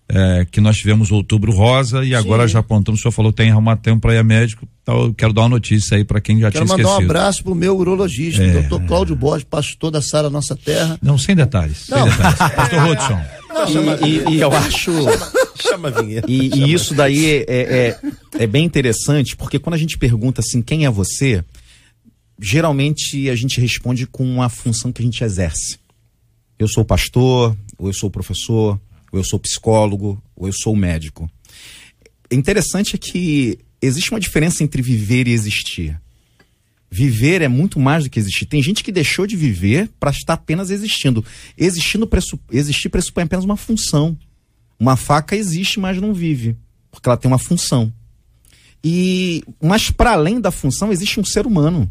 É, 0.06 0.46
que 0.50 0.60
nós 0.60 0.76
tivemos 0.76 1.10
outubro 1.10 1.50
rosa 1.50 2.04
e 2.04 2.08
Sim. 2.08 2.14
agora 2.14 2.46
já 2.46 2.58
apontamos, 2.58 3.00
o 3.00 3.02
senhor 3.02 3.10
falou 3.10 3.32
tem 3.32 3.50
arrumar 3.50 3.76
tempo 3.76 4.02
para 4.02 4.12
ir 4.12 4.18
a 4.18 4.22
médico, 4.22 4.68
então 4.82 5.04
eu 5.04 5.14
quero 5.14 5.32
dar 5.32 5.40
uma 5.40 5.48
notícia 5.48 5.96
aí 5.96 6.04
para 6.04 6.20
quem 6.20 6.40
já 6.40 6.50
quero 6.50 6.66
tinha 6.66 6.74
esquecido. 6.74 6.86
Quero 6.86 7.00
mandar 7.00 7.14
um 7.14 7.18
abraço 7.18 7.42
pro 7.42 7.54
meu 7.54 7.74
urologista, 7.74 8.42
é, 8.42 8.52
doutor. 8.52 8.82
Cláudio 8.86 9.16
Borges, 9.16 9.44
pastor 9.44 9.90
da 9.90 10.02
Sara 10.02 10.28
Nossa 10.28 10.54
Terra. 10.54 10.98
Não, 11.00 11.16
sem 11.16 11.34
detalhes, 11.34 11.88
não. 11.88 12.02
sem 12.02 12.10
detalhes. 12.10 12.38
pastor 12.54 12.90
Hudson. 12.90 13.20
Não, 13.54 14.06
e, 14.06 14.18
e, 14.18 14.34
e 14.34 14.40
eu 14.42 14.52
acho 14.52 14.92
Chama 15.56 15.88
a 15.88 16.02
vinheta. 16.02 16.30
E, 16.30 16.48
e 16.48 16.72
isso 16.72 16.94
daí 16.94 17.26
é, 17.26 17.44
é, 17.48 17.60
é, 17.60 18.00
é 18.40 18.46
bem 18.46 18.64
interessante, 18.64 19.36
porque 19.36 19.58
quando 19.58 19.74
a 19.74 19.78
gente 19.78 19.98
pergunta 19.98 20.40
assim, 20.40 20.60
quem 20.60 20.84
é 20.84 20.90
você? 20.90 21.44
Geralmente 22.40 23.28
a 23.30 23.36
gente 23.36 23.60
responde 23.60 24.06
com 24.06 24.42
a 24.42 24.48
função 24.48 24.92
que 24.92 25.00
a 25.00 25.04
gente 25.04 25.22
exerce. 25.22 25.78
Eu 26.58 26.68
sou 26.68 26.84
pastor, 26.84 27.56
ou 27.78 27.88
eu 27.88 27.94
sou 27.94 28.10
professor, 28.10 28.80
ou 29.12 29.18
eu 29.18 29.24
sou 29.24 29.38
psicólogo, 29.38 30.22
ou 30.36 30.48
eu 30.48 30.52
sou 30.52 30.74
médico. 30.74 31.30
Interessante 32.30 32.96
é 32.96 32.98
que 32.98 33.58
existe 33.80 34.10
uma 34.10 34.20
diferença 34.20 34.64
entre 34.64 34.82
viver 34.82 35.28
e 35.28 35.32
existir. 35.32 36.00
Viver 36.90 37.42
é 37.42 37.48
muito 37.48 37.78
mais 37.80 38.04
do 38.04 38.10
que 38.10 38.18
existir. 38.18 38.46
Tem 38.46 38.62
gente 38.62 38.82
que 38.82 38.92
deixou 38.92 39.26
de 39.26 39.36
viver 39.36 39.90
para 39.98 40.10
estar 40.10 40.34
apenas 40.34 40.70
existindo. 40.70 41.24
Existindo 41.56 42.06
pressup... 42.06 42.40
Existir 42.52 42.88
pressupõe 42.88 43.24
apenas 43.24 43.44
uma 43.44 43.56
função. 43.56 44.16
Uma 44.84 44.96
faca 44.98 45.34
existe, 45.34 45.80
mas 45.80 45.98
não 45.98 46.12
vive, 46.12 46.58
porque 46.90 47.08
ela 47.08 47.16
tem 47.16 47.26
uma 47.26 47.38
função. 47.38 47.90
E 48.84 49.42
mas 49.58 49.90
para 49.90 50.12
além 50.12 50.38
da 50.38 50.50
função 50.50 50.92
existe 50.92 51.18
um 51.18 51.24
ser 51.24 51.46
humano 51.46 51.90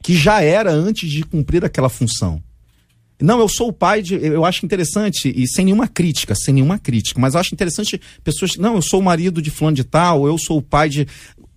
que 0.00 0.14
já 0.14 0.40
era 0.40 0.70
antes 0.70 1.10
de 1.10 1.24
cumprir 1.24 1.64
aquela 1.64 1.88
função. 1.88 2.40
Não, 3.20 3.40
eu 3.40 3.48
sou 3.48 3.70
o 3.70 3.72
pai 3.72 4.00
de. 4.00 4.14
Eu 4.14 4.44
acho 4.44 4.64
interessante, 4.64 5.32
e 5.34 5.44
sem 5.48 5.64
nenhuma 5.64 5.88
crítica, 5.88 6.36
sem 6.36 6.54
nenhuma 6.54 6.78
crítica, 6.78 7.20
mas 7.20 7.34
eu 7.34 7.40
acho 7.40 7.52
interessante 7.52 8.00
pessoas. 8.22 8.56
Não, 8.56 8.76
eu 8.76 8.82
sou 8.82 9.00
o 9.00 9.02
marido 9.02 9.42
de 9.42 9.50
fulano 9.50 9.74
de 9.74 9.82
tal, 9.82 10.24
eu 10.24 10.38
sou 10.38 10.58
o 10.58 10.62
pai 10.62 10.88
de. 10.88 11.08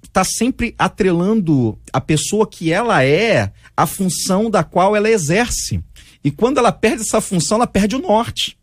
Está 0.03 0.23
sempre 0.23 0.73
atrelando 0.75 1.77
a 1.93 2.01
pessoa 2.01 2.47
que 2.47 2.71
ela 2.71 3.05
é 3.05 3.51
à 3.77 3.85
função 3.85 4.49
da 4.49 4.63
qual 4.63 4.95
ela 4.95 5.07
exerce. 5.07 5.83
E 6.23 6.31
quando 6.31 6.57
ela 6.57 6.71
perde 6.71 7.03
essa 7.03 7.21
função, 7.21 7.57
ela 7.57 7.67
perde 7.67 7.95
o 7.95 8.01
norte. 8.01 8.57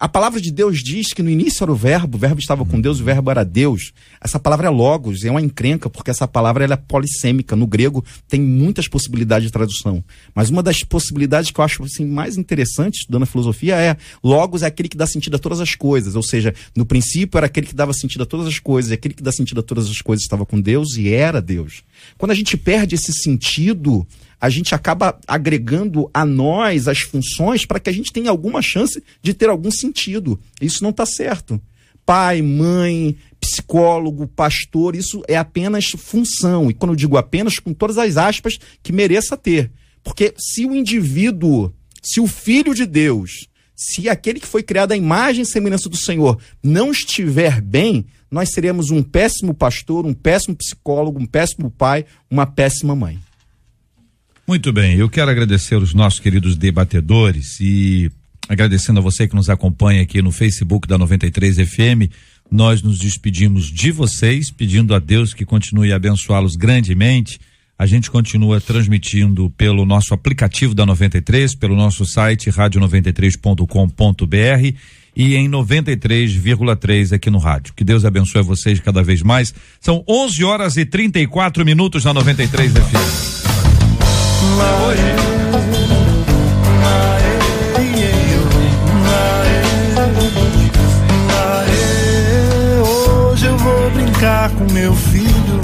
A 0.00 0.08
palavra 0.08 0.40
de 0.40 0.50
Deus 0.50 0.78
diz 0.82 1.12
que 1.12 1.22
no 1.22 1.28
início 1.28 1.62
era 1.62 1.70
o 1.70 1.76
verbo, 1.76 2.16
o 2.16 2.18
verbo 2.18 2.40
estava 2.40 2.64
com 2.64 2.80
Deus, 2.80 3.00
o 3.00 3.04
verbo 3.04 3.30
era 3.30 3.44
Deus. 3.44 3.92
Essa 4.18 4.40
palavra 4.40 4.66
é 4.66 4.70
logos, 4.70 5.26
é 5.26 5.30
uma 5.30 5.42
encrenca, 5.42 5.90
porque 5.90 6.10
essa 6.10 6.26
palavra 6.26 6.64
é 6.64 6.74
polissêmica. 6.74 7.54
No 7.54 7.66
grego 7.66 8.02
tem 8.26 8.40
muitas 8.40 8.88
possibilidades 8.88 9.48
de 9.48 9.52
tradução. 9.52 10.02
Mas 10.34 10.48
uma 10.48 10.62
das 10.62 10.82
possibilidades 10.82 11.50
que 11.50 11.60
eu 11.60 11.64
acho 11.66 11.84
assim, 11.84 12.06
mais 12.06 12.38
interessante, 12.38 13.00
estudando 13.00 13.24
a 13.24 13.26
filosofia, 13.26 13.76
é 13.76 13.94
logos 14.24 14.62
é 14.62 14.68
aquele 14.68 14.88
que 14.88 14.96
dá 14.96 15.06
sentido 15.06 15.36
a 15.36 15.38
todas 15.38 15.60
as 15.60 15.74
coisas. 15.74 16.14
Ou 16.16 16.22
seja, 16.22 16.54
no 16.74 16.86
princípio 16.86 17.36
era 17.36 17.44
aquele 17.44 17.66
que 17.66 17.74
dava 17.74 17.92
sentido 17.92 18.22
a 18.22 18.26
todas 18.26 18.46
as 18.46 18.58
coisas, 18.58 18.90
e 18.90 18.94
aquele 18.94 19.12
que 19.12 19.22
dá 19.22 19.30
sentido 19.30 19.60
a 19.60 19.62
todas 19.62 19.86
as 19.86 19.98
coisas 19.98 20.22
estava 20.22 20.46
com 20.46 20.58
Deus 20.58 20.96
e 20.96 21.10
era 21.10 21.42
Deus. 21.42 21.82
Quando 22.16 22.30
a 22.30 22.34
gente 22.34 22.56
perde 22.56 22.94
esse 22.94 23.12
sentido, 23.12 24.06
a 24.40 24.48
gente 24.48 24.74
acaba 24.74 25.18
agregando 25.26 26.08
a 26.14 26.24
nós 26.24 26.88
as 26.88 27.00
funções 27.00 27.66
para 27.66 27.78
que 27.78 27.90
a 27.90 27.92
gente 27.92 28.12
tenha 28.12 28.30
alguma 28.30 28.62
chance 28.62 29.02
de 29.22 29.34
ter 29.34 29.50
algum 29.50 29.70
sentido. 29.70 30.40
Isso 30.60 30.82
não 30.82 30.90
está 30.90 31.04
certo. 31.04 31.60
Pai, 32.06 32.40
mãe, 32.40 33.16
psicólogo, 33.38 34.26
pastor, 34.26 34.96
isso 34.96 35.22
é 35.28 35.36
apenas 35.36 35.90
função. 35.90 36.70
E 36.70 36.74
quando 36.74 36.92
eu 36.92 36.96
digo 36.96 37.18
apenas, 37.18 37.58
com 37.58 37.74
todas 37.74 37.98
as 37.98 38.16
aspas 38.16 38.58
que 38.82 38.92
mereça 38.92 39.36
ter. 39.36 39.70
Porque 40.02 40.32
se 40.38 40.64
o 40.64 40.74
indivíduo, 40.74 41.72
se 42.02 42.18
o 42.18 42.26
filho 42.26 42.74
de 42.74 42.86
Deus, 42.86 43.46
se 43.76 44.08
aquele 44.08 44.40
que 44.40 44.46
foi 44.46 44.62
criado 44.62 44.92
à 44.92 44.96
imagem 44.96 45.42
e 45.42 45.46
semelhança 45.46 45.88
do 45.88 45.96
Senhor 45.96 46.40
não 46.62 46.90
estiver 46.90 47.60
bem, 47.60 48.06
nós 48.30 48.50
seremos 48.52 48.90
um 48.90 49.02
péssimo 49.02 49.52
pastor, 49.52 50.06
um 50.06 50.14
péssimo 50.14 50.56
psicólogo, 50.56 51.20
um 51.20 51.26
péssimo 51.26 51.70
pai, 51.70 52.06
uma 52.30 52.46
péssima 52.46 52.96
mãe. 52.96 53.18
Muito 54.50 54.72
bem, 54.72 54.96
eu 54.96 55.08
quero 55.08 55.30
agradecer 55.30 55.76
os 55.76 55.94
nossos 55.94 56.18
queridos 56.18 56.56
debatedores 56.56 57.60
e 57.60 58.10
agradecendo 58.48 58.98
a 58.98 59.02
você 59.02 59.28
que 59.28 59.36
nos 59.36 59.48
acompanha 59.48 60.02
aqui 60.02 60.20
no 60.20 60.32
Facebook 60.32 60.88
da 60.88 60.98
93 60.98 61.58
FM. 61.58 62.10
Nós 62.50 62.82
nos 62.82 62.98
despedimos 62.98 63.70
de 63.70 63.92
vocês, 63.92 64.50
pedindo 64.50 64.92
a 64.92 64.98
Deus 64.98 65.32
que 65.32 65.44
continue 65.44 65.92
a 65.92 65.96
abençoá-los 65.96 66.56
grandemente. 66.56 67.38
A 67.78 67.86
gente 67.86 68.10
continua 68.10 68.60
transmitindo 68.60 69.50
pelo 69.50 69.86
nosso 69.86 70.12
aplicativo 70.12 70.74
da 70.74 70.84
93, 70.84 71.54
pelo 71.54 71.76
nosso 71.76 72.04
site 72.04 72.50
radio93.com.br 72.50 74.76
e 75.14 75.36
em 75.36 75.48
93,3 75.48 77.12
aqui 77.12 77.30
no 77.30 77.38
rádio. 77.38 77.72
Que 77.72 77.84
Deus 77.84 78.04
abençoe 78.04 78.42
vocês 78.42 78.80
cada 78.80 79.00
vez 79.00 79.22
mais. 79.22 79.54
São 79.80 80.02
11 80.08 80.42
horas 80.42 80.76
e 80.76 80.84
34 80.84 81.64
minutos 81.64 82.04
na 82.04 82.12
93 82.12 82.72
FM. 82.72 83.59
Hoje 92.82 93.46
eu 93.46 93.58
vou 93.58 93.90
brincar 93.90 94.50
com 94.50 94.64
meu 94.72 94.94
filho. 94.94 95.60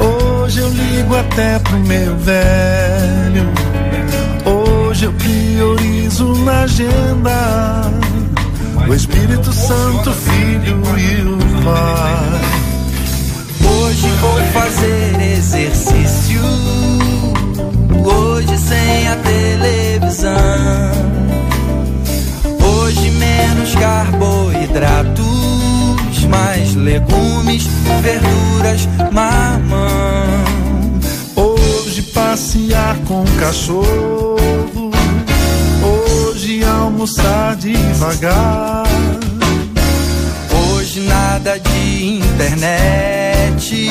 Hoje 0.00 0.60
eu 0.60 0.68
ligo 0.68 1.16
até 1.16 1.58
pro 1.60 1.78
meu 1.78 2.16
velho. 2.18 3.52
Hoje 4.44 5.06
eu 5.06 5.12
priorizo 5.12 6.34
na 6.44 6.62
agenda 6.64 7.90
o 8.86 8.94
Espírito 8.94 9.50
Santo, 9.52 10.12
Filho 10.12 10.82
e 10.98 11.22
o 11.22 11.38
Pai. 11.64 12.77
Hoje 13.98 14.10
vou 14.20 14.38
fazer 14.52 15.20
exercício. 15.36 16.40
Hoje 18.04 18.56
sem 18.56 19.08
a 19.08 19.16
televisão. 19.16 20.30
Hoje 22.62 23.10
menos 23.10 23.74
carboidratos, 23.74 25.24
mais 26.30 26.76
legumes, 26.76 27.66
verduras, 28.00 28.88
mamão. 29.10 30.28
Hoje 31.34 32.02
passear 32.02 32.96
com 32.98 33.24
o 33.24 33.30
cachorro. 33.40 34.92
Hoje 35.82 36.62
almoçar 36.62 37.56
devagar 37.56 38.86
Nada 41.06 41.60
de 41.60 42.18
internet. 42.18 43.90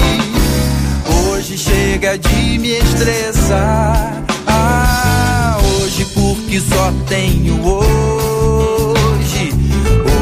Hoje 1.06 1.58
chega 1.58 2.18
de 2.18 2.60
me 2.60 2.72
estressar. 2.72 4.24
Ah, 4.46 5.58
hoje 5.64 6.06
porque 6.14 6.60
só 6.60 6.92
tenho 7.08 7.64
hoje. 7.66 9.54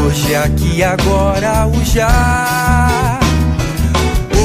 Hoje 0.06 0.36
aqui 0.36 0.84
agora 0.84 1.68
o 1.68 1.84
já. 1.86 3.20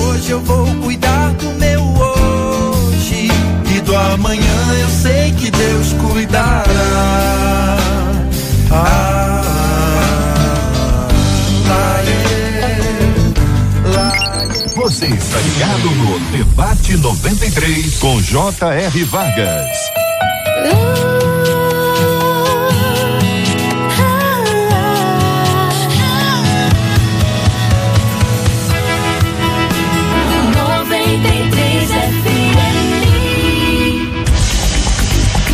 hoje 0.02 0.30
eu 0.30 0.40
vou 0.40 0.66
cuidar 0.76 1.32
do 1.34 1.50
meu 1.58 1.82
hoje. 1.82 3.28
E 3.74 3.80
do 3.80 3.94
amanhã 3.94 4.74
eu 4.80 4.88
sei 4.88 5.32
que 5.32 5.50
Deus 5.50 5.92
cuidará. 5.94 7.09
Ligado 15.70 15.90
no 15.90 16.18
Debate 16.30 16.96
93 16.96 17.98
com 17.98 18.20
J.R. 18.20 19.04
Vargas. 19.04 19.76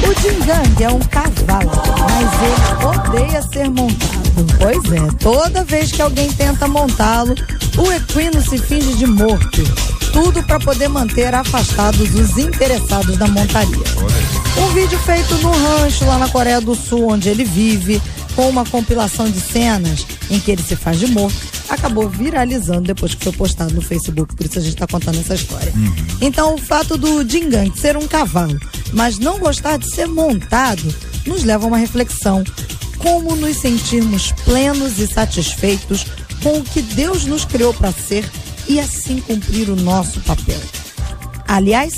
O 0.02 0.14
Dingang 0.20 0.83
é 0.83 0.88
um 0.88 0.98
cavalo, 1.00 1.70
mas 2.09 2.33
ele 2.42 2.87
odeia 2.87 3.42
ser 3.42 3.68
montado. 3.68 4.16
Pois 4.59 4.92
é, 4.92 5.16
toda 5.18 5.64
vez 5.64 5.92
que 5.92 6.00
alguém 6.00 6.33
tenta 6.33 6.66
montá-lo, 6.66 7.35
o 7.76 7.92
equino 7.92 8.40
se 8.42 8.59
finge 8.59 8.94
de 8.94 9.07
morto. 9.07 9.86
Tudo 10.16 10.42
para 10.44 10.59
poder 10.59 10.88
manter 10.88 11.35
afastados 11.35 12.14
os 12.14 12.38
interessados 12.38 13.18
da 13.18 13.26
montaria. 13.26 13.85
Um 14.59 14.72
vídeo 14.72 14.98
feito 15.00 15.35
no 15.37 15.50
rancho 15.50 16.07
lá 16.07 16.16
na 16.16 16.26
Coreia 16.26 16.59
do 16.59 16.74
Sul, 16.74 17.12
onde 17.12 17.29
ele 17.29 17.44
vive, 17.44 18.00
com 18.35 18.48
uma 18.48 18.64
compilação 18.64 19.31
de 19.31 19.38
cenas 19.38 20.07
em 20.31 20.40
que 20.40 20.50
ele 20.52 20.62
se 20.62 20.74
faz 20.74 20.98
de 20.98 21.07
morto, 21.09 21.37
acabou 21.68 22.09
viralizando 22.09 22.81
depois 22.81 23.14
que 23.14 23.24
foi 23.24 23.33
postado 23.35 23.74
no 23.74 23.83
Facebook, 23.83 24.35
por 24.35 24.46
isso 24.46 24.59
a 24.59 24.62
gente 24.62 24.72
está 24.72 24.87
contando 24.87 25.20
essa 25.20 25.35
história. 25.35 25.70
Então, 26.22 26.55
o 26.55 26.59
fato 26.59 26.96
do 26.96 27.22
Dingang 27.22 27.79
ser 27.79 27.98
um 27.98 28.09
cavalo, 28.09 28.59
mas 28.94 29.18
não 29.18 29.38
gostar 29.38 29.76
de 29.76 29.94
ser 29.94 30.07
montado, 30.07 30.94
nos 31.26 31.44
leva 31.44 31.64
a 31.64 31.68
uma 31.68 31.76
reflexão. 31.76 32.42
Como 32.96 33.37
nos 33.37 33.59
sentirmos 33.59 34.33
plenos 34.46 34.98
e 34.98 35.07
satisfeitos 35.07 36.07
com 36.42 36.57
o 36.57 36.64
que 36.64 36.81
Deus 36.81 37.26
nos 37.26 37.44
criou 37.44 37.74
para 37.74 37.92
ser 37.92 38.24
e 38.68 38.81
assim 38.81 39.20
cumprir 39.20 39.70
o 39.70 39.76
nosso 39.76 40.20
papel. 40.20 40.61
Aliás, 41.46 41.92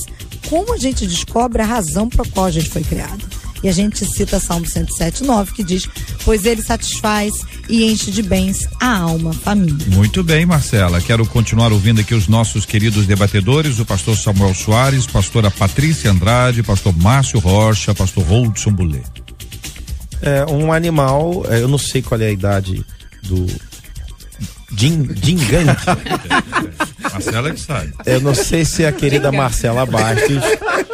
como 0.49 0.75
a 0.75 0.79
gente 0.79 1.07
descobre 1.07 1.63
a 1.63 1.67
razão 1.67 2.09
para 2.09 2.25
qual 2.27 2.47
a 2.47 2.51
gente 2.51 2.71
foi 2.71 2.83
criado? 2.83 3.39
E 3.63 3.69
a 3.69 3.73
gente 3.73 4.05
cita 4.07 4.39
Salmo 4.39 4.67
107,9 4.67 5.53
que 5.53 5.65
diz: 5.65 5.89
Pois 6.25 6.45
ele 6.45 6.63
satisfaz 6.63 7.33
e 7.69 7.91
enche 7.91 8.11
de 8.11 8.23
bens 8.23 8.69
a 8.81 8.99
alma, 8.99 9.33
família. 9.33 9.87
Muito 9.89 10.23
bem, 10.23 10.47
Marcela. 10.47 11.01
Quero 11.01 11.27
continuar 11.27 11.73
ouvindo 11.73 12.01
aqui 12.01 12.15
os 12.15 12.29
nossos 12.29 12.65
queridos 12.65 13.07
debatedores, 13.07 13.81
o 13.81 13.85
pastor 13.85 14.17
Samuel 14.17 14.55
Soares, 14.55 15.07
pastora 15.07 15.51
Patrícia 15.51 16.11
Andrade, 16.11 16.63
pastor 16.63 16.97
Márcio 16.97 17.41
Rocha, 17.41 17.95
pastor 17.95 18.25
Holdson 18.25 18.73
Bulê. 18.73 19.03
É 20.23 20.45
um 20.47 20.73
animal, 20.73 21.45
é, 21.49 21.61
eu 21.61 21.69
não 21.69 21.79
sei 21.79 22.03
qual 22.03 22.21
é 22.21 22.27
a 22.27 22.31
idade 22.31 22.85
do 23.25 23.47
Jingang. 24.73 25.67
Marcela 27.13 27.51
que 27.53 27.61
sabe. 27.61 27.93
Eu 28.07 28.21
não 28.21 28.35
sei 28.35 28.65
se 28.65 28.85
a 28.85 28.93
querida 28.93 29.33
Marcela 29.33 29.85
Bastos 29.87 30.43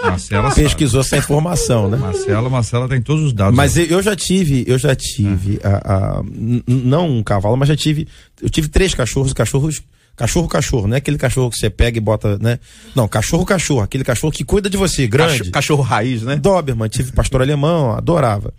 Marcela 0.03 0.51
sabe. 0.51 0.63
pesquisou 0.63 1.01
essa 1.01 1.17
informação, 1.17 1.89
né? 1.91 1.97
Marcela, 1.97 2.49
Marcela 2.49 2.89
tem 2.89 3.01
todos 3.03 3.25
os 3.25 3.33
dados. 3.33 3.55
Mas 3.57 3.77
eu, 3.77 3.85
eu 3.87 4.03
já 4.03 4.15
tive, 4.15 4.65
eu 4.67 4.79
já 4.79 4.95
tive, 4.95 5.59
a, 5.65 6.19
a- 6.19 6.23
não 6.69 7.09
um 7.19 7.23
cavalo, 7.23 7.57
mas 7.57 7.69
já 7.69 7.77
tive, 7.77 8.07
eu 8.41 8.49
tive 8.49 8.69
três 8.69 8.95
cachorros, 8.95 9.33
cachorros, 9.33 9.83
cachorro, 10.17 10.47
cachorro, 10.49 10.87
não 10.87 10.95
é 10.95 10.99
aquele 10.99 11.19
cachorro 11.19 11.51
que 11.51 11.57
você 11.57 11.69
pega 11.71 11.99
e 11.99 12.01
bota, 12.01 12.39
né? 12.39 12.59
Não, 12.95 13.09
cachorro, 13.09 13.45
cachorro, 13.45 13.81
aquele 13.81 14.05
cachorro 14.05 14.33
que 14.33 14.45
cuida 14.45 14.71
de 14.71 14.77
você, 14.77 15.07
grande. 15.07 15.33
Cachorro, 15.39 15.51
cachorro 15.53 15.83
raiz, 15.83 16.23
né? 16.23 16.37
Doberman, 16.37 16.89
tive 16.89 17.13
pastor 17.13 17.43
alemão, 17.43 17.93
adorava. 17.93 18.53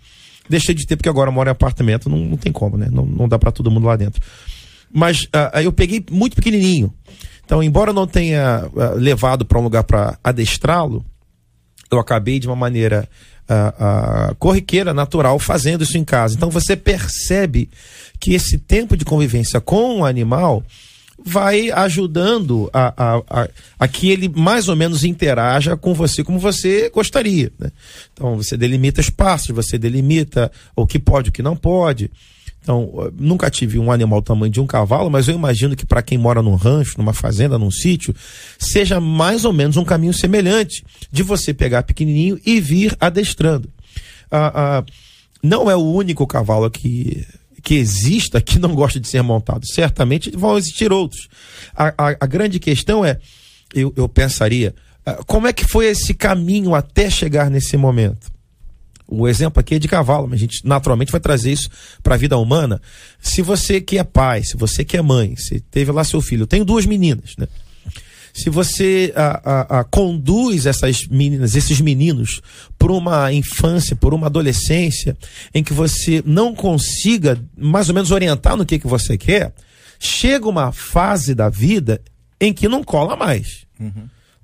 Deixei 0.48 0.74
de 0.74 0.86
ter 0.86 0.94
porque 0.96 1.08
agora 1.08 1.30
moro 1.30 1.48
em 1.48 1.52
apartamento, 1.52 2.08
não, 2.08 2.18
não 2.18 2.36
tem 2.36 2.52
como, 2.52 2.76
né? 2.76 2.88
Não, 2.90 3.04
não 3.04 3.28
dá 3.28 3.38
pra 3.38 3.50
todo 3.50 3.70
mundo 3.70 3.86
lá 3.86 3.96
dentro. 3.96 4.20
Mas 4.92 5.28
aí 5.52 5.64
eu 5.64 5.72
peguei 5.72 6.04
muito 6.10 6.36
pequenininho. 6.36 6.92
Então, 7.44 7.62
embora 7.62 7.92
não 7.92 8.06
tenha 8.06 8.68
ah, 8.76 8.90
levado 8.94 9.44
para 9.44 9.58
um 9.58 9.62
lugar 9.62 9.84
para 9.84 10.18
adestrá-lo, 10.22 11.04
eu 11.90 11.98
acabei 11.98 12.40
de 12.40 12.46
uma 12.46 12.56
maneira 12.56 13.08
ah, 13.48 14.34
corriqueira, 14.38 14.92
natural, 14.92 15.38
fazendo 15.38 15.84
isso 15.84 15.96
em 15.96 16.04
casa. 16.04 16.34
Então 16.34 16.50
você 16.50 16.76
percebe 16.76 17.70
que 18.18 18.34
esse 18.34 18.58
tempo 18.58 18.96
de 18.96 19.04
convivência 19.04 19.60
com 19.60 20.00
o 20.00 20.04
animal 20.04 20.64
vai 21.24 21.70
ajudando 21.70 22.68
a, 22.72 22.92
a, 22.96 23.22
a, 23.28 23.48
a 23.80 23.88
que 23.88 24.10
ele 24.10 24.28
mais 24.28 24.68
ou 24.68 24.76
menos 24.76 25.02
interaja 25.04 25.76
com 25.76 25.94
você 25.94 26.22
como 26.22 26.38
você 26.38 26.90
gostaria. 26.90 27.52
né? 27.58 27.70
Então 28.12 28.36
você 28.36 28.56
delimita 28.56 29.00
espaços, 29.00 29.54
você 29.54 29.78
delimita 29.78 30.50
o 30.74 30.86
que 30.86 30.98
pode, 30.98 31.30
o 31.30 31.32
que 31.32 31.42
não 31.42 31.56
pode. 31.56 32.10
Então, 32.66 33.12
nunca 33.16 33.48
tive 33.48 33.78
um 33.78 33.92
animal 33.92 34.20
do 34.20 34.24
tamanho 34.24 34.50
de 34.50 34.60
um 34.60 34.66
cavalo, 34.66 35.08
mas 35.08 35.28
eu 35.28 35.36
imagino 35.36 35.76
que 35.76 35.86
para 35.86 36.02
quem 36.02 36.18
mora 36.18 36.42
num 36.42 36.56
rancho, 36.56 36.98
numa 36.98 37.12
fazenda, 37.12 37.56
num 37.56 37.70
sítio, 37.70 38.12
seja 38.58 38.98
mais 38.98 39.44
ou 39.44 39.52
menos 39.52 39.76
um 39.76 39.84
caminho 39.84 40.12
semelhante 40.12 40.84
de 41.12 41.22
você 41.22 41.54
pegar 41.54 41.84
pequenininho 41.84 42.40
e 42.44 42.60
vir 42.60 42.96
adestrando. 42.98 43.68
Ah, 44.28 44.52
ah, 44.80 44.84
não 45.40 45.70
é 45.70 45.76
o 45.76 45.80
único 45.92 46.26
cavalo 46.26 46.68
que, 46.68 47.24
que 47.62 47.74
exista 47.76 48.40
que 48.40 48.58
não 48.58 48.74
gosta 48.74 48.98
de 48.98 49.06
ser 49.06 49.22
montado. 49.22 49.64
Certamente 49.64 50.32
vão 50.36 50.58
existir 50.58 50.90
outros. 50.92 51.28
A, 51.72 51.94
a- 51.96 52.16
a 52.18 52.26
grande 52.26 52.58
questão 52.58 53.04
é, 53.04 53.20
eu, 53.72 53.92
eu 53.96 54.08
pensaria, 54.08 54.74
ah, 55.06 55.20
como 55.24 55.46
é 55.46 55.52
que 55.52 55.64
foi 55.64 55.86
esse 55.86 56.12
caminho 56.12 56.74
até 56.74 57.08
chegar 57.08 57.48
nesse 57.48 57.76
momento? 57.76 58.26
O 59.08 59.28
exemplo 59.28 59.60
aqui 59.60 59.76
é 59.76 59.78
de 59.78 59.86
cavalo, 59.86 60.26
mas 60.26 60.38
a 60.38 60.40
gente 60.40 60.60
naturalmente 60.64 61.12
vai 61.12 61.20
trazer 61.20 61.52
isso 61.52 61.68
para 62.02 62.14
a 62.14 62.18
vida 62.18 62.36
humana. 62.36 62.80
Se 63.20 63.40
você 63.40 63.80
que 63.80 63.98
é 63.98 64.04
pai, 64.04 64.42
se 64.42 64.56
você 64.56 64.84
que 64.84 64.96
é 64.96 65.02
mãe, 65.02 65.36
se 65.36 65.60
teve 65.60 65.92
lá 65.92 66.02
seu 66.02 66.20
filho, 66.20 66.42
eu 66.42 66.46
tenho 66.46 66.64
duas 66.64 66.86
meninas, 66.86 67.34
né? 67.38 67.46
Se 68.34 68.50
você 68.50 69.14
ah, 69.16 69.40
ah, 69.42 69.66
ah, 69.78 69.84
conduz 69.84 70.66
essas 70.66 71.06
meninas, 71.06 71.54
esses 71.54 71.80
meninos, 71.80 72.42
por 72.78 72.90
uma 72.90 73.32
infância, 73.32 73.96
por 73.96 74.12
uma 74.12 74.26
adolescência, 74.26 75.16
em 75.54 75.64
que 75.64 75.72
você 75.72 76.22
não 76.26 76.54
consiga 76.54 77.42
mais 77.56 77.88
ou 77.88 77.94
menos 77.94 78.10
orientar 78.10 78.54
no 78.54 78.66
que, 78.66 78.78
que 78.78 78.86
você 78.86 79.16
quer, 79.16 79.54
chega 79.98 80.46
uma 80.46 80.70
fase 80.70 81.34
da 81.34 81.48
vida 81.48 82.02
em 82.38 82.52
que 82.52 82.68
não 82.68 82.84
cola 82.84 83.16
mais 83.16 83.64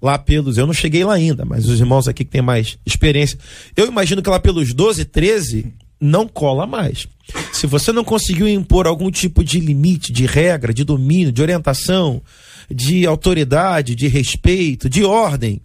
lá 0.02 0.18
pelos. 0.18 0.58
Eu 0.58 0.66
não 0.66 0.74
cheguei 0.74 1.04
lá 1.04 1.14
ainda, 1.14 1.44
mas 1.44 1.68
os 1.68 1.78
irmãos 1.78 2.08
aqui 2.08 2.24
que 2.24 2.30
têm 2.30 2.42
mais 2.42 2.76
experiência. 2.84 3.38
Eu 3.76 3.86
imagino 3.86 4.20
que 4.20 4.28
lá 4.28 4.40
pelos 4.40 4.74
12, 4.74 5.04
13, 5.04 5.72
não 6.00 6.26
cola 6.26 6.66
mais. 6.66 7.06
Se 7.52 7.66
você 7.68 7.92
não 7.92 8.02
conseguiu 8.02 8.48
impor 8.48 8.88
algum 8.88 9.10
tipo 9.10 9.44
de 9.44 9.60
limite, 9.60 10.12
de 10.12 10.26
regra, 10.26 10.74
de 10.74 10.82
domínio, 10.82 11.30
de 11.30 11.40
orientação, 11.40 12.20
de 12.68 13.06
autoridade, 13.06 13.94
de 13.94 14.08
respeito, 14.08 14.90
de 14.90 15.04
ordem, 15.04 15.60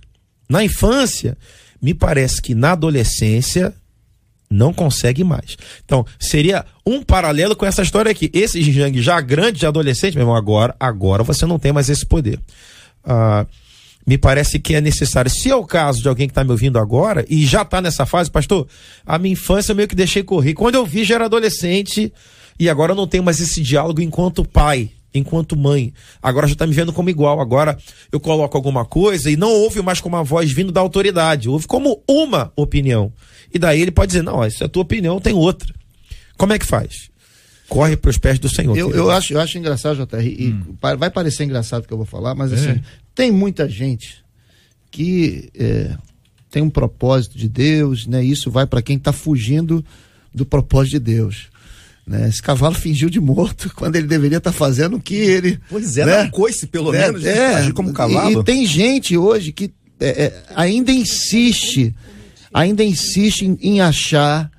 na 0.48 0.64
infância, 0.64 1.36
me 1.82 1.94
parece 1.94 2.40
que 2.40 2.54
na 2.54 2.74
adolescência 2.74 3.74
não 4.50 4.72
consegue 4.72 5.24
mais. 5.24 5.58
Então, 5.84 6.06
seria 6.20 6.64
um 6.86 7.02
paralelo 7.02 7.56
com 7.56 7.66
essa 7.66 7.82
história 7.82 8.12
aqui. 8.12 8.30
Esse 8.34 8.62
Jang 8.72 9.02
já 9.02 9.20
grande, 9.20 9.60
já 9.60 9.68
adolescente, 9.68 10.14
meu 10.14 10.24
irmão, 10.24 10.36
agora, 10.36 10.74
agora 10.80 11.24
você 11.24 11.46
não 11.46 11.60
tem 11.60 11.74
mais 11.74 11.90
esse 11.90 12.06
poder. 12.06 12.40
Ah, 13.04 13.46
me 14.08 14.18
parece 14.18 14.58
que 14.58 14.74
é 14.74 14.80
necessário. 14.80 15.30
Se 15.30 15.50
é 15.52 15.56
o 15.56 15.66
caso 15.66 16.02
de 16.02 16.08
alguém 16.08 16.28
que 16.28 16.32
está 16.32 16.42
me 16.44 16.52
ouvindo 16.52 16.80
agora 16.80 17.26
e 17.30 17.46
já 17.46 17.64
está 17.64 17.82
nessa 17.82 18.06
fase, 18.06 18.32
pastor, 18.32 18.66
a 19.06 19.20
minha 19.20 19.34
infância 19.34 19.74
eu 19.74 19.76
meio 19.76 19.88
que 19.88 19.96
deixei 19.96 20.24
correr. 20.24 20.54
Quando 20.54 20.76
eu 20.76 20.86
vi, 20.86 21.04
já 21.04 21.16
era 21.16 21.26
adolescente 21.26 22.14
e 22.58 22.70
agora 22.70 22.94
eu 22.94 22.96
não 22.96 23.06
tenho 23.06 23.24
mais 23.24 23.42
esse 23.42 23.62
diálogo 23.62 24.02
enquanto 24.02 24.46
pai, 24.46 24.92
enquanto 25.14 25.58
mãe. 25.58 25.94
Agora 26.24 26.48
já 26.48 26.54
está 26.54 26.66
me 26.66 26.74
vendo 26.74 26.94
como 26.94 27.10
igual. 27.10 27.42
Agora 27.42 27.78
eu 28.10 28.20
coloco 28.20 28.56
alguma 28.56 28.86
coisa 28.86 29.30
e 29.30 29.36
não 29.36 29.52
ouve 29.52 29.82
mais 29.82 30.00
como 30.00 30.16
uma 30.16 30.24
voz 30.24 30.50
vindo 30.54 30.72
da 30.72 30.80
autoridade, 30.80 31.50
ouve 31.50 31.68
como 31.68 32.02
uma 32.08 32.50
opinião. 32.56 33.12
E 33.54 33.60
daí 33.60 33.82
ele 33.82 33.92
pode 33.92 34.08
dizer: 34.12 34.24
não, 34.24 34.42
essa 34.42 34.64
é 34.64 34.68
a 34.68 34.70
tua 34.70 34.84
opinião, 34.84 35.20
tem 35.20 35.34
outra. 35.34 35.74
Como 36.38 36.54
é 36.54 36.58
que 36.60 36.66
faz? 36.66 37.10
Corre 37.68 37.98
para 37.98 38.10
os 38.10 38.18
pés 38.18 38.40
do 38.40 38.48
Senhor. 38.48 38.78
Eu, 38.78 38.92
eu, 38.92 39.12
acho, 39.12 39.34
eu 39.34 39.42
acho 39.42 39.58
engraçado, 39.58 39.98
JR, 39.98 40.22
e 40.26 40.56
pa- 40.80 40.96
vai 40.96 41.10
parecer 41.10 41.44
engraçado 41.44 41.84
o 41.84 41.88
que 41.88 41.94
eu 41.94 41.98
vou 41.98 42.06
falar, 42.06 42.34
mas 42.34 42.54
assim, 42.54 42.80
tem 43.18 43.32
muita 43.32 43.68
gente 43.68 44.24
que 44.92 45.50
é, 45.56 45.98
tem 46.52 46.62
um 46.62 46.70
propósito 46.70 47.36
de 47.36 47.50
Deus, 47.50 48.06
né? 48.06 48.24
Isso 48.24 48.52
vai 48.52 48.68
para 48.68 48.80
quem 48.80 48.96
está 48.96 49.12
fugindo 49.12 49.84
do 50.32 50.46
propósito 50.46 50.92
de 50.92 51.00
Deus. 51.00 51.48
Né? 52.06 52.30
Esse 52.30 52.40
cavalo 52.40 52.76
fingiu 52.76 53.10
de 53.10 53.20
morto 53.20 53.72
quando 53.76 53.96
ele 53.96 54.06
deveria 54.06 54.38
estar 54.38 54.52
fazendo 54.52 54.98
o 54.98 55.02
que 55.02 55.16
ele. 55.16 55.60
Pois 55.68 55.98
é, 55.98 56.06
né? 56.06 56.22
um 56.22 56.30
coice, 56.30 56.68
pelo 56.68 56.92
né? 56.92 57.08
menos, 57.08 57.24
né? 57.24 57.56
agir 57.56 57.74
como 57.74 57.90
e- 57.90 57.94
cavalo. 57.94 58.42
E, 58.42 58.44
tem 58.44 58.68
gente 58.68 59.18
hoje 59.18 59.52
que 59.52 59.74
é, 60.00 60.26
é, 60.26 60.44
ainda 60.56 60.92
insiste, 60.92 61.96
ainda 62.54 62.84
insiste 62.84 63.42
em, 63.42 63.58
em 63.60 63.82
achar 63.82 64.52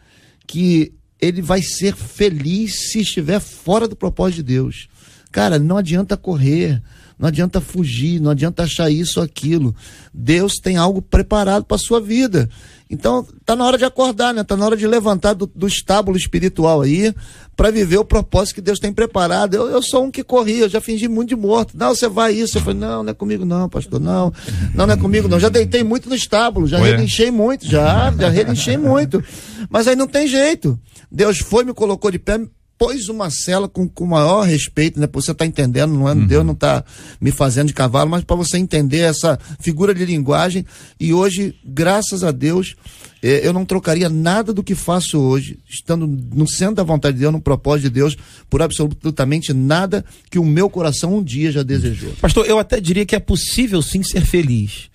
que 0.48 0.92
ele 1.20 1.40
vai 1.40 1.62
ser 1.62 1.94
feliz 1.94 2.90
se 2.90 3.02
estiver 3.02 3.38
fora 3.38 3.86
do 3.86 3.94
propósito 3.94 4.38
de 4.38 4.54
Deus. 4.54 4.88
Cara, 5.30 5.60
não 5.60 5.76
adianta 5.76 6.16
correr. 6.16 6.82
Não 7.18 7.28
adianta 7.28 7.60
fugir, 7.60 8.20
não 8.20 8.30
adianta 8.30 8.62
achar 8.62 8.90
isso 8.90 9.18
ou 9.18 9.24
aquilo. 9.24 9.74
Deus 10.14 10.54
tem 10.62 10.76
algo 10.76 11.02
preparado 11.02 11.64
para 11.64 11.76
sua 11.76 12.00
vida. 12.00 12.48
Então, 12.90 13.26
tá 13.44 13.54
na 13.54 13.66
hora 13.66 13.76
de 13.76 13.84
acordar, 13.84 14.32
né? 14.32 14.42
Tá 14.42 14.56
na 14.56 14.64
hora 14.64 14.76
de 14.76 14.86
levantar 14.86 15.34
do, 15.34 15.46
do 15.46 15.66
estábulo 15.66 16.16
espiritual 16.16 16.80
aí 16.80 17.12
para 17.54 17.70
viver 17.70 17.98
o 17.98 18.04
propósito 18.04 18.54
que 18.54 18.60
Deus 18.60 18.78
tem 18.78 18.92
preparado. 18.92 19.54
Eu, 19.54 19.68
eu 19.68 19.82
sou 19.82 20.04
um 20.04 20.10
que 20.10 20.22
corria, 20.22 20.64
eu 20.64 20.68
já 20.68 20.80
fingi 20.80 21.06
muito 21.06 21.30
de 21.30 21.36
morto. 21.36 21.76
Não, 21.76 21.94
você 21.94 22.08
vai 22.08 22.32
isso. 22.32 22.56
Eu 22.56 22.62
falei, 22.62 22.78
não, 22.78 23.02
não 23.02 23.10
é 23.10 23.14
comigo 23.14 23.44
não, 23.44 23.68
pastor, 23.68 24.00
não. 24.00 24.32
Não, 24.74 24.86
não 24.86 24.94
é 24.94 24.96
comigo 24.96 25.28
não. 25.28 25.38
Já 25.38 25.48
deitei 25.50 25.82
muito 25.82 26.08
no 26.08 26.14
estábulo, 26.14 26.66
já 26.66 26.78
Ué? 26.78 26.92
relinchei 26.92 27.30
muito, 27.30 27.66
já, 27.66 28.10
já 28.12 28.28
relinchei 28.30 28.76
muito. 28.78 29.22
Mas 29.68 29.86
aí 29.86 29.96
não 29.96 30.06
tem 30.06 30.26
jeito. 30.26 30.78
Deus 31.10 31.38
foi, 31.38 31.64
me 31.64 31.74
colocou 31.74 32.10
de 32.10 32.18
pé, 32.18 32.40
pôs 32.78 33.08
uma 33.08 33.28
cela 33.28 33.68
com 33.68 33.90
o 33.98 34.06
maior 34.06 34.42
respeito, 34.42 35.00
né? 35.00 35.06
Pra 35.06 35.20
você 35.20 35.34
tá 35.34 35.44
entendendo, 35.44 35.92
não 35.92 36.08
é? 36.08 36.14
Deus 36.14 36.46
não 36.46 36.54
tá 36.54 36.84
me 37.20 37.32
fazendo 37.32 37.66
de 37.66 37.74
cavalo, 37.74 38.08
mas 38.08 38.22
para 38.22 38.36
você 38.36 38.56
entender 38.56 38.98
essa 39.00 39.38
figura 39.60 39.92
de 39.92 40.04
linguagem. 40.06 40.64
E 40.98 41.12
hoje, 41.12 41.56
graças 41.64 42.22
a 42.22 42.30
Deus, 42.30 42.76
eh, 43.20 43.40
eu 43.42 43.52
não 43.52 43.64
trocaria 43.64 44.08
nada 44.08 44.52
do 44.52 44.62
que 44.62 44.76
faço 44.76 45.18
hoje, 45.18 45.58
estando 45.68 46.06
no 46.06 46.46
centro 46.46 46.76
da 46.76 46.84
vontade 46.84 47.16
de 47.16 47.22
Deus, 47.22 47.32
no 47.32 47.40
propósito 47.40 47.84
de 47.84 47.90
Deus, 47.90 48.16
por 48.48 48.62
absolutamente 48.62 49.52
nada 49.52 50.04
que 50.30 50.38
o 50.38 50.44
meu 50.44 50.70
coração 50.70 51.16
um 51.16 51.22
dia 51.22 51.50
já 51.50 51.64
desejou. 51.64 52.12
Pastor, 52.20 52.46
eu 52.46 52.58
até 52.58 52.80
diria 52.80 53.04
que 53.04 53.16
é 53.16 53.20
possível 53.20 53.82
sim 53.82 54.02
ser 54.04 54.24
feliz, 54.24 54.88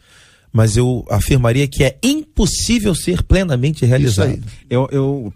mas 0.54 0.78
eu 0.78 1.04
afirmaria 1.10 1.68
que 1.68 1.84
é 1.84 1.98
impossível 2.04 2.94
ser 2.94 3.24
plenamente 3.24 3.86
realizado. 3.88 4.40
Eu, 4.70 4.88
eu, 4.92 5.34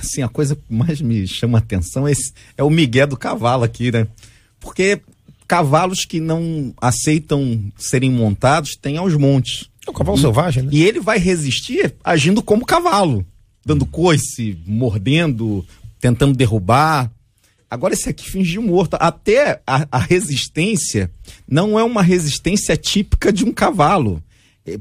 assim, 0.00 0.22
a 0.22 0.28
coisa 0.28 0.56
que 0.56 0.62
mais 0.68 1.00
me 1.00 1.24
chama 1.28 1.58
a 1.58 1.60
atenção 1.60 2.06
é, 2.06 2.10
esse, 2.10 2.32
é 2.58 2.64
o 2.64 2.68
migué 2.68 3.06
do 3.06 3.16
cavalo 3.16 3.62
aqui, 3.62 3.92
né? 3.92 4.08
Porque 4.58 5.00
cavalos 5.46 6.04
que 6.04 6.18
não 6.18 6.74
aceitam 6.80 7.62
serem 7.78 8.10
montados 8.10 8.72
têm 8.74 8.96
aos 8.96 9.14
montes. 9.14 9.70
É 9.86 9.90
um 9.90 9.94
cavalo 9.94 10.18
selvagem, 10.18 10.64
né? 10.64 10.70
E 10.72 10.82
ele 10.82 10.98
vai 10.98 11.18
resistir 11.18 11.94
agindo 12.02 12.42
como 12.42 12.66
cavalo, 12.66 13.24
dando 13.64 13.86
coice, 13.86 14.58
mordendo, 14.66 15.64
tentando 16.00 16.36
derrubar. 16.36 17.08
Agora 17.70 17.94
esse 17.94 18.08
aqui 18.08 18.28
fingiu 18.28 18.62
morto. 18.62 18.96
Até 18.98 19.60
a, 19.64 19.86
a 19.92 19.98
resistência 19.98 21.08
não 21.48 21.78
é 21.78 21.84
uma 21.84 22.02
resistência 22.02 22.76
típica 22.76 23.32
de 23.32 23.44
um 23.44 23.52
cavalo. 23.52 24.20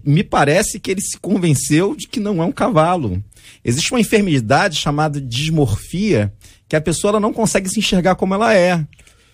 Me 0.03 0.23
parece 0.23 0.79
que 0.79 0.89
ele 0.91 1.01
se 1.01 1.17
convenceu 1.17 1.95
de 1.95 2.07
que 2.07 2.19
não 2.19 2.41
é 2.41 2.45
um 2.45 2.51
cavalo. 2.51 3.23
Existe 3.63 3.91
uma 3.91 3.99
enfermidade 3.99 4.77
chamada 4.77 5.21
dismorfia 5.21 6.33
que 6.67 6.75
a 6.75 6.81
pessoa 6.81 7.19
não 7.19 7.31
consegue 7.31 7.69
se 7.69 7.79
enxergar 7.79 8.15
como 8.15 8.33
ela 8.33 8.53
é. 8.53 8.83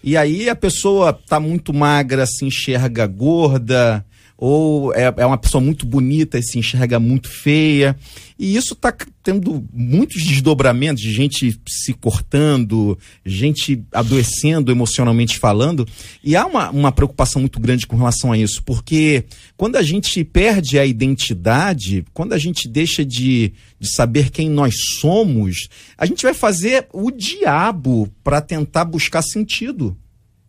E 0.04 0.18
aí 0.18 0.49
a 0.49 0.56
pessoa 0.56 1.14
tá 1.14 1.39
muito 1.39 1.74
magra, 1.74 2.26
se 2.26 2.43
enxerga 2.43 3.06
gorda, 3.06 4.06
ou 4.44 4.92
é, 4.96 5.14
é 5.18 5.24
uma 5.26 5.38
pessoa 5.38 5.62
muito 5.62 5.86
bonita 5.86 6.39
e 6.39 6.42
se 6.42 6.58
enxerga 6.58 7.00
muito 7.00 7.30
feia. 7.30 7.96
E 8.39 8.56
isso 8.56 8.74
está 8.74 8.92
tendo 9.22 9.64
muitos 9.72 10.24
desdobramentos 10.24 11.04
de 11.04 11.14
gente 11.14 11.62
se 11.70 11.94
cortando, 11.94 12.98
gente 13.24 13.84
adoecendo 13.92 14.72
emocionalmente 14.72 15.38
falando. 15.38 15.88
E 16.24 16.36
há 16.36 16.48
uma, 16.48 16.72
uma 16.72 16.92
preocupação 16.92 17.39
muito 17.39 17.60
grande 17.60 17.86
com 17.86 17.96
relação 17.96 18.32
a 18.32 18.38
isso, 18.38 18.64
porque 18.64 19.26
quando 19.56 19.76
a 19.76 19.84
gente 19.84 20.24
perde 20.24 20.80
a 20.80 20.88
identidade, 20.88 22.04
quando 22.12 22.34
a 22.34 22.39
gente 22.39 22.68
deixa 22.68 23.06
de, 23.06 23.54
de 23.80 23.94
saber 23.94 24.32
quem 24.32 24.50
nós 24.50 24.74
somos, 25.00 25.70
a 25.96 26.08
gente 26.08 26.24
vai 26.24 26.34
fazer 26.34 26.88
o 26.92 27.12
diabo 27.12 28.10
para 28.24 28.42
tentar 28.42 28.86
buscar 28.86 29.22
sentido. 29.22 29.96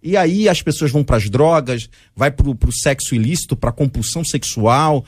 E 0.02 0.16
aí 0.16 0.48
as 0.48 0.60
pessoas 0.60 0.90
vão 0.90 1.04
para 1.04 1.16
as 1.16 1.30
drogas, 1.30 1.88
vai 2.14 2.30
para 2.30 2.48
o 2.48 2.72
sexo 2.72 3.14
ilícito, 3.14 3.56
para 3.56 3.70
compulsão 3.70 4.24
sexual. 4.24 5.04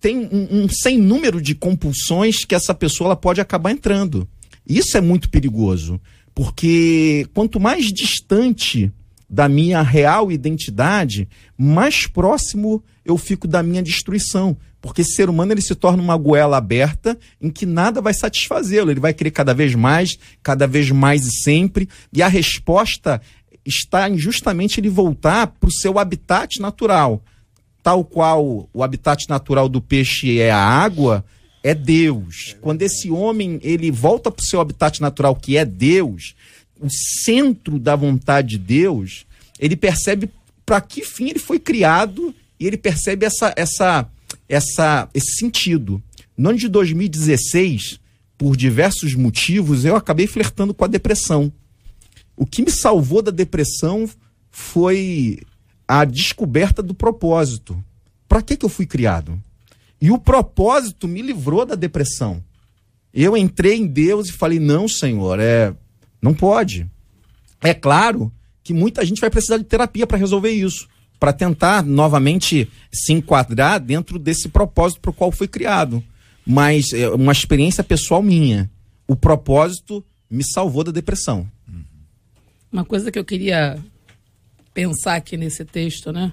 Tem 0.00 0.16
um, 0.18 0.64
um 0.64 0.68
sem 0.68 0.98
número 0.98 1.42
de 1.42 1.54
compulsões 1.54 2.44
que 2.44 2.54
essa 2.54 2.74
pessoa 2.74 3.08
ela 3.08 3.16
pode 3.16 3.40
acabar 3.40 3.70
entrando. 3.70 4.26
Isso 4.66 4.96
é 4.96 5.00
muito 5.00 5.28
perigoso, 5.28 6.00
porque 6.34 7.26
quanto 7.34 7.60
mais 7.60 7.86
distante 7.92 8.90
da 9.28 9.48
minha 9.48 9.82
real 9.82 10.32
identidade, 10.32 11.28
mais 11.58 12.06
próximo 12.06 12.82
eu 13.04 13.18
fico 13.18 13.46
da 13.46 13.62
minha 13.62 13.82
destruição. 13.82 14.56
Porque 14.80 15.00
esse 15.00 15.14
ser 15.14 15.30
humano 15.30 15.50
ele 15.50 15.62
se 15.62 15.74
torna 15.74 16.02
uma 16.02 16.16
goela 16.16 16.58
aberta 16.58 17.18
em 17.40 17.48
que 17.48 17.64
nada 17.64 18.02
vai 18.02 18.12
satisfazê-lo. 18.12 18.90
Ele 18.90 19.00
vai 19.00 19.14
querer 19.14 19.30
cada 19.30 19.54
vez 19.54 19.74
mais, 19.74 20.18
cada 20.42 20.66
vez 20.66 20.90
mais 20.90 21.24
e 21.26 21.42
sempre. 21.42 21.88
E 22.12 22.22
a 22.22 22.28
resposta 22.28 23.18
está 23.66 24.08
em 24.08 24.18
justamente 24.18 24.80
ele 24.80 24.88
voltar 24.88 25.46
para 25.46 25.68
o 25.68 25.72
seu 25.72 25.98
habitat 25.98 26.60
natural. 26.60 27.22
Tal 27.82 28.04
qual 28.04 28.68
o 28.72 28.82
habitat 28.82 29.28
natural 29.28 29.68
do 29.68 29.80
peixe 29.80 30.40
é 30.40 30.50
a 30.50 30.58
água, 30.58 31.24
é 31.62 31.74
Deus. 31.74 32.56
Quando 32.60 32.82
esse 32.82 33.10
homem 33.10 33.58
ele 33.62 33.90
volta 33.90 34.30
para 34.30 34.42
o 34.42 34.46
seu 34.46 34.60
habitat 34.60 35.00
natural, 35.00 35.34
que 35.34 35.56
é 35.56 35.64
Deus, 35.64 36.34
o 36.80 36.88
centro 37.24 37.78
da 37.78 37.96
vontade 37.96 38.50
de 38.50 38.58
Deus, 38.58 39.26
ele 39.58 39.76
percebe 39.76 40.30
para 40.66 40.80
que 40.80 41.04
fim 41.04 41.30
ele 41.30 41.38
foi 41.38 41.58
criado 41.58 42.34
e 42.58 42.66
ele 42.66 42.76
percebe 42.76 43.26
essa, 43.26 43.52
essa, 43.56 44.08
essa, 44.48 45.08
esse 45.14 45.38
sentido. 45.38 46.02
No 46.36 46.50
ano 46.50 46.58
de 46.58 46.68
2016, 46.68 48.00
por 48.36 48.56
diversos 48.56 49.14
motivos, 49.14 49.84
eu 49.84 49.96
acabei 49.96 50.26
flertando 50.26 50.74
com 50.74 50.84
a 50.84 50.88
depressão. 50.88 51.52
O 52.36 52.44
que 52.44 52.62
me 52.62 52.70
salvou 52.70 53.22
da 53.22 53.30
depressão 53.30 54.08
foi 54.50 55.40
a 55.86 56.04
descoberta 56.04 56.82
do 56.82 56.94
propósito. 56.94 57.82
Para 58.28 58.42
que, 58.42 58.56
que 58.56 58.64
eu 58.64 58.70
fui 58.70 58.86
criado? 58.86 59.40
E 60.00 60.10
o 60.10 60.18
propósito 60.18 61.06
me 61.06 61.22
livrou 61.22 61.64
da 61.64 61.74
depressão. 61.74 62.42
Eu 63.12 63.36
entrei 63.36 63.76
em 63.76 63.86
Deus 63.86 64.28
e 64.28 64.32
falei: 64.32 64.58
não, 64.58 64.88
Senhor, 64.88 65.38
é, 65.38 65.74
não 66.20 66.34
pode. 66.34 66.86
É 67.62 67.72
claro 67.72 68.32
que 68.62 68.74
muita 68.74 69.04
gente 69.04 69.20
vai 69.20 69.30
precisar 69.30 69.58
de 69.58 69.64
terapia 69.64 70.06
para 70.06 70.18
resolver 70.18 70.50
isso, 70.50 70.88
para 71.20 71.32
tentar 71.32 71.84
novamente 71.84 72.68
se 72.92 73.12
enquadrar 73.12 73.78
dentro 73.78 74.18
desse 74.18 74.48
propósito 74.48 75.00
para 75.00 75.10
o 75.10 75.14
qual 75.14 75.30
foi 75.30 75.46
criado. 75.46 76.02
Mas 76.46 76.92
é 76.92 77.08
uma 77.08 77.32
experiência 77.32 77.84
pessoal 77.84 78.22
minha. 78.22 78.70
O 79.06 79.14
propósito 79.14 80.04
me 80.28 80.44
salvou 80.44 80.82
da 80.82 80.90
depressão. 80.92 81.48
Uma 82.74 82.84
coisa 82.84 83.12
que 83.12 83.18
eu 83.20 83.24
queria 83.24 83.78
pensar 84.74 85.14
aqui 85.14 85.36
nesse 85.36 85.64
texto, 85.64 86.10
né? 86.10 86.32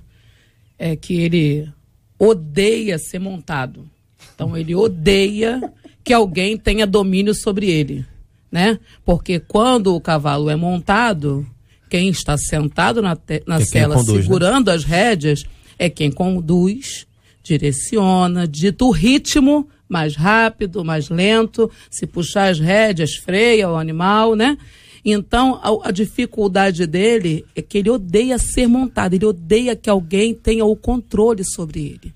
É 0.75 0.95
que 0.95 1.13
ele 1.21 1.71
odeia 2.17 2.97
ser 2.97 3.19
montado. 3.19 3.87
Então 4.33 4.57
ele 4.57 4.73
odeia 4.73 5.61
que 6.03 6.11
alguém 6.11 6.57
tenha 6.57 6.87
domínio 6.87 7.35
sobre 7.35 7.69
ele, 7.69 8.03
né? 8.51 8.79
Porque 9.05 9.39
quando 9.39 9.95
o 9.95 10.01
cavalo 10.01 10.49
é 10.49 10.55
montado, 10.55 11.45
quem 11.87 12.09
está 12.09 12.35
sentado 12.39 13.03
na, 13.03 13.15
na 13.45 13.57
É 13.57 13.65
cela 13.65 13.93
conduz, 13.93 14.17
né? 14.17 14.21
segurando 14.23 14.69
as 14.69 14.83
rédeas 14.83 15.43
é 15.77 15.91
quem 15.91 16.09
conduz, 16.09 17.05
direciona, 17.43 18.47
dita 18.47 18.83
o 18.83 18.89
ritmo 18.89 19.69
mais 19.87 20.15
rápido, 20.15 20.83
mais 20.83 21.07
lento, 21.07 21.69
se 21.87 22.07
puxar 22.07 22.49
as 22.49 22.59
rédeas, 22.59 23.13
freia 23.13 23.69
o 23.69 23.75
animal, 23.75 24.35
né? 24.35 24.57
Então, 25.03 25.59
a, 25.63 25.89
a 25.89 25.91
dificuldade 25.91 26.85
dele 26.85 27.45
é 27.55 27.61
que 27.61 27.77
ele 27.77 27.89
odeia 27.89 28.37
ser 28.37 28.67
montado, 28.67 29.13
ele 29.13 29.25
odeia 29.25 29.75
que 29.75 29.89
alguém 29.89 30.33
tenha 30.33 30.65
o 30.65 30.75
controle 30.75 31.43
sobre 31.43 31.79
ele. 31.79 32.13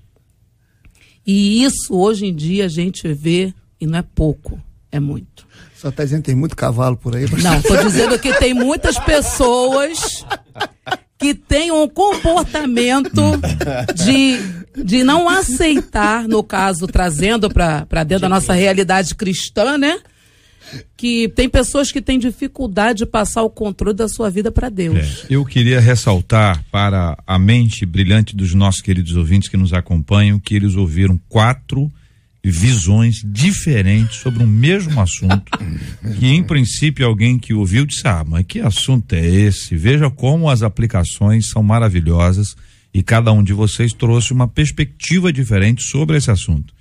E 1.26 1.64
isso 1.64 1.94
hoje 1.94 2.26
em 2.26 2.34
dia 2.34 2.66
a 2.66 2.68
gente 2.68 3.12
vê, 3.12 3.52
e 3.80 3.86
não 3.86 3.98
é 3.98 4.02
pouco, 4.02 4.60
é 4.92 5.00
muito. 5.00 5.46
Só 5.74 5.90
tá 5.90 6.04
dizendo 6.04 6.22
que 6.22 6.26
tem 6.26 6.36
muito 6.36 6.56
cavalo 6.56 6.96
por 6.96 7.16
aí. 7.16 7.26
Não, 7.42 7.58
estou 7.58 7.76
dizendo 7.82 8.18
que 8.18 8.32
tem 8.34 8.54
muitas 8.54 8.98
pessoas 8.98 10.24
que 11.18 11.34
têm 11.34 11.70
um 11.70 11.88
comportamento 11.88 13.22
de, 13.94 14.38
de 14.84 15.02
não 15.02 15.28
aceitar, 15.28 16.28
no 16.28 16.42
caso, 16.42 16.86
trazendo 16.86 17.50
para 17.50 18.04
dentro 18.04 18.22
da 18.22 18.28
nossa 18.28 18.52
realidade 18.52 19.14
cristã, 19.14 19.76
né? 19.76 19.98
Que 20.96 21.28
tem 21.28 21.48
pessoas 21.48 21.92
que 21.92 22.00
têm 22.00 22.18
dificuldade 22.18 22.98
de 23.00 23.06
passar 23.06 23.42
o 23.42 23.50
controle 23.50 23.96
da 23.96 24.08
sua 24.08 24.30
vida 24.30 24.50
para 24.50 24.68
Deus. 24.68 25.24
É, 25.24 25.34
eu 25.34 25.44
queria 25.44 25.80
ressaltar 25.80 26.64
para 26.70 27.16
a 27.26 27.38
mente 27.38 27.86
brilhante 27.86 28.34
dos 28.34 28.54
nossos 28.54 28.80
queridos 28.80 29.14
ouvintes 29.16 29.48
que 29.48 29.56
nos 29.56 29.72
acompanham 29.72 30.38
que 30.38 30.54
eles 30.54 30.74
ouviram 30.74 31.20
quatro 31.28 31.90
visões 32.50 33.16
diferentes 33.24 34.16
sobre 34.16 34.42
o 34.42 34.46
mesmo 34.46 35.00
assunto. 35.00 35.50
que 36.18 36.26
em 36.26 36.42
princípio 36.42 37.06
alguém 37.06 37.38
que 37.38 37.52
ouviu 37.52 37.84
disse: 37.84 38.06
Ah, 38.06 38.24
mas 38.26 38.44
que 38.46 38.60
assunto 38.60 39.12
é 39.14 39.26
esse? 39.26 39.76
Veja 39.76 40.10
como 40.10 40.48
as 40.48 40.62
aplicações 40.62 41.48
são 41.48 41.62
maravilhosas 41.62 42.56
e 42.94 43.02
cada 43.02 43.32
um 43.32 43.42
de 43.42 43.52
vocês 43.52 43.92
trouxe 43.92 44.32
uma 44.32 44.48
perspectiva 44.48 45.32
diferente 45.32 45.82
sobre 45.82 46.16
esse 46.16 46.30
assunto. 46.30 46.75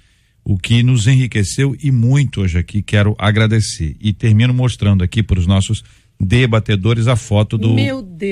O 0.45 0.59
que 0.59 0.83
nos 0.83 1.07
enriqueceu 1.07 1.75
e 1.81 1.91
muito 1.91 2.41
hoje 2.41 2.59
aqui, 2.59 2.83
quero 2.83 3.15
agradecer. 3.17 3.95
E 3.99 4.13
termino 4.13 4.53
mostrando 4.53 5.03
aqui 5.03 5.23
para 5.23 5.39
os 5.39 5.47
nossos 5.47 5.83
debatedores 6.19 7.07
a 7.07 7.15
foto 7.15 7.57
do 7.57 7.75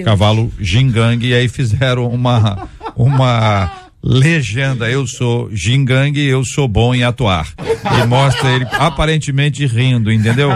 cavalo 0.06 0.50
gingangue 0.60 1.30
e 1.30 1.34
aí 1.34 1.50
fizeram 1.50 2.08
uma 2.08 2.70
uma 2.96 3.90
legenda, 4.04 4.90
eu 4.90 5.08
sou 5.08 5.50
gingangue, 5.52 6.22
eu 6.24 6.44
sou 6.44 6.68
bom 6.68 6.94
em 6.94 7.04
atuar. 7.04 7.48
E 7.58 8.06
mostra 8.06 8.54
ele 8.54 8.66
aparentemente 8.74 9.66
rindo, 9.66 10.12
entendeu? 10.12 10.50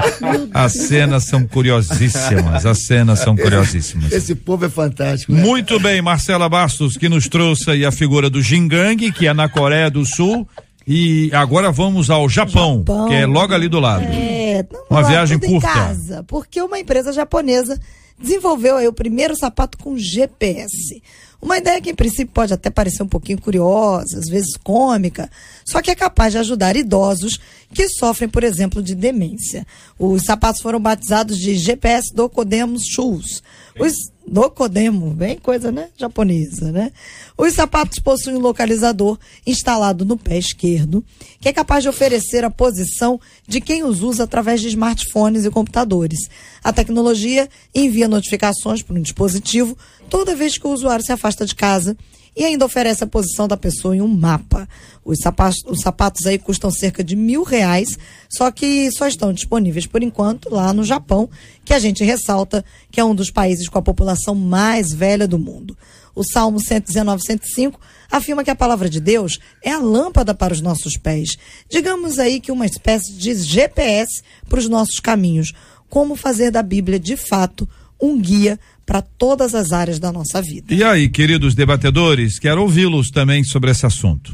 As 0.54 0.74
cenas 0.74 1.26
são 1.26 1.48
curiosíssimas, 1.48 2.66
as 2.66 2.84
cenas 2.86 3.20
são 3.20 3.36
curiosíssimas. 3.36 4.12
Esse 4.12 4.36
povo 4.36 4.66
é 4.66 4.70
fantástico. 4.70 5.32
Né? 5.32 5.42
Muito 5.42 5.80
bem, 5.80 6.02
Marcela 6.02 6.50
Bastos, 6.50 6.98
que 6.98 7.08
nos 7.08 7.28
trouxe 7.28 7.72
aí 7.72 7.86
a 7.86 7.92
figura 7.92 8.30
do 8.30 8.42
gingangue, 8.42 9.12
que 9.12 9.28
é 9.28 9.34
na 9.34 9.48
Coreia 9.48 9.90
do 9.90 10.06
Sul. 10.06 10.48
E 10.88 11.30
agora 11.34 11.70
vamos 11.70 12.10
ao 12.10 12.30
Japão, 12.30 12.78
Japão. 12.78 13.08
que 13.08 13.14
é 13.14 13.26
logo 13.26 13.54
ali 13.54 13.68
do 13.68 13.80
lado. 13.80 14.06
É, 14.06 14.66
uma 14.90 15.04
viagem 15.04 15.38
curta. 15.38 15.68
Casa, 15.68 16.24
porque 16.26 16.62
uma 16.62 16.80
empresa 16.80 17.12
japonesa 17.12 17.78
desenvolveu 18.18 18.78
aí 18.78 18.88
o 18.88 18.94
primeiro 18.94 19.36
sapato 19.36 19.78
com 19.78 19.98
GPS. 19.98 21.02
Uma 21.42 21.58
ideia 21.58 21.80
que, 21.80 21.92
em 21.92 21.96
princípio, 21.96 22.34
pode 22.34 22.54
até 22.54 22.70
parecer 22.70 23.04
um 23.04 23.08
pouquinho 23.08 23.40
curiosa, 23.40 24.18
às 24.18 24.28
vezes 24.28 24.58
cômica, 24.64 25.30
só 25.68 25.82
que 25.82 25.92
é 25.92 25.96
capaz 25.96 26.34
de 26.34 26.40
ajudar 26.40 26.76
idosos 26.76 27.38
que 27.72 27.88
sofrem, 27.90 28.28
por 28.28 28.44
exemplo, 28.44 28.82
de 28.82 28.96
demência. 28.96 29.68
Os 30.00 30.24
sapatos 30.24 30.62
foram 30.62 30.80
batizados 30.80 31.38
de 31.38 31.56
GPS 31.56 32.14
Docodemos 32.14 32.82
Shoes. 32.86 33.44
Os 33.80 33.94
Docodemo, 34.28 35.12
bem 35.12 35.38
coisa, 35.38 35.72
né? 35.72 35.90
Japonesa, 35.96 36.70
né? 36.72 36.92
Os 37.38 37.54
sapatos 37.54 38.00
possuem 38.00 38.36
um 38.36 38.40
localizador 38.40 39.18
instalado 39.46 40.04
no 40.04 40.18
pé 40.18 40.38
esquerdo, 40.38 41.04
que 41.40 41.48
é 41.48 41.54
capaz 41.54 41.84
de 41.84 41.90
oferecer 41.90 42.44
a 42.44 42.50
posição 42.50 43.22
de 43.48 43.62
quem 43.62 43.84
os 43.84 44.04
usa 44.04 44.26
através 44.26 44.60
de 44.60 44.68
smartphones 44.68 45.46
e 45.46 45.50
computadores. 45.50 46.20
A 46.62 46.74
tecnologia 46.74 47.48
envia 47.74 48.08
notificações 48.08 48.82
para 48.82 48.98
um 48.98 49.02
dispositivo 49.02 49.78
toda 50.10 50.36
vez 50.36 50.58
que 50.58 50.68
o 50.68 50.72
usuário 50.72 51.06
se 51.06 51.14
afasta 51.14 51.46
de 51.46 51.56
casa 51.56 51.96
e 52.38 52.46
ainda 52.46 52.66
oferece 52.66 53.04
a 53.04 53.08
posição 53.08 53.48
da 53.48 53.58
pessoa 53.58 53.96
em 53.96 54.02
um 54.02 54.08
mapa. 54.08 54.70
Os 55.04 55.18
sapatos, 55.24 55.58
os 55.66 55.82
sapatos 55.82 56.24
aí 56.28 56.38
custam 56.38 56.70
cerca 56.70 57.04
de 57.04 57.16
mil 57.16 57.42
reais, 57.42 57.90
só 58.30 58.52
que 58.52 58.92
só 58.92 59.08
estão 59.08 59.34
disponíveis 59.34 59.88
por 59.88 60.04
enquanto 60.04 60.54
lá 60.54 60.72
no 60.72 60.84
Japão, 60.84 61.28
que 61.66 61.74
a 61.74 61.80
gente 61.80 62.04
ressalta 62.04 62.64
que 62.92 63.00
é 63.00 63.04
um 63.04 63.16
dos 63.16 63.32
países 63.32 63.68
com 63.68 63.80
a 63.80 63.82
população 63.82 64.36
mais 64.36 64.94
velha 64.94 65.28
do 65.28 65.40
mundo. 65.40 65.76
O 66.14 66.24
Salmo 66.24 66.60
119, 66.64 67.24
105 67.24 67.80
afirma 68.12 68.44
que 68.44 68.52
a 68.52 68.56
palavra 68.56 68.88
de 68.88 69.00
Deus 69.00 69.40
é 69.64 69.72
a 69.72 69.80
lâmpada 69.80 70.36
para 70.36 70.54
os 70.54 70.62
nossos 70.62 70.96
pés. 70.96 71.38
Digamos 71.68 72.20
aí 72.20 72.40
que 72.40 72.52
uma 72.52 72.68
espécie 72.68 73.14
de 73.14 73.34
GPS 73.34 74.22
para 74.48 74.60
os 74.60 74.70
nossos 74.70 75.00
caminhos. 75.00 75.54
Como 75.90 76.16
fazer 76.16 76.52
da 76.52 76.62
Bíblia, 76.62 77.00
de 77.00 77.18
fato, 77.18 77.68
um 78.00 78.20
guia 78.20 78.60
para 78.88 79.02
todas 79.02 79.54
as 79.54 79.74
áreas 79.74 80.00
da 80.00 80.14
nossa 80.14 80.42
vida. 80.42 80.74
E 80.74 80.82
aí, 80.82 81.10
queridos 81.10 81.54
debatedores, 81.54 82.40
quero 82.40 82.62
ouvi-los 82.62 83.10
também 83.10 83.44
sobre 83.44 83.70
esse 83.70 83.86
assunto. 83.86 84.34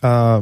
Ah, 0.00 0.40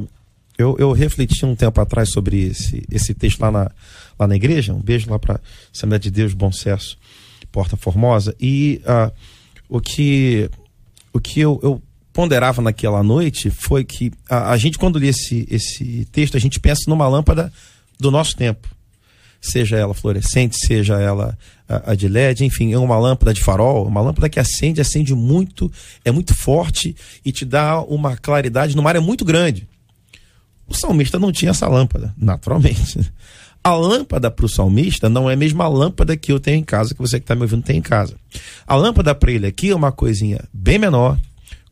eu, 0.59 0.77
eu, 0.79 0.93
refleti 0.93 1.47
um 1.47 1.57
tempo 1.57 1.81
atrás 1.81 2.11
sobre 2.11 2.49
esse, 2.49 2.85
esse 2.91 3.15
texto 3.15 3.41
lá 3.41 3.51
na, 3.51 3.71
lá 4.19 4.27
na 4.29 4.37
igreja. 4.37 4.75
Um 4.75 4.83
beijo 4.83 5.11
lá 5.11 5.19
para 5.19 5.41
Assembleia 5.75 5.99
de 5.99 6.11
Deus, 6.11 6.35
Bom 6.35 6.53
Sucesso, 6.53 6.99
Porta 7.51 7.79
Formosa. 7.79 8.37
E 8.39 8.83
ah, 8.85 9.11
o 9.71 9.81
que, 9.81 10.51
o 11.15 11.19
que 11.19 11.41
eu, 11.41 11.59
eu, 11.63 11.83
ponderava 12.13 12.61
naquela 12.61 13.03
noite 13.03 13.51
foi 13.51 13.85
que 13.85 14.13
a, 14.29 14.51
a 14.53 14.57
gente, 14.59 14.77
quando 14.77 14.99
lê 14.99 15.09
esse, 15.09 15.49
esse 15.51 16.07
texto, 16.13 16.37
a 16.37 16.41
gente 16.41 16.61
pensa 16.61 16.83
numa 16.89 17.09
lâmpada 17.09 17.51
do 17.99 18.11
nosso 18.11 18.37
tempo 18.37 18.77
seja 19.41 19.77
ela 19.77 19.95
fluorescente, 19.95 20.57
seja 20.67 21.01
ela 21.01 21.39
a, 21.69 21.95
de 21.95 22.09
LED, 22.09 22.45
enfim, 22.45 22.73
é 22.73 22.79
uma 22.79 22.99
lâmpada 22.99 23.35
de 23.35 23.43
farol, 23.43 23.87
uma 23.87 24.01
lâmpada 24.01 24.29
que 24.29 24.39
acende, 24.39 24.81
acende 24.81 25.15
muito, 25.15 25.71
é 26.05 26.11
muito 26.11 26.35
forte 26.35 26.95
e 27.25 27.33
te 27.33 27.45
dá 27.45 27.81
uma 27.81 28.17
claridade 28.17 28.77
numa 28.77 28.89
área 28.89 29.01
muito 29.01 29.25
grande. 29.25 29.69
O 30.69 30.75
salmista 30.75 31.19
não 31.19 31.33
tinha 31.33 31.51
essa 31.51 31.69
lâmpada, 31.69 32.15
naturalmente. 32.17 33.01
A 33.63 33.75
lâmpada 33.75 34.31
para 34.31 34.47
o 34.47 34.49
salmista 34.49 35.09
não 35.09 35.29
é 35.29 35.35
a 35.35 35.37
mesma 35.37 35.67
lâmpada 35.67 36.17
que 36.17 36.31
eu 36.31 36.39
tenho 36.39 36.59
em 36.59 36.65
casa, 36.65 36.95
que 36.95 37.01
você 37.01 37.19
que 37.19 37.25
está 37.25 37.35
me 37.35 37.43
ouvindo 37.43 37.65
tem 37.65 37.79
em 37.79 37.83
casa. 37.83 38.15
A 38.65 38.77
lâmpada 38.77 39.13
para 39.13 39.33
ele 39.33 39.47
aqui 39.47 39.71
é 39.71 39.75
uma 39.75 39.91
coisinha 39.91 40.45
bem 40.53 40.79
menor, 40.79 41.19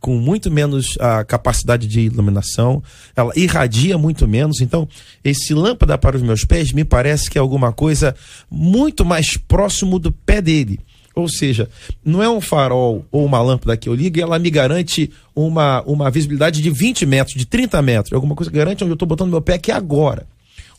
com 0.05 0.19
muito 0.19 0.51
menos 0.51 0.99
a 1.01 1.25
capacidade 1.25 1.87
de 1.87 2.01
iluminação, 2.03 2.83
ela 3.17 3.33
irradia 3.35 3.97
muito 3.97 4.29
menos. 4.29 4.61
Então, 4.61 4.87
esse 5.25 5.55
lâmpada 5.55 5.97
para 5.97 6.15
os 6.15 6.23
meus 6.23 6.45
pés 6.45 6.73
me 6.73 6.85
parece 6.85 7.31
que 7.31 7.39
é 7.39 7.41
alguma 7.41 7.73
coisa 7.73 8.15
muito 8.51 9.03
mais 9.03 9.39
próximo 9.39 9.99
do 9.99 10.13
pé 10.13 10.43
dele. 10.43 10.79
Ou 11.15 11.27
seja, 11.27 11.71
não 12.05 12.23
é 12.23 12.29
um 12.29 12.39
farol 12.39 13.07
ou 13.11 13.25
uma 13.25 13.41
lâmpada 13.41 13.79
que 13.79 13.89
eu 13.89 13.95
ligo 13.95 14.19
e 14.19 14.21
ela 14.21 14.39
me 14.39 14.51
garante 14.51 15.11
uma, 15.35 15.81
uma 15.87 16.11
visibilidade 16.11 16.61
de 16.61 16.69
20 16.69 17.07
metros, 17.07 17.39
de 17.39 17.47
30 17.47 17.81
metros. 17.81 18.13
É 18.13 18.15
alguma 18.15 18.35
coisa 18.35 18.51
que 18.51 18.59
garante 18.59 18.85
onde 18.85 18.91
eu 18.91 18.97
estou 18.97 19.09
botando 19.09 19.31
meu 19.31 19.41
pé 19.41 19.55
aqui 19.55 19.73
agora. 19.73 20.27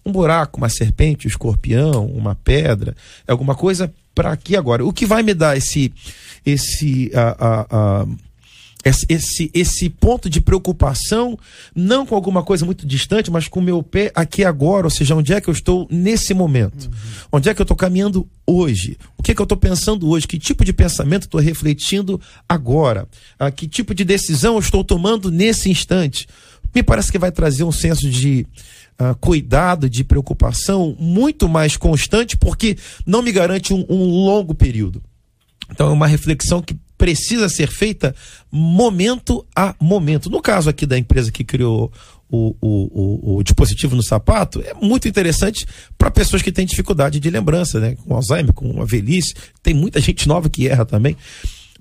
Um 0.05 0.11
buraco, 0.11 0.59
uma 0.59 0.69
serpente, 0.69 1.25
um 1.25 1.29
escorpião, 1.29 2.05
uma 2.05 2.35
pedra, 2.35 2.95
é 3.27 3.31
alguma 3.31 3.55
coisa 3.55 3.91
para 4.13 4.31
aqui 4.31 4.55
agora. 4.55 4.85
O 4.85 4.93
que 4.93 5.07
vai 5.07 5.23
me 5.23 5.33
dar 5.33 5.57
esse, 5.57 5.91
esse 6.45 7.11
uh, 7.11 8.03
uh, 8.03 8.11
uh, 8.11 8.17
esse, 9.09 9.49
esse 9.51 9.89
ponto 9.89 10.29
de 10.29 10.39
preocupação, 10.39 11.37
não 11.73 12.05
com 12.05 12.13
alguma 12.13 12.43
coisa 12.43 12.63
muito 12.63 12.85
distante, 12.85 13.31
mas 13.31 13.47
com 13.47 13.59
o 13.59 13.63
meu 13.63 13.81
pé 13.81 14.11
aqui 14.13 14.45
agora, 14.45 14.85
ou 14.85 14.91
seja, 14.91 15.15
onde 15.15 15.33
é 15.33 15.41
que 15.41 15.49
eu 15.49 15.53
estou 15.53 15.87
nesse 15.89 16.35
momento? 16.35 16.85
Uhum. 16.85 16.91
Onde 17.31 17.49
é 17.49 17.53
que 17.55 17.61
eu 17.61 17.63
estou 17.63 17.75
caminhando 17.75 18.29
hoje? 18.45 18.95
O 19.17 19.23
que 19.23 19.31
é 19.31 19.35
que 19.35 19.41
eu 19.41 19.45
estou 19.45 19.57
pensando 19.57 20.07
hoje? 20.07 20.27
Que 20.27 20.37
tipo 20.37 20.63
de 20.63 20.71
pensamento 20.71 21.23
estou 21.23 21.41
refletindo 21.41 22.21
agora? 22.47 23.07
Ah, 23.39 23.49
que 23.49 23.67
tipo 23.67 23.95
de 23.95 24.05
decisão 24.05 24.53
eu 24.53 24.59
estou 24.59 24.83
tomando 24.83 25.31
nesse 25.31 25.67
instante? 25.69 26.27
Me 26.73 26.83
parece 26.83 27.11
que 27.11 27.17
vai 27.17 27.31
trazer 27.31 27.63
um 27.63 27.71
senso 27.71 28.07
de 28.07 28.45
uh, 28.99 29.15
cuidado, 29.19 29.89
de 29.89 30.03
preocupação 30.03 30.95
muito 30.99 31.49
mais 31.49 31.75
constante, 31.75 32.37
porque 32.37 32.77
não 33.03 33.23
me 33.23 33.31
garante 33.31 33.73
um, 33.73 33.83
um 33.89 34.03
longo 34.25 34.53
período. 34.53 35.01
Então 35.71 35.87
é 35.87 35.91
uma 35.91 36.05
reflexão 36.05 36.61
que 36.61 36.77
precisa 36.97 37.49
ser 37.49 37.67
feita 37.67 38.15
momento 38.51 39.45
a 39.55 39.75
momento. 39.79 40.29
No 40.29 40.41
caso 40.41 40.69
aqui 40.69 40.85
da 40.85 40.97
empresa 40.97 41.31
que 41.31 41.43
criou 41.43 41.91
o, 42.29 42.55
o, 42.61 43.31
o, 43.31 43.37
o 43.37 43.43
dispositivo 43.43 43.95
no 43.95 44.03
sapato, 44.03 44.61
é 44.61 44.73
muito 44.73 45.07
interessante 45.07 45.65
para 45.97 46.11
pessoas 46.11 46.41
que 46.41 46.51
têm 46.51 46.65
dificuldade 46.65 47.19
de 47.19 47.29
lembrança, 47.29 47.79
né? 47.79 47.95
Com 47.95 48.15
Alzheimer, 48.15 48.53
com 48.53 48.81
a 48.81 48.85
velhice. 48.85 49.33
Tem 49.61 49.73
muita 49.73 49.99
gente 49.99 50.27
nova 50.27 50.49
que 50.49 50.67
erra 50.67 50.85
também. 50.85 51.15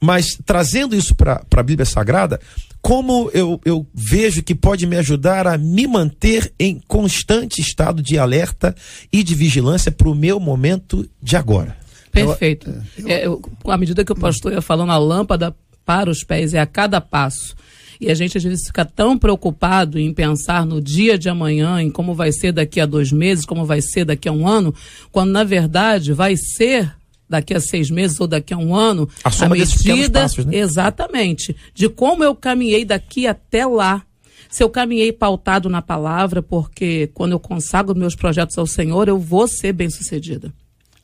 Mas 0.01 0.37
trazendo 0.45 0.95
isso 0.95 1.15
para 1.15 1.43
a 1.51 1.62
Bíblia 1.62 1.87
Sagrada, 1.87 2.39
como 2.83 3.31
eu, 3.33 3.59
eu 3.65 3.87
vejo 3.95 4.43
que 4.43 4.55
pode 4.55 4.87
me 4.87 4.97
ajudar 4.97 5.47
a 5.47 5.57
me 5.57 5.87
manter 5.87 6.53
em 6.59 6.79
constante 6.87 7.62
estado 7.62 8.03
de 8.03 8.19
alerta 8.19 8.75
e 9.11 9.23
de 9.23 9.35
vigilância 9.35 9.91
para 9.91 10.09
o 10.09 10.15
meu 10.15 10.39
momento 10.39 11.09
de 11.23 11.37
agora. 11.37 11.84
Perfeito. 12.15 12.71
Eu, 12.99 13.09
é, 13.09 13.27
eu, 13.27 13.43
à 13.67 13.77
medida 13.77 14.05
que 14.05 14.12
o 14.12 14.17
pastor 14.17 14.53
ia 14.53 14.62
falando, 14.62 14.93
a 14.93 14.99
lâmpada 14.99 15.55
para 15.85 16.11
os 16.11 16.25
pés 16.25 16.55
é 16.55 16.61
a 16.61 16.67
cada 16.67 17.01
passo. 17.01 17.55
E 18.01 18.11
a 18.11 18.15
gente 18.15 18.37
às 18.37 18.45
vezes 18.45 18.67
fica 18.67 18.85
tão 18.85 19.17
preocupado 19.17 19.99
em 19.99 20.12
pensar 20.12 20.67
no 20.67 20.81
dia 20.81 21.17
de 21.17 21.29
amanhã, 21.29 21.81
em 21.81 21.91
como 21.91 22.15
vai 22.15 22.33
ser 22.33 22.53
daqui 22.53 22.81
a 22.81 22.87
dois 22.87 23.12
meses, 23.12 23.45
como 23.45 23.65
vai 23.65 23.81
ser 23.81 24.05
daqui 24.05 24.29
a 24.29 24.33
um 24.33 24.47
ano, 24.47 24.75
quando 25.12 25.31
na 25.31 25.45
verdade 25.45 26.12
vai 26.12 26.37
ser 26.37 26.93
daqui 27.29 27.55
a 27.55 27.61
seis 27.61 27.91
meses 27.91 28.21
ou 28.21 28.27
daqui 28.27 28.53
a 28.53 28.59
um 28.59 28.75
ano, 28.75 29.09
a, 29.23 29.31
a 29.45 29.49
medida 29.49 30.23
passos, 30.23 30.45
né? 30.45 30.57
exatamente 30.57 31.57
de 31.73 31.89
como 31.89 32.23
eu 32.23 32.35
caminhei 32.35 32.85
daqui 32.85 33.27
até 33.27 33.67
lá. 33.67 34.03
Se 34.51 34.62
eu 34.62 34.71
caminhei 34.71 35.12
pautado 35.12 35.69
na 35.69 35.83
palavra, 35.83 36.41
porque 36.41 37.11
quando 37.12 37.33
eu 37.33 37.41
consagro 37.41 37.97
meus 37.97 38.15
projetos 38.15 38.57
ao 38.57 38.67
Senhor, 38.67 39.09
eu 39.09 39.19
vou 39.19 39.49
ser 39.49 39.73
bem 39.73 39.91
sucedida. 39.91 40.53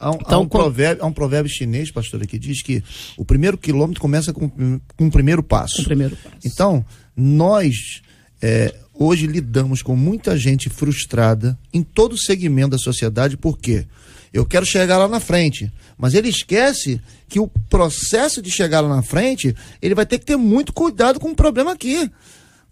Há 0.01 0.11
um, 0.11 0.15
então, 0.15 0.39
há 0.39 0.39
um, 0.39 0.49
provérbio, 0.49 1.05
há 1.05 1.07
um 1.07 1.13
provérbio 1.13 1.53
chinês, 1.53 1.91
pastor, 1.91 2.27
que 2.27 2.39
diz 2.39 2.63
que 2.63 2.83
o 3.19 3.25
primeiro 3.25 3.59
quilômetro 3.59 4.01
começa 4.01 4.33
com, 4.33 4.49
com 4.49 5.07
o 5.07 5.11
primeiro 5.11 5.43
passo. 5.43 5.77
Com 5.77 5.83
o 5.83 5.85
primeiro 5.85 6.17
passo. 6.17 6.37
Então, 6.43 6.85
nós 7.15 8.01
é, 8.41 8.75
hoje 8.95 9.27
lidamos 9.27 9.83
com 9.83 9.95
muita 9.95 10.39
gente 10.39 10.71
frustrada 10.71 11.59
em 11.73 11.83
todo 11.83 12.15
o 12.15 12.19
segmento 12.19 12.71
da 12.71 12.79
sociedade, 12.79 13.37
por 13.37 13.59
quê? 13.59 13.87
Eu 14.33 14.47
quero 14.47 14.65
chegar 14.65 14.97
lá 14.97 15.07
na 15.07 15.21
frente, 15.21 15.71
mas 15.99 16.15
ele 16.15 16.29
esquece 16.29 17.01
que 17.29 17.39
o 17.39 17.49
processo 17.69 18.41
de 18.41 18.51
chegar 18.51 18.81
lá 18.81 18.89
na 18.89 19.03
frente, 19.03 19.55
ele 19.83 19.95
vai 19.95 20.07
ter 20.07 20.19
que 20.19 20.25
ter 20.25 20.37
muito 20.37 20.73
cuidado 20.73 21.21
com 21.21 21.31
o 21.31 21.37
problema 21.37 21.73
aqui 21.73 22.11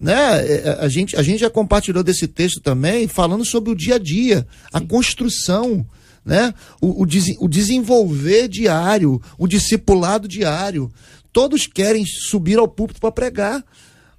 né? 0.01 0.47
É, 0.47 0.63
é, 0.65 0.79
a 0.81 0.89
gente, 0.89 1.17
a 1.17 1.23
gente 1.23 1.41
já 1.41 1.51
compartilhou 1.51 2.03
desse 2.03 2.29
texto 2.29 2.61
também, 2.61 3.09
falando 3.09 3.45
sobre 3.45 3.71
o 3.71 3.75
dia 3.75 3.97
a 3.97 3.99
dia, 3.99 4.47
a 4.73 4.81
construção 4.81 5.85
né? 6.29 6.53
O, 6.79 7.03
o, 7.03 7.07
o 7.41 7.49
desenvolver 7.49 8.49
diário, 8.49 9.21
o 9.39 9.49
discipulado 9.49 10.29
diário. 10.29 10.93
Todos 11.33 11.67
querem 11.67 12.05
subir 12.05 12.59
ao 12.59 12.69
púlpito 12.69 13.01
para 13.01 13.11
pregar, 13.11 13.65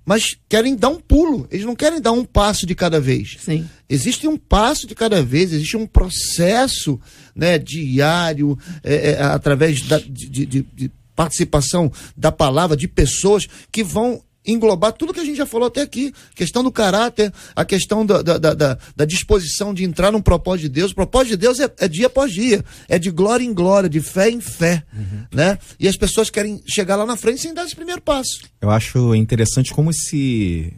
mas 0.03 0.35
querem 0.49 0.75
dar 0.75 0.89
um 0.89 0.99
pulo. 0.99 1.47
Eles 1.51 1.67
não 1.67 1.75
querem 1.75 2.01
dar 2.01 2.11
um 2.11 2.25
passo 2.25 2.65
de 2.65 2.73
cada 2.73 2.99
vez. 2.99 3.37
Sim. 3.39 3.69
Existe 3.87 4.27
um 4.27 4.37
passo 4.37 4.87
de 4.87 4.95
cada 4.95 5.21
vez, 5.21 5.53
existe 5.53 5.77
um 5.77 5.85
processo 5.85 6.99
né, 7.35 7.59
diário, 7.59 8.57
é, 8.83 9.11
é, 9.11 9.21
através 9.21 9.83
da, 9.83 9.99
de, 9.99 10.45
de, 10.47 10.63
de 10.73 10.91
participação 11.15 11.91
da 12.17 12.31
palavra, 12.31 12.75
de 12.75 12.87
pessoas 12.87 13.45
que 13.71 13.83
vão 13.83 14.23
englobar 14.45 14.93
tudo 14.93 15.13
que 15.13 15.19
a 15.19 15.25
gente 15.25 15.37
já 15.37 15.45
falou 15.45 15.67
até 15.67 15.81
aqui. 15.81 16.13
Questão 16.35 16.63
do 16.63 16.71
caráter, 16.71 17.31
a 17.55 17.65
questão 17.65 18.05
da, 18.05 18.21
da, 18.21 18.37
da, 18.37 18.77
da 18.95 19.05
disposição 19.05 19.73
de 19.73 19.83
entrar 19.83 20.11
num 20.11 20.21
propósito 20.21 20.63
de 20.63 20.69
Deus. 20.69 20.91
O 20.91 20.95
propósito 20.95 21.31
de 21.31 21.37
Deus 21.37 21.59
é, 21.59 21.71
é, 21.79 21.87
dia 21.87 22.07
após 22.07 22.31
dia, 22.31 22.63
é 22.87 22.97
de 22.97 23.11
glória 23.11 23.43
em 23.43 23.53
glória, 23.53 23.89
de 23.89 24.01
fé 24.01 24.29
em 24.29 24.41
fé. 24.41 24.83
Uhum. 24.93 25.25
Né? 25.33 25.57
E 25.79 25.87
as 25.87 25.95
pessoas 25.95 26.29
querem 26.29 26.61
chegar 26.67 26.95
lá 26.95 27.05
na 27.05 27.15
frente 27.15 27.41
sem 27.41 27.53
dar 27.53 27.65
esse 27.65 27.75
primeiro 27.75 28.01
passo. 28.01 28.41
Eu 28.61 28.69
acho 28.69 29.13
interessante 29.15 29.73
como 29.73 29.91
esse, 29.91 30.73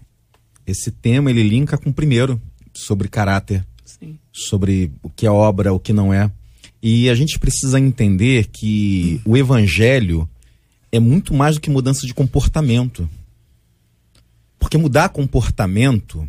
esse 0.66 0.91
tema 0.91 1.30
ele 1.30 1.43
linka 1.43 1.78
com 1.78 1.89
o 1.89 1.93
primeiro, 1.93 2.41
sobre 2.74 3.07
caráter. 3.07 3.66
Sim. 3.86 4.18
Sobre 4.32 4.91
o 5.03 5.09
que 5.09 5.26
é 5.26 5.32
obra, 5.32 5.74
o 5.74 5.80
que 5.80 5.93
não 5.93 6.14
é. 6.14 6.32
E 6.82 7.09
a 7.09 7.16
gente 7.16 7.38
precisa 7.38 7.80
entender 7.80 8.47
que 8.47 9.22
o 9.24 9.38
evangelho 9.38 10.28
é 10.91 10.99
muito 10.99 11.34
mais 11.34 11.55
do 11.55 11.62
que 11.62 11.70
mudança 11.70 12.07
de 12.07 12.14
comportamento. 12.14 13.07
Porque 14.62 14.78
mudar 14.78 15.09
comportamento, 15.09 16.26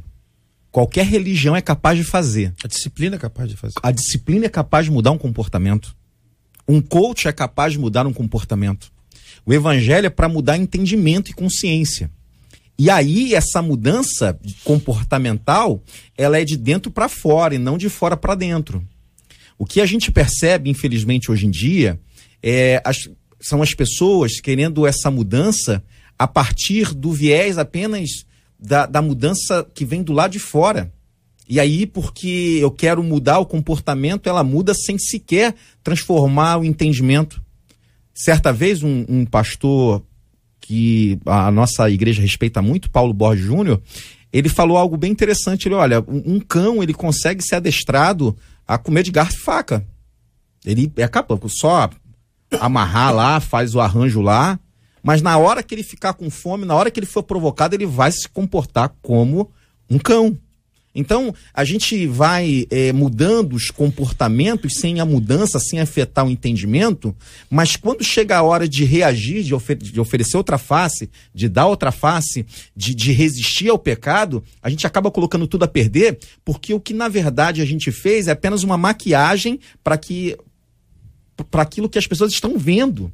qualquer 0.71 1.05
religião 1.05 1.55
é 1.55 1.61
capaz 1.61 1.99
de 1.99 2.03
fazer. 2.03 2.53
A 2.65 2.67
disciplina 2.67 3.17
é 3.17 3.19
capaz 3.19 3.49
de 3.49 3.57
fazer. 3.57 3.75
A 3.83 3.93
disciplina 3.93 4.47
é 4.47 4.49
capaz 4.49 4.87
de 4.87 4.91
mudar 4.91 5.11
um 5.11 5.19
comportamento. 5.19 5.95
Um 6.67 6.81
coach 6.81 7.29
é 7.29 7.33
capaz 7.33 7.75
de 7.75 7.79
mudar 7.79 8.07
um 8.07 8.13
comportamento. 8.13 8.91
O 9.45 9.53
evangelho 9.53 10.07
é 10.07 10.11
para 10.11 10.31
mudar 10.31 10.57
entendimento 10.57 11.31
e 11.31 11.35
consciência. 11.35 12.11
E 12.79 12.89
aí 12.89 13.35
essa 13.35 13.61
mudança 13.61 14.37
comportamental, 14.65 15.83
ela 16.17 16.41
é 16.41 16.45
de 16.45 16.57
dentro 16.57 16.91
para 16.91 17.11
fora 17.11 17.55
e 17.55 17.59
não 17.59 17.77
de 17.77 17.91
fora 17.91 18.17
para 18.17 18.35
dentro. 18.35 18.83
O 19.59 19.67
que 19.67 19.79
a 19.81 19.87
gente 19.87 20.11
percebe, 20.11 20.71
infelizmente, 20.71 21.31
hoje 21.31 21.47
em 21.47 21.51
dia, 21.51 22.01
é 22.43 22.81
as, 22.83 22.97
são 23.39 23.61
as 23.61 23.75
pessoas 23.75 24.41
querendo 24.41 24.87
essa 24.87 25.11
mudança 25.11 25.85
a 26.23 26.27
partir 26.29 26.95
do 26.95 27.11
viés 27.11 27.59
apenas 27.59 28.25
da, 28.57 28.87
da 28.87 29.03
mudança 29.03 29.67
que 29.75 29.85
vem 29.85 30.05
do 30.05 30.13
lado 30.13 30.31
de 30.31 30.39
fora. 30.39 30.93
E 31.49 31.59
aí, 31.59 31.85
porque 31.85 32.59
eu 32.61 32.71
quero 32.71 33.03
mudar 33.03 33.41
o 33.41 33.47
comportamento, 33.47 34.29
ela 34.29 34.45
muda 34.45 34.73
sem 34.73 34.97
sequer 34.99 35.53
transformar 35.83 36.59
o 36.59 36.65
entendimento. 36.65 37.43
Certa 38.15 38.53
vez, 38.53 38.85
um, 38.85 39.05
um 39.09 39.27
pastor 39.27 40.01
que 40.61 41.19
a 41.27 41.51
nossa 41.51 41.91
igreja 41.91 42.23
respeita 42.23 42.63
muito, 42.63 42.89
Paulo 42.89 43.13
Borges 43.13 43.45
Júnior, 43.45 43.83
ele 44.33 44.49
falou 44.49 44.77
algo 44.77 44.97
bem 44.97 45.11
interessante. 45.11 45.67
Ele, 45.67 45.75
olha, 45.75 46.01
um, 46.03 46.37
um 46.37 46.41
cão 46.41 46.85
ele 46.85 46.95
consegue 46.95 47.43
ser 47.43 47.57
adestrado 47.57 48.37
a 48.67 48.79
comer 48.79 49.03
de 49.03 49.11
garfo 49.11 49.39
e 49.39 49.41
faca. 49.41 49.85
Ele 50.65 50.91
é 50.97 51.09
capaz, 51.09 51.41
só 51.59 51.91
amarrar 52.61 53.13
lá, 53.13 53.41
faz 53.41 53.75
o 53.75 53.81
arranjo 53.81 54.21
lá, 54.21 54.61
mas 55.03 55.21
na 55.21 55.37
hora 55.37 55.63
que 55.63 55.75
ele 55.75 55.83
ficar 55.83 56.15
com 56.15 56.31
fome, 56.31 56.65
na 56.65 56.75
hora 56.75 56.91
que 56.91 57.01
ele 57.01 57.07
for 57.07 57.23
provocado, 57.23 57.75
ele 57.75 57.87
vai 57.87 58.13
se 58.13 58.29
comportar 58.29 58.95
como 59.03 59.51
um 59.91 59.99
cão. 59.99 60.39
Então, 60.95 61.35
a 61.55 61.65
gente 61.65 62.07
vai 62.07 62.67
é, 62.71 62.93
mudando 62.93 63.55
os 63.55 63.71
comportamentos 63.71 64.75
sem 64.75 65.01
a 65.01 65.07
mudança, 65.07 65.59
sem 65.59 65.81
afetar 65.81 66.27
o 66.27 66.31
entendimento, 66.31 67.17
mas 67.49 67.77
quando 67.77 68.05
chega 68.05 68.37
a 68.37 68.43
hora 68.43 68.69
de 68.69 68.85
reagir, 68.85 69.43
de, 69.43 69.55
ofer 69.55 69.77
de 69.77 69.99
oferecer 69.99 70.37
outra 70.37 70.59
face, 70.59 71.09
de 71.35 71.49
dar 71.49 71.67
outra 71.67 71.91
face, 71.91 72.45
de, 72.77 72.95
de 72.95 73.11
resistir 73.11 73.71
ao 73.71 73.79
pecado, 73.79 74.45
a 74.63 74.69
gente 74.69 74.87
acaba 74.87 75.11
colocando 75.11 75.47
tudo 75.47 75.63
a 75.65 75.69
perder, 75.69 76.19
porque 76.45 76.75
o 76.75 76.81
que 76.81 76.93
na 76.93 77.09
verdade 77.09 77.63
a 77.63 77.65
gente 77.65 77.91
fez 77.91 78.29
é 78.29 78.33
apenas 78.33 78.63
uma 78.63 78.77
maquiagem 78.77 79.59
para 79.83 79.97
que 79.97 80.37
para 81.51 81.63
aquilo 81.63 81.89
que 81.89 81.99
as 81.99 82.07
pessoas 82.07 82.31
estão 82.31 82.59
vendo 82.59 83.11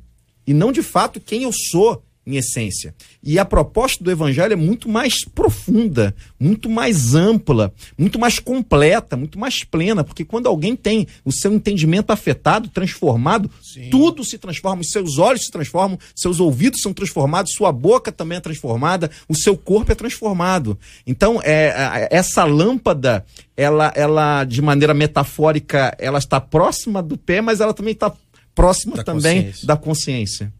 e 0.48 0.54
não 0.54 0.72
de 0.72 0.82
fato 0.82 1.20
quem 1.20 1.42
eu 1.42 1.52
sou 1.52 2.02
em 2.26 2.36
essência. 2.36 2.94
E 3.22 3.38
a 3.38 3.44
proposta 3.44 4.04
do 4.04 4.10
evangelho 4.10 4.52
é 4.52 4.56
muito 4.56 4.88
mais 4.88 5.24
profunda, 5.24 6.14
muito 6.38 6.68
mais 6.68 7.14
ampla, 7.14 7.72
muito 7.96 8.18
mais 8.18 8.38
completa, 8.38 9.16
muito 9.16 9.38
mais 9.38 9.64
plena, 9.64 10.04
porque 10.04 10.24
quando 10.24 10.46
alguém 10.46 10.76
tem 10.76 11.06
o 11.24 11.32
seu 11.32 11.52
entendimento 11.52 12.10
afetado, 12.10 12.68
transformado, 12.68 13.50
Sim. 13.62 13.88
tudo 13.90 14.24
se 14.24 14.36
transforma, 14.36 14.82
os 14.82 14.90
seus 14.90 15.18
olhos 15.18 15.44
se 15.44 15.50
transformam, 15.50 15.98
seus 16.14 16.38
ouvidos 16.38 16.80
são 16.82 16.92
transformados, 16.92 17.52
sua 17.54 17.72
boca 17.72 18.10
também 18.10 18.38
é 18.38 18.40
transformada, 18.40 19.10
o 19.28 19.34
seu 19.34 19.56
corpo 19.56 19.92
é 19.92 19.94
transformado. 19.94 20.78
Então, 21.06 21.40
é, 21.42 22.08
essa 22.10 22.44
lâmpada, 22.44 23.24
ela, 23.56 23.92
ela 23.96 24.44
de 24.44 24.60
maneira 24.60 24.92
metafórica, 24.92 25.94
ela 25.98 26.18
está 26.18 26.40
próxima 26.40 27.02
do 27.02 27.16
pé, 27.16 27.40
mas 27.40 27.60
ela 27.60 27.74
também 27.74 27.92
está 27.92 28.12
próxima 28.58 28.96
da 28.96 29.04
também 29.04 29.44
consciência. 29.44 29.66
da 29.66 29.76
consciência. 29.76 30.52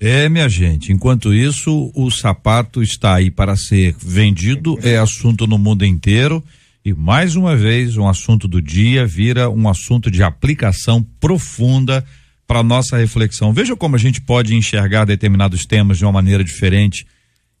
É, 0.00 0.28
minha 0.28 0.48
gente, 0.48 0.92
enquanto 0.92 1.32
isso, 1.32 1.92
o 1.94 2.10
sapato 2.10 2.82
está 2.82 3.14
aí 3.14 3.30
para 3.30 3.56
ser 3.56 3.94
vendido, 4.04 4.76
é 4.82 4.98
assunto 4.98 5.46
no 5.46 5.56
mundo 5.56 5.86
inteiro. 5.86 6.42
E 6.84 6.92
mais 6.92 7.36
uma 7.36 7.56
vez, 7.56 7.96
um 7.96 8.08
assunto 8.08 8.48
do 8.48 8.60
dia 8.60 9.06
vira 9.06 9.48
um 9.48 9.68
assunto 9.68 10.10
de 10.10 10.24
aplicação 10.24 11.06
profunda 11.20 12.04
para 12.48 12.64
nossa 12.64 12.96
reflexão. 12.96 13.52
Veja 13.52 13.76
como 13.76 13.94
a 13.94 13.98
gente 13.98 14.20
pode 14.20 14.56
enxergar 14.56 15.04
determinados 15.04 15.64
temas 15.64 15.98
de 15.98 16.04
uma 16.04 16.10
maneira 16.10 16.42
diferente 16.42 17.06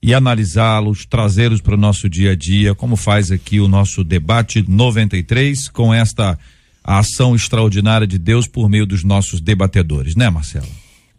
e 0.02 0.12
analisá-los, 0.12 1.06
trazê-los 1.06 1.60
para 1.60 1.74
o 1.74 1.78
nosso 1.78 2.08
dia 2.08 2.32
a 2.32 2.36
dia, 2.36 2.74
como 2.74 2.96
faz 2.96 3.30
aqui 3.30 3.60
o 3.60 3.68
nosso 3.68 4.02
debate 4.02 4.64
93 4.68 5.68
com 5.68 5.94
esta 5.94 6.36
ação 6.84 7.34
extraordinária 7.34 8.06
de 8.06 8.18
Deus 8.18 8.46
por 8.46 8.68
meio 8.68 8.86
dos 8.86 9.04
nossos 9.04 9.40
debatedores, 9.40 10.14
né, 10.16 10.28
Marcelo? 10.30 10.68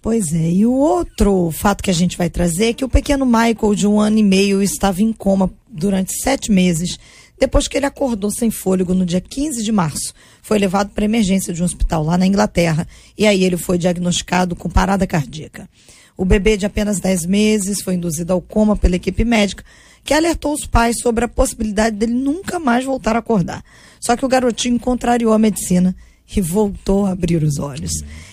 Pois 0.01 0.33
é, 0.33 0.51
e 0.51 0.65
o 0.65 0.73
outro 0.73 1.49
fato 1.51 1.81
que 1.81 1.89
a 1.89 1.93
gente 1.93 2.17
vai 2.17 2.29
trazer 2.29 2.65
é 2.65 2.73
que 2.73 2.83
o 2.83 2.89
pequeno 2.89 3.25
Michael, 3.25 3.73
de 3.73 3.87
um 3.87 4.01
ano 4.01 4.17
e 4.17 4.23
meio, 4.23 4.61
estava 4.61 5.01
em 5.01 5.13
coma 5.13 5.49
durante 5.69 6.13
sete 6.21 6.51
meses, 6.51 6.99
depois 7.39 7.69
que 7.69 7.77
ele 7.77 7.85
acordou 7.85 8.29
sem 8.29 8.51
fôlego 8.51 8.93
no 8.93 9.05
dia 9.05 9.21
15 9.21 9.63
de 9.63 9.71
março. 9.71 10.13
Foi 10.41 10.59
levado 10.59 10.89
para 10.89 11.05
emergência 11.05 11.53
de 11.53 11.61
um 11.61 11.65
hospital 11.65 12.03
lá 12.03 12.17
na 12.17 12.27
Inglaterra 12.27 12.85
e 13.17 13.25
aí 13.25 13.45
ele 13.45 13.55
foi 13.55 13.77
diagnosticado 13.77 14.57
com 14.57 14.69
parada 14.69 15.07
cardíaca. 15.07 15.69
O 16.15 16.25
bebê 16.25 16.57
de 16.57 16.65
apenas 16.65 16.99
10 16.99 17.25
meses 17.25 17.81
foi 17.81 17.95
induzido 17.95 18.33
ao 18.33 18.41
coma 18.41 18.75
pela 18.75 18.97
equipe 18.97 19.25
médica, 19.25 19.63
que 20.03 20.13
alertou 20.13 20.53
os 20.53 20.65
pais 20.65 20.99
sobre 20.99 21.25
a 21.25 21.27
possibilidade 21.27 21.95
dele 21.95 22.13
nunca 22.13 22.59
mais 22.59 22.83
voltar 22.83 23.15
a 23.15 23.19
acordar. 23.19 23.63
Só 23.99 24.17
que 24.17 24.25
o 24.25 24.29
garotinho 24.29 24.79
contrariou 24.79 25.33
a 25.33 25.39
medicina 25.39 25.95
e 26.35 26.41
voltou 26.41 27.05
a 27.05 27.11
abrir 27.11 27.43
os 27.43 27.59
olhos. 27.59 27.91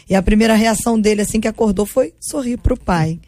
E 0.08 0.14
a 0.14 0.22
primeira 0.22 0.54
reação 0.54 1.00
dele, 1.00 1.22
assim 1.22 1.40
que 1.40 1.48
acordou, 1.48 1.86
foi 1.86 2.12
sorrir 2.20 2.56
para 2.56 2.74
o 2.74 2.80
pai. 2.80 3.20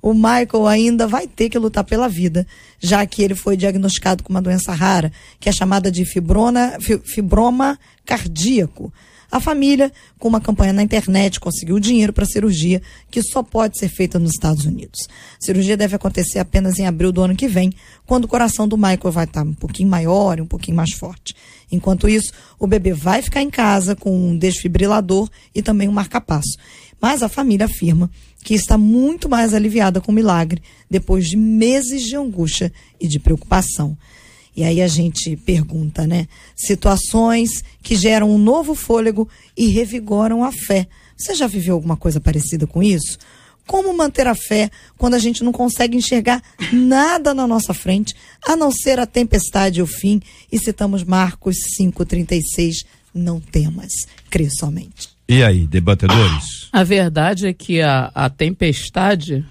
O 0.00 0.14
Michael 0.14 0.66
ainda 0.66 1.06
vai 1.06 1.26
ter 1.26 1.50
que 1.50 1.58
lutar 1.58 1.84
pela 1.84 2.08
vida, 2.08 2.46
já 2.78 3.04
que 3.04 3.22
ele 3.22 3.34
foi 3.34 3.56
diagnosticado 3.56 4.22
com 4.22 4.30
uma 4.30 4.40
doença 4.40 4.72
rara, 4.72 5.12
que 5.38 5.48
é 5.48 5.52
chamada 5.52 5.90
de 5.90 6.06
fibrona, 6.06 6.78
fibroma 7.04 7.78
cardíaco. 8.06 8.92
A 9.30 9.38
família, 9.38 9.92
com 10.18 10.28
uma 10.28 10.40
campanha 10.40 10.72
na 10.72 10.82
internet, 10.82 11.38
conseguiu 11.38 11.78
dinheiro 11.78 12.12
para 12.12 12.24
a 12.24 12.26
cirurgia, 12.26 12.82
que 13.10 13.22
só 13.22 13.42
pode 13.42 13.78
ser 13.78 13.88
feita 13.88 14.18
nos 14.18 14.32
Estados 14.32 14.64
Unidos. 14.64 15.08
A 15.40 15.44
cirurgia 15.44 15.76
deve 15.76 15.94
acontecer 15.94 16.40
apenas 16.40 16.78
em 16.78 16.86
abril 16.86 17.12
do 17.12 17.22
ano 17.22 17.36
que 17.36 17.46
vem, 17.46 17.72
quando 18.04 18.24
o 18.24 18.28
coração 18.28 18.66
do 18.66 18.76
Michael 18.76 19.12
vai 19.12 19.24
estar 19.24 19.42
um 19.42 19.54
pouquinho 19.54 19.88
maior 19.88 20.38
e 20.38 20.42
um 20.42 20.46
pouquinho 20.46 20.76
mais 20.76 20.92
forte. 20.92 21.34
Enquanto 21.70 22.08
isso, 22.08 22.32
o 22.58 22.66
bebê 22.66 22.92
vai 22.92 23.22
ficar 23.22 23.40
em 23.40 23.50
casa 23.50 23.94
com 23.94 24.10
um 24.10 24.36
desfibrilador 24.36 25.30
e 25.54 25.62
também 25.62 25.88
um 25.88 25.92
marcapasso. 25.92 26.58
Mas 27.00 27.22
a 27.22 27.28
família 27.28 27.66
afirma 27.66 28.10
que 28.42 28.54
está 28.54 28.76
muito 28.76 29.28
mais 29.28 29.54
aliviada 29.54 30.00
com 30.00 30.10
o 30.10 30.14
milagre 30.14 30.60
depois 30.90 31.28
de 31.28 31.36
meses 31.36 32.02
de 32.02 32.16
angústia 32.16 32.72
e 33.00 33.06
de 33.06 33.18
preocupação. 33.18 33.96
E 34.60 34.62
aí 34.62 34.82
a 34.82 34.88
gente 34.88 35.36
pergunta, 35.36 36.06
né? 36.06 36.28
Situações 36.54 37.64
que 37.82 37.96
geram 37.96 38.30
um 38.30 38.36
novo 38.36 38.74
fôlego 38.74 39.26
e 39.56 39.68
revigoram 39.68 40.44
a 40.44 40.52
fé. 40.52 40.86
Você 41.16 41.34
já 41.34 41.46
viveu 41.46 41.76
alguma 41.76 41.96
coisa 41.96 42.20
parecida 42.20 42.66
com 42.66 42.82
isso? 42.82 43.16
Como 43.66 43.96
manter 43.96 44.26
a 44.26 44.34
fé 44.34 44.70
quando 44.98 45.14
a 45.14 45.18
gente 45.18 45.42
não 45.42 45.50
consegue 45.50 45.96
enxergar 45.96 46.42
nada 46.70 47.32
na 47.32 47.46
nossa 47.46 47.72
frente, 47.72 48.14
a 48.46 48.54
não 48.54 48.70
ser 48.70 48.98
a 48.98 49.06
tempestade 49.06 49.80
e 49.80 49.82
o 49.82 49.86
fim? 49.86 50.20
E 50.52 50.58
citamos 50.58 51.04
Marcos 51.04 51.56
5,36, 51.80 52.84
não 53.14 53.40
temas, 53.40 53.90
crê 54.28 54.50
somente. 54.50 55.08
E 55.26 55.42
aí, 55.42 55.66
debatedores? 55.66 56.68
A 56.70 56.84
verdade 56.84 57.46
é 57.46 57.54
que 57.54 57.80
a, 57.80 58.12
a 58.14 58.28
tempestade, 58.28 59.42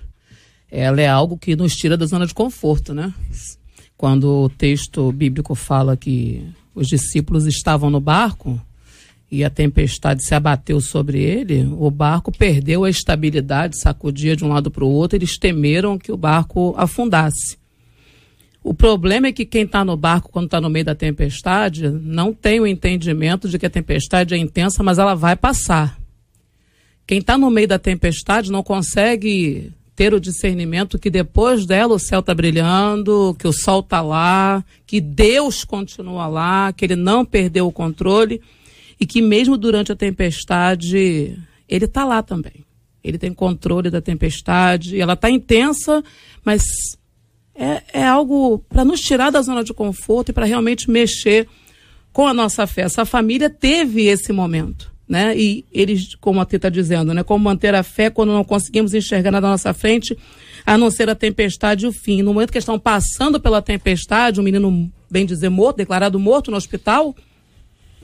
ela 0.70 1.02
é 1.02 1.08
algo 1.08 1.36
que 1.36 1.56
nos 1.56 1.74
tira 1.74 1.98
da 1.98 2.06
zona 2.06 2.28
de 2.28 2.34
conforto, 2.36 2.94
né? 2.94 3.12
Quando 4.00 4.44
o 4.44 4.50
texto 4.50 5.12
bíblico 5.12 5.54
fala 5.54 5.98
que 5.98 6.42
os 6.74 6.88
discípulos 6.88 7.46
estavam 7.46 7.90
no 7.90 8.00
barco, 8.00 8.58
e 9.30 9.44
a 9.44 9.50
tempestade 9.50 10.24
se 10.24 10.34
abateu 10.34 10.80
sobre 10.80 11.22
ele, 11.22 11.68
o 11.78 11.92
barco 11.92 12.32
perdeu 12.32 12.86
a 12.86 12.90
estabilidade, 12.90 13.78
sacudia 13.78 14.38
de 14.38 14.46
um 14.46 14.48
lado 14.48 14.72
para 14.72 14.86
o 14.86 14.90
outro, 14.90 15.18
eles 15.18 15.38
temeram 15.38 16.00
que 16.00 16.14
o 16.14 16.18
barco 16.18 16.74
afundasse. 16.78 17.58
O 18.64 18.74
problema 18.74 19.28
é 19.28 19.34
que 19.34 19.46
quem 19.46 19.64
está 19.64 19.84
no 19.84 19.98
barco, 19.98 20.32
quando 20.32 20.46
está 20.46 20.62
no 20.62 20.70
meio 20.70 20.86
da 20.86 20.96
tempestade, 20.96 21.90
não 21.90 22.34
tem 22.34 22.62
o 22.62 22.66
entendimento 22.66 23.50
de 23.50 23.60
que 23.60 23.66
a 23.66 23.70
tempestade 23.70 24.34
é 24.34 24.38
intensa, 24.38 24.82
mas 24.82 24.98
ela 24.98 25.14
vai 25.14 25.36
passar. 25.36 26.00
Quem 27.06 27.20
está 27.20 27.38
no 27.38 27.52
meio 27.52 27.68
da 27.68 27.78
tempestade 27.78 28.50
não 28.50 28.64
consegue 28.64 29.74
ter 30.00 30.14
o 30.14 30.20
discernimento 30.20 30.98
que 30.98 31.10
depois 31.10 31.66
dela 31.66 31.96
o 31.96 32.00
céu 32.00 32.22
está 32.22 32.34
brilhando, 32.34 33.36
que 33.38 33.46
o 33.46 33.52
sol 33.52 33.82
está 33.82 34.02
lá, 34.02 34.64
que 34.88 35.02
Deus 35.02 35.66
continua 35.66 36.26
lá, 36.26 36.72
que 36.72 36.86
ele 36.86 36.96
não 36.96 37.26
perdeu 37.26 37.68
o 37.68 37.72
controle 37.72 38.42
e 38.98 39.06
que 39.06 39.22
mesmo 39.22 39.58
durante 39.58 39.92
a 39.92 39.98
tempestade 39.98 41.38
ele 41.68 41.84
está 41.84 42.06
lá 42.06 42.24
também. 42.24 42.64
Ele 43.04 43.18
tem 43.18 43.34
controle 43.34 43.90
da 43.90 44.00
tempestade, 44.00 44.98
ela 44.98 45.16
está 45.16 45.30
intensa, 45.30 46.02
mas 46.46 46.64
é, 47.54 47.84
é 47.96 48.08
algo 48.08 48.60
para 48.70 48.86
nos 48.86 49.02
tirar 49.02 49.32
da 49.32 49.42
zona 49.42 49.66
de 49.66 49.74
conforto 49.74 50.30
e 50.30 50.34
para 50.34 50.46
realmente 50.46 50.90
mexer 50.90 51.46
com 52.14 52.26
a 52.26 52.34
nossa 52.34 52.66
fé. 52.66 52.84
Essa 52.84 53.04
família 53.04 53.50
teve 53.50 54.06
esse 54.06 54.32
momento. 54.32 54.90
Né? 55.10 55.36
E 55.36 55.66
eles, 55.72 56.14
como 56.14 56.40
a 56.40 56.46
Tita 56.46 56.68
está 56.68 56.70
dizendo, 56.70 57.16
né? 57.16 57.24
como 57.24 57.44
manter 57.44 57.74
a 57.74 57.82
fé 57.82 58.12
quando 58.12 58.32
não 58.32 58.44
conseguimos 58.44 58.94
enxergar 58.94 59.32
nada 59.32 59.48
na 59.48 59.54
nossa 59.54 59.74
frente, 59.74 60.16
a 60.64 60.78
não 60.78 60.92
ser 60.92 61.10
a 61.10 61.16
tempestade 61.16 61.86
e 61.86 61.88
o 61.88 61.92
fim. 61.92 62.22
No 62.22 62.32
momento 62.32 62.52
que 62.52 62.60
estão 62.60 62.78
passando 62.78 63.40
pela 63.40 63.60
tempestade, 63.60 64.40
um 64.40 64.44
menino, 64.44 64.92
bem 65.10 65.26
dizer, 65.26 65.50
morto, 65.50 65.78
declarado 65.78 66.20
morto 66.20 66.52
no 66.52 66.58
hospital, 66.58 67.16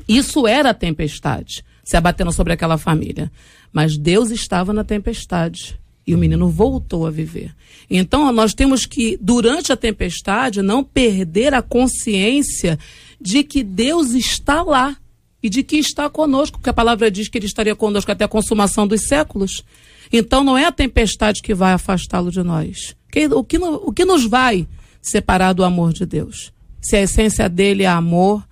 isso 0.07 0.47
era 0.47 0.71
a 0.71 0.73
tempestade, 0.73 1.63
se 1.83 1.95
abatendo 1.95 2.31
sobre 2.31 2.53
aquela 2.53 2.77
família. 2.77 3.31
Mas 3.71 3.99
Deus 3.99 4.31
estava 4.31 4.73
na 4.73 4.83
tempestade. 4.83 5.79
E 6.07 6.13
o 6.13 6.17
menino 6.19 6.49
voltou 6.49 7.07
a 7.07 7.11
viver. 7.11 7.51
Então, 7.89 8.31
nós 8.31 8.53
temos 8.53 8.85
que, 8.85 9.17
durante 9.19 9.71
a 9.71 9.75
tempestade, 9.75 10.61
não 10.61 10.83
perder 10.83 11.53
a 11.53 11.63
consciência 11.63 12.77
de 13.19 13.43
que 13.43 13.63
Deus 13.63 14.11
está 14.11 14.61
lá 14.61 14.97
e 15.45 15.49
de 15.49 15.61
que 15.61 15.77
está 15.77 16.09
conosco, 16.09 16.57
porque 16.57 16.71
a 16.71 16.73
palavra 16.73 17.11
diz 17.11 17.29
que 17.29 17.37
ele 17.37 17.45
estaria 17.45 17.75
conosco 17.75 18.11
até 18.11 18.25
a 18.25 18.27
consumação 18.27 18.87
dos 18.87 19.01
séculos. 19.01 19.63
Então, 20.11 20.43
não 20.43 20.57
é 20.57 20.65
a 20.65 20.71
tempestade 20.71 21.39
que 21.39 21.53
vai 21.53 21.71
afastá-lo 21.71 22.31
de 22.31 22.41
nós. 22.41 22.95
O 23.31 23.43
que, 23.43 23.57
o 23.57 23.93
que 23.93 24.05
nos 24.05 24.25
vai 24.25 24.67
separar 25.03 25.53
do 25.53 25.63
amor 25.63 25.93
de 25.93 26.03
Deus? 26.03 26.51
Se 26.81 26.95
a 26.95 27.03
essência 27.03 27.47
dele 27.47 27.83
é 27.83 27.87
amor 27.87 28.43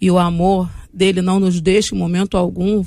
e 0.00 0.10
o 0.10 0.18
amor 0.18 0.68
dele 0.92 1.22
não 1.22 1.38
nos 1.38 1.60
deixa 1.60 1.94
em 1.94 1.98
momento 1.98 2.36
algum 2.36 2.84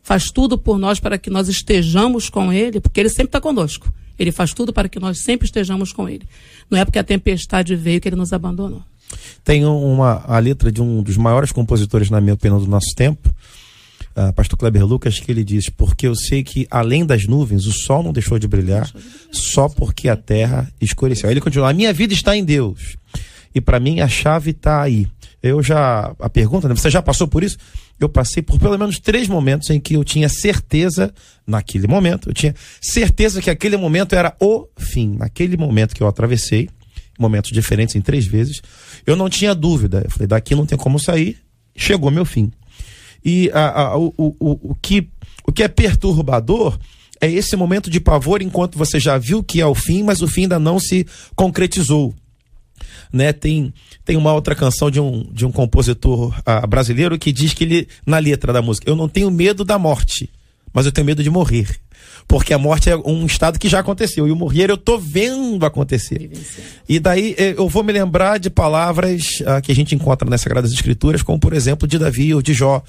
faz 0.00 0.30
tudo 0.30 0.56
por 0.56 0.78
nós 0.78 1.00
para 1.00 1.18
que 1.18 1.30
nós 1.30 1.48
estejamos 1.48 2.30
com 2.30 2.52
Ele, 2.52 2.78
porque 2.78 3.00
Ele 3.00 3.08
sempre 3.08 3.26
está 3.26 3.40
conosco. 3.40 3.92
Ele 4.16 4.30
faz 4.30 4.54
tudo 4.54 4.72
para 4.72 4.88
que 4.88 5.00
nós 5.00 5.24
sempre 5.24 5.46
estejamos 5.46 5.92
com 5.92 6.08
Ele. 6.08 6.28
Não 6.70 6.78
é 6.78 6.84
porque 6.84 7.00
a 7.00 7.04
tempestade 7.04 7.74
veio 7.74 8.00
que 8.00 8.08
Ele 8.08 8.14
nos 8.14 8.32
abandonou. 8.32 8.84
Tem 9.44 9.64
uma 9.64 10.24
a 10.26 10.38
letra 10.38 10.72
de 10.72 10.80
um 10.82 11.02
dos 11.02 11.16
maiores 11.16 11.52
compositores, 11.52 12.10
na 12.10 12.20
minha 12.20 12.34
opinião, 12.34 12.58
do 12.58 12.66
nosso 12.66 12.94
tempo, 12.96 13.28
uh, 14.16 14.32
pastor 14.32 14.58
Kleber 14.58 14.86
Lucas, 14.86 15.18
que 15.18 15.30
ele 15.30 15.44
diz: 15.44 15.68
Porque 15.68 16.06
eu 16.06 16.14
sei 16.14 16.42
que 16.42 16.66
além 16.70 17.04
das 17.04 17.26
nuvens, 17.26 17.66
o 17.66 17.72
sol 17.72 18.02
não 18.02 18.12
deixou 18.12 18.38
de 18.38 18.48
brilhar, 18.48 18.90
só 19.30 19.68
porque 19.68 20.08
a 20.08 20.16
terra 20.16 20.70
escureceu. 20.80 21.28
Aí 21.28 21.34
ele 21.34 21.40
continua: 21.40 21.70
A 21.70 21.74
minha 21.74 21.92
vida 21.92 22.14
está 22.14 22.36
em 22.36 22.44
Deus. 22.44 22.96
E 23.54 23.60
para 23.60 23.78
mim 23.78 24.00
a 24.00 24.08
chave 24.08 24.50
está 24.50 24.82
aí. 24.82 25.06
Eu 25.42 25.62
já. 25.62 26.14
A 26.18 26.30
pergunta, 26.30 26.68
né? 26.68 26.74
Você 26.74 26.90
já 26.90 27.02
passou 27.02 27.28
por 27.28 27.44
isso? 27.44 27.58
eu 28.00 28.08
passei 28.08 28.42
por 28.42 28.58
pelo 28.58 28.78
menos 28.78 28.98
três 28.98 29.28
momentos 29.28 29.70
em 29.70 29.78
que 29.78 29.94
eu 29.94 30.04
tinha 30.04 30.28
certeza, 30.28 31.12
naquele 31.46 31.86
momento, 31.86 32.28
eu 32.28 32.34
tinha 32.34 32.54
certeza 32.80 33.40
que 33.40 33.50
aquele 33.50 33.76
momento 33.76 34.14
era 34.14 34.34
o 34.40 34.66
fim. 34.76 35.16
Naquele 35.16 35.56
momento 35.56 35.94
que 35.94 36.02
eu 36.02 36.08
atravessei, 36.08 36.68
momentos 37.18 37.50
diferentes 37.50 37.94
em 37.94 38.00
três 38.00 38.26
vezes, 38.26 38.60
eu 39.06 39.16
não 39.16 39.28
tinha 39.28 39.54
dúvida. 39.54 40.02
Eu 40.04 40.10
falei, 40.10 40.26
daqui 40.26 40.54
não 40.54 40.66
tem 40.66 40.78
como 40.78 40.98
sair, 40.98 41.38
chegou 41.76 42.10
meu 42.10 42.24
fim. 42.24 42.52
E 43.24 43.50
a, 43.54 43.82
a, 43.82 43.98
o, 43.98 44.12
o, 44.18 44.70
o, 44.70 44.74
que, 44.74 45.08
o 45.46 45.52
que 45.52 45.62
é 45.62 45.68
perturbador 45.68 46.78
é 47.20 47.30
esse 47.30 47.56
momento 47.56 47.88
de 47.88 48.00
pavor 48.00 48.42
enquanto 48.42 48.76
você 48.76 49.00
já 49.00 49.16
viu 49.16 49.42
que 49.42 49.60
é 49.60 49.66
o 49.66 49.74
fim, 49.74 50.02
mas 50.02 50.20
o 50.20 50.28
fim 50.28 50.42
ainda 50.42 50.58
não 50.58 50.78
se 50.78 51.06
concretizou. 51.34 52.14
Né? 53.12 53.32
Tem 53.32 53.72
tem 54.04 54.16
uma 54.16 54.32
outra 54.34 54.54
canção 54.54 54.90
de 54.90 55.00
um, 55.00 55.24
de 55.32 55.46
um 55.46 55.52
compositor 55.52 56.36
uh, 56.40 56.66
brasileiro 56.66 57.18
que 57.18 57.32
diz 57.32 57.54
que 57.54 57.64
ele, 57.64 57.88
na 58.04 58.18
letra 58.18 58.52
da 58.52 58.60
música, 58.60 58.88
eu 58.88 58.94
não 58.94 59.08
tenho 59.08 59.30
medo 59.30 59.64
da 59.64 59.78
morte, 59.78 60.28
mas 60.72 60.84
eu 60.84 60.92
tenho 60.92 61.06
medo 61.06 61.22
de 61.22 61.30
morrer. 61.30 61.66
Porque 62.26 62.54
a 62.54 62.58
morte 62.58 62.90
é 62.90 62.96
um 62.96 63.26
estado 63.26 63.58
que 63.58 63.68
já 63.68 63.80
aconteceu. 63.80 64.26
E 64.26 64.32
o 64.32 64.36
morrer 64.36 64.70
eu 64.70 64.76
tô 64.76 64.98
vendo 64.98 65.64
acontecer. 65.64 66.30
E 66.88 66.98
daí 66.98 67.34
eh, 67.38 67.54
eu 67.56 67.68
vou 67.68 67.84
me 67.84 67.92
lembrar 67.92 68.38
de 68.38 68.50
palavras 68.50 69.22
uh, 69.42 69.60
que 69.62 69.70
a 69.70 69.74
gente 69.74 69.94
encontra 69.94 70.28
nas 70.28 70.40
Sagradas 70.40 70.72
Escrituras, 70.72 71.22
como 71.22 71.38
por 71.38 71.52
exemplo 71.52 71.86
de 71.86 71.98
Davi 71.98 72.34
ou 72.34 72.42
de 72.42 72.54
Jó, 72.54 72.82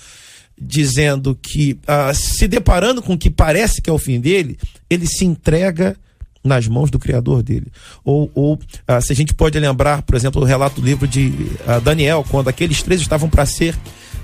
dizendo 0.60 1.38
que, 1.42 1.78
uh, 1.84 2.16
se 2.16 2.48
deparando 2.48 3.02
com 3.02 3.14
o 3.14 3.18
que 3.18 3.30
parece 3.30 3.82
que 3.82 3.90
é 3.90 3.94
o 3.94 4.00
fim 4.00 4.20
dele, 4.20 4.58
ele 4.90 5.06
se 5.06 5.26
entrega 5.26 5.98
nas 6.46 6.68
mãos 6.68 6.92
do 6.92 7.00
Criador 7.00 7.42
dele. 7.42 7.68
Ou, 8.04 8.32
ou 8.36 8.60
ah, 8.88 9.02
se 9.02 9.12
a 9.12 9.16
gente 9.16 9.34
pode 9.34 9.60
lembrar, 9.60 10.04
por 10.04 10.16
exemplo, 10.16 10.42
o 10.42 10.46
relato 10.46 10.80
do 10.80 10.86
livro 10.86 11.08
de 11.08 11.34
ah, 11.68 11.80
Daniel, 11.80 12.24
quando 12.30 12.48
aqueles 12.48 12.84
três 12.84 13.02
estavam 13.02 13.28
para 13.28 13.46
ser 13.46 13.76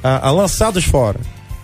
ah, 0.04 0.28
ah, 0.28 0.32
lançados 0.32 0.84
fora. 0.84 1.20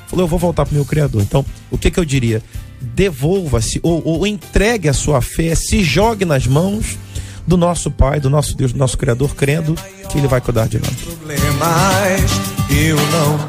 Falou, 0.08 0.26
eu 0.26 0.28
vou 0.28 0.39
voltar 0.39 0.66
para 0.66 0.72
o 0.72 0.76
meu 0.76 0.86
Criador. 0.86 1.22
Então, 1.22 1.45
o 1.70 1.78
que, 1.78 1.91
que 1.91 2.00
eu 2.00 2.06
diria? 2.06 2.41
Devolva-se 2.80 3.80
ou, 3.82 4.01
ou 4.05 4.28
entregue 4.28 4.88
a 4.88 4.93
sua 4.93 5.21
fé, 5.21 5.55
se 5.55 5.84
jogue 5.84 6.25
nas 6.25 6.45
mãos 6.45 6.97
do 7.45 7.57
nosso 7.57 7.89
Pai, 7.89 8.19
do 8.19 8.30
nosso 8.30 8.55
Deus, 8.55 8.73
do 8.73 8.78
nosso 8.78 8.97
Criador, 8.97 9.34
crendo 9.36 9.75
que 10.09 10.17
Ele 10.17 10.28
vai 10.28 10.41
cuidar 10.41 10.67
de 10.67 10.80
nós. 10.80 10.91
Problemas 10.91 12.57
eu 12.69 12.97
não. 13.11 13.39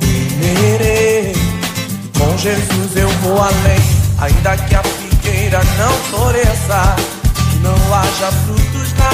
Com 2.17 2.39
Jesus 2.39 2.97
eu 2.97 3.09
vou 3.23 3.39
além, 3.39 3.79
ainda 4.19 4.57
que 4.57 4.75
a 4.75 4.83
figueira 4.83 5.61
não 5.77 5.93
floresça, 6.11 6.97
não 7.63 7.95
haja 7.95 8.33
frutos 8.33 8.93
na 8.95 9.11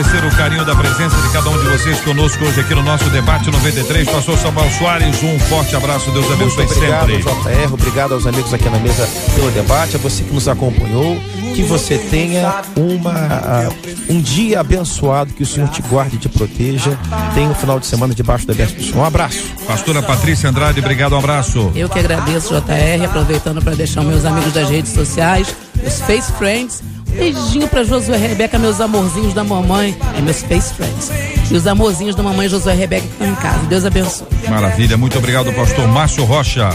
agradecer 0.00 0.24
o 0.24 0.36
carinho 0.36 0.64
da 0.64 0.74
presença 0.74 1.14
de 1.16 1.28
cada 1.30 1.50
um 1.50 1.58
de 1.58 1.68
vocês 1.68 2.00
conosco 2.00 2.42
hoje 2.42 2.60
aqui 2.60 2.74
no 2.74 2.82
nosso 2.82 3.04
debate 3.10 3.50
93. 3.50 4.08
Pastor 4.08 4.38
Samuel 4.38 4.70
Soares, 4.70 5.22
um 5.22 5.38
forte 5.40 5.76
abraço, 5.76 6.10
Deus 6.10 6.24
abençoe 6.32 6.64
Muito 6.64 6.76
obrigado, 6.76 7.10
sempre. 7.10 7.22
JR, 7.22 7.74
obrigado 7.74 8.14
aos 8.14 8.26
amigos 8.26 8.54
aqui 8.54 8.68
na 8.70 8.78
mesa 8.78 9.06
pelo 9.34 9.50
debate, 9.50 9.96
a 9.96 9.98
você 9.98 10.22
que 10.22 10.32
nos 10.32 10.48
acompanhou, 10.48 11.20
que 11.54 11.62
você 11.62 11.98
tenha 11.98 12.62
uma 12.76 13.68
um 14.08 14.20
dia 14.22 14.60
abençoado, 14.60 15.34
que 15.34 15.42
o 15.42 15.46
Senhor 15.46 15.68
te 15.68 15.82
guarde 15.82 16.16
e 16.16 16.18
te 16.18 16.28
proteja. 16.30 16.96
Tenha 17.34 17.50
um 17.50 17.54
final 17.54 17.78
de 17.78 17.86
semana 17.86 18.14
debaixo 18.14 18.46
da 18.46 18.54
bênção 18.54 18.76
do 18.76 18.82
Senhor. 18.82 18.98
Um 18.98 19.04
abraço. 19.04 19.44
Pastora 19.66 20.02
Patrícia 20.02 20.48
Andrade, 20.48 20.80
obrigado, 20.80 21.12
um 21.14 21.18
abraço. 21.18 21.70
Eu 21.74 21.90
que 21.90 21.98
agradeço, 21.98 22.54
JR, 22.54 23.04
aproveitando 23.04 23.62
para 23.62 23.74
deixar 23.74 24.02
meus 24.02 24.24
amigos 24.24 24.52
das 24.54 24.70
redes 24.70 24.92
sociais, 24.92 25.54
os 25.86 26.00
Face 26.00 26.32
Friends 26.32 26.82
Beijinho 27.10 27.68
pra 27.68 27.84
Josué 27.84 28.16
Rebeca, 28.16 28.58
meus 28.58 28.80
amorzinhos 28.80 29.34
da 29.34 29.44
mamãe. 29.44 29.96
É 30.16 30.20
meus 30.20 30.42
face 30.42 30.74
friends. 30.74 31.10
E 31.50 31.54
os 31.54 31.66
amorzinhos 31.66 32.14
da 32.14 32.22
mamãe 32.22 32.48
Josué 32.48 32.74
Rebeca 32.74 33.06
que 33.06 33.12
estão 33.12 33.28
em 33.28 33.34
casa. 33.36 33.58
Deus 33.66 33.84
abençoe. 33.84 34.26
Maravilha, 34.48 34.96
muito 34.96 35.18
obrigado, 35.18 35.52
pastor 35.52 35.86
Márcio 35.88 36.24
Rocha. 36.24 36.68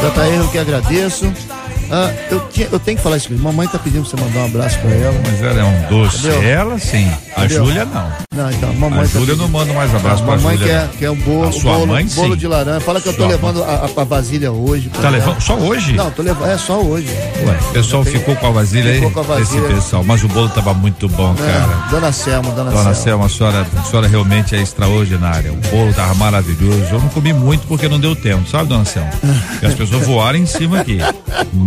JR, 0.00 0.36
eu 0.36 0.48
que 0.48 0.58
agradeço. 0.58 1.32
Ah, 1.90 2.10
eu, 2.30 2.40
tinha, 2.48 2.68
eu 2.70 2.78
tenho 2.78 2.96
que 2.96 3.02
falar 3.02 3.16
isso 3.16 3.30
mesmo. 3.30 3.44
Mamãe 3.44 3.66
tá 3.68 3.78
pedindo 3.78 4.02
pra 4.02 4.10
você 4.10 4.24
mandar 4.24 4.40
um 4.40 4.44
abraço 4.46 4.78
pra 4.80 4.90
ela. 4.90 5.14
Mas 5.24 5.42
ela 5.42 5.60
é 5.60 5.64
um 5.64 5.88
doce. 5.88 6.18
Entendeu? 6.26 6.42
Ela 6.42 6.78
sim. 6.78 7.10
A 7.36 7.44
Entendeu? 7.44 7.66
Júlia 7.66 7.84
não. 7.84 8.12
Não, 8.34 8.50
então, 8.50 8.72
mamãe. 8.74 9.00
A 9.00 9.02
tá 9.02 9.08
Júlia 9.08 9.36
não 9.36 9.48
mando 9.48 9.72
mais 9.74 9.94
abraço 9.94 10.22
pra 10.24 10.36
mamãe 10.36 10.56
Júlia. 10.56 10.88
quer, 10.92 10.98
quer 10.98 11.10
um 11.10 11.16
bolo, 11.16 11.52
sua 11.52 11.72
bolo, 11.74 11.86
mãe, 11.86 12.06
bolo 12.06 12.32
sim. 12.34 12.38
de 12.38 12.46
laranja. 12.48 12.80
Fala 12.80 13.00
que 13.00 13.08
eu 13.08 13.12
tô 13.12 13.22
Sua 13.22 13.28
levando 13.28 13.62
a, 13.64 13.90
a, 13.96 14.04
vasilha 14.04 14.52
hoje. 14.52 14.88
Tá 14.90 15.08
levando 15.08 15.40
só 15.40 15.54
hoje? 15.56 15.92
Não, 15.92 16.10
tô 16.10 16.22
levando. 16.22 16.50
É 16.50 16.58
só 16.58 16.80
hoje. 16.80 17.08
Ué, 17.46 17.58
o 17.70 17.72
pessoal 17.72 18.04
Tem- 18.04 18.12
ficou 18.14 18.36
com 18.36 18.46
a 18.46 18.50
vasilha 18.50 18.90
aí? 18.90 18.96
Ficou 18.96 19.10
com 19.12 19.20
a 19.20 19.36
vasilha. 19.36 19.64
Esse 19.66 19.74
pessoal. 19.74 20.04
Mas 20.04 20.22
o 20.24 20.28
bolo 20.28 20.48
tava 20.48 20.74
muito 20.74 21.08
bom, 21.08 21.34
É, 21.38 21.52
cara. 21.52 21.88
Dona 21.90 22.12
Selma, 22.12 22.50
Dona, 22.52 22.70
Dona 22.70 22.94
Selma. 22.94 22.94
Selma, 22.94 23.26
a 23.26 23.28
senhora, 23.28 23.66
a 23.78 23.82
senhora 23.84 24.08
realmente 24.08 24.54
é 24.56 24.60
extraordinária. 24.62 25.52
O 25.52 25.56
bolo 25.56 25.92
tava 25.92 26.14
maravilhoso. 26.14 26.86
Eu 26.92 27.00
não 27.00 27.08
comi 27.08 27.32
muito 27.32 27.66
porque 27.66 27.88
não 27.88 27.98
deu 28.00 28.14
tempo, 28.16 28.48
sabe, 28.48 28.68
dona 28.68 28.84
Selma? 28.84 29.10
Porque 29.50 29.66
as 29.66 29.74
pessoas 29.74 30.06
voaram 30.06 30.38
em 30.38 30.46
cima 30.46 30.80
aqui. 30.80 30.98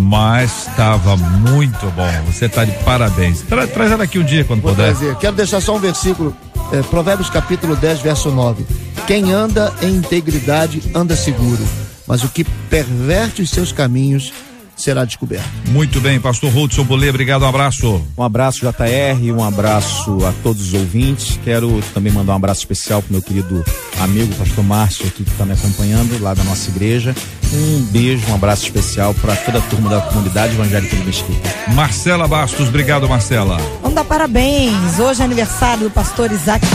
Mas 0.08 0.68
estava 0.70 1.18
muito 1.18 1.86
bom. 1.92 2.10
Você 2.28 2.48
tá 2.48 2.64
de 2.64 2.72
parabéns. 2.84 3.42
Tra- 3.42 3.68
traz 3.68 3.92
ela 3.92 4.06
aqui 4.06 4.18
um 4.18 4.24
dia 4.24 4.46
quando 4.46 4.62
Vou 4.62 4.72
puder. 4.74 4.94
trazer. 4.96 5.16
Quero 5.18 5.36
deixar 5.36 5.60
só 5.62 5.76
um 5.76 5.80
versículo. 5.80 6.34
é, 6.72 6.82
Provérbios 6.84 7.30
capítulo 7.30 7.76
10, 7.76 8.00
verso 8.00 8.32
9. 8.32 8.66
Quem 9.06 9.32
anda 9.34 9.74
em 9.82 9.96
integridade 9.96 10.82
anda 10.96 11.16
seguro, 11.16 11.62
mas 12.08 12.24
o 12.24 12.30
que 12.30 12.44
perverte 12.70 13.42
os 13.42 13.50
seus 13.50 13.72
caminhos 13.74 14.32
será 14.78 15.04
descoberto. 15.04 15.48
Muito 15.70 16.00
bem, 16.00 16.20
pastor 16.20 16.56
Hudson 16.56 16.84
Bolê, 16.84 17.10
obrigado, 17.10 17.44
um 17.44 17.48
abraço. 17.48 18.02
Um 18.18 18.24
abraço, 18.24 18.60
JR, 18.60 19.32
um 19.34 19.44
abraço 19.44 20.26
a 20.26 20.32
todos 20.44 20.68
os 20.68 20.74
ouvintes. 20.74 21.40
Quero 21.44 21.82
também 21.94 22.14
mandar 22.14 22.34
um 22.34 22.38
abraço 22.38 22.62
especial 22.62 23.02
pro 23.02 23.12
meu 23.12 23.22
querido 23.22 23.66
amigo, 24.00 24.34
pastor 24.36 24.64
Márcio, 24.64 25.08
aqui 25.08 25.24
que 25.24 25.32
está 25.32 25.46
me 25.46 25.54
acompanhando 25.54 26.22
lá 26.22 26.34
da 26.34 26.44
nossa 26.44 26.70
igreja. 26.70 27.16
Um 27.54 27.82
beijo, 27.92 28.30
um 28.30 28.36
abraço 28.36 28.66
especial 28.66 29.14
para 29.16 29.36
toda 29.36 29.60
a 29.60 29.62
turma 29.62 29.90
da 29.90 30.02
comunidade 30.02 30.54
evangélica 30.54 30.96
de 30.96 31.04
Mesquita. 31.04 31.50
Marcela 31.74 32.28
Bastos, 32.28 32.68
obrigado, 32.68 33.08
Marcela. 33.08 33.58
Vamos 33.82 33.96
dar 33.96 34.04
parabéns. 34.04 35.00
Hoje 35.00 35.22
é 35.22 35.26
aniversário 35.26 35.86
do 35.86 35.92
pastor 35.92 36.32
Isaac. 36.32 36.66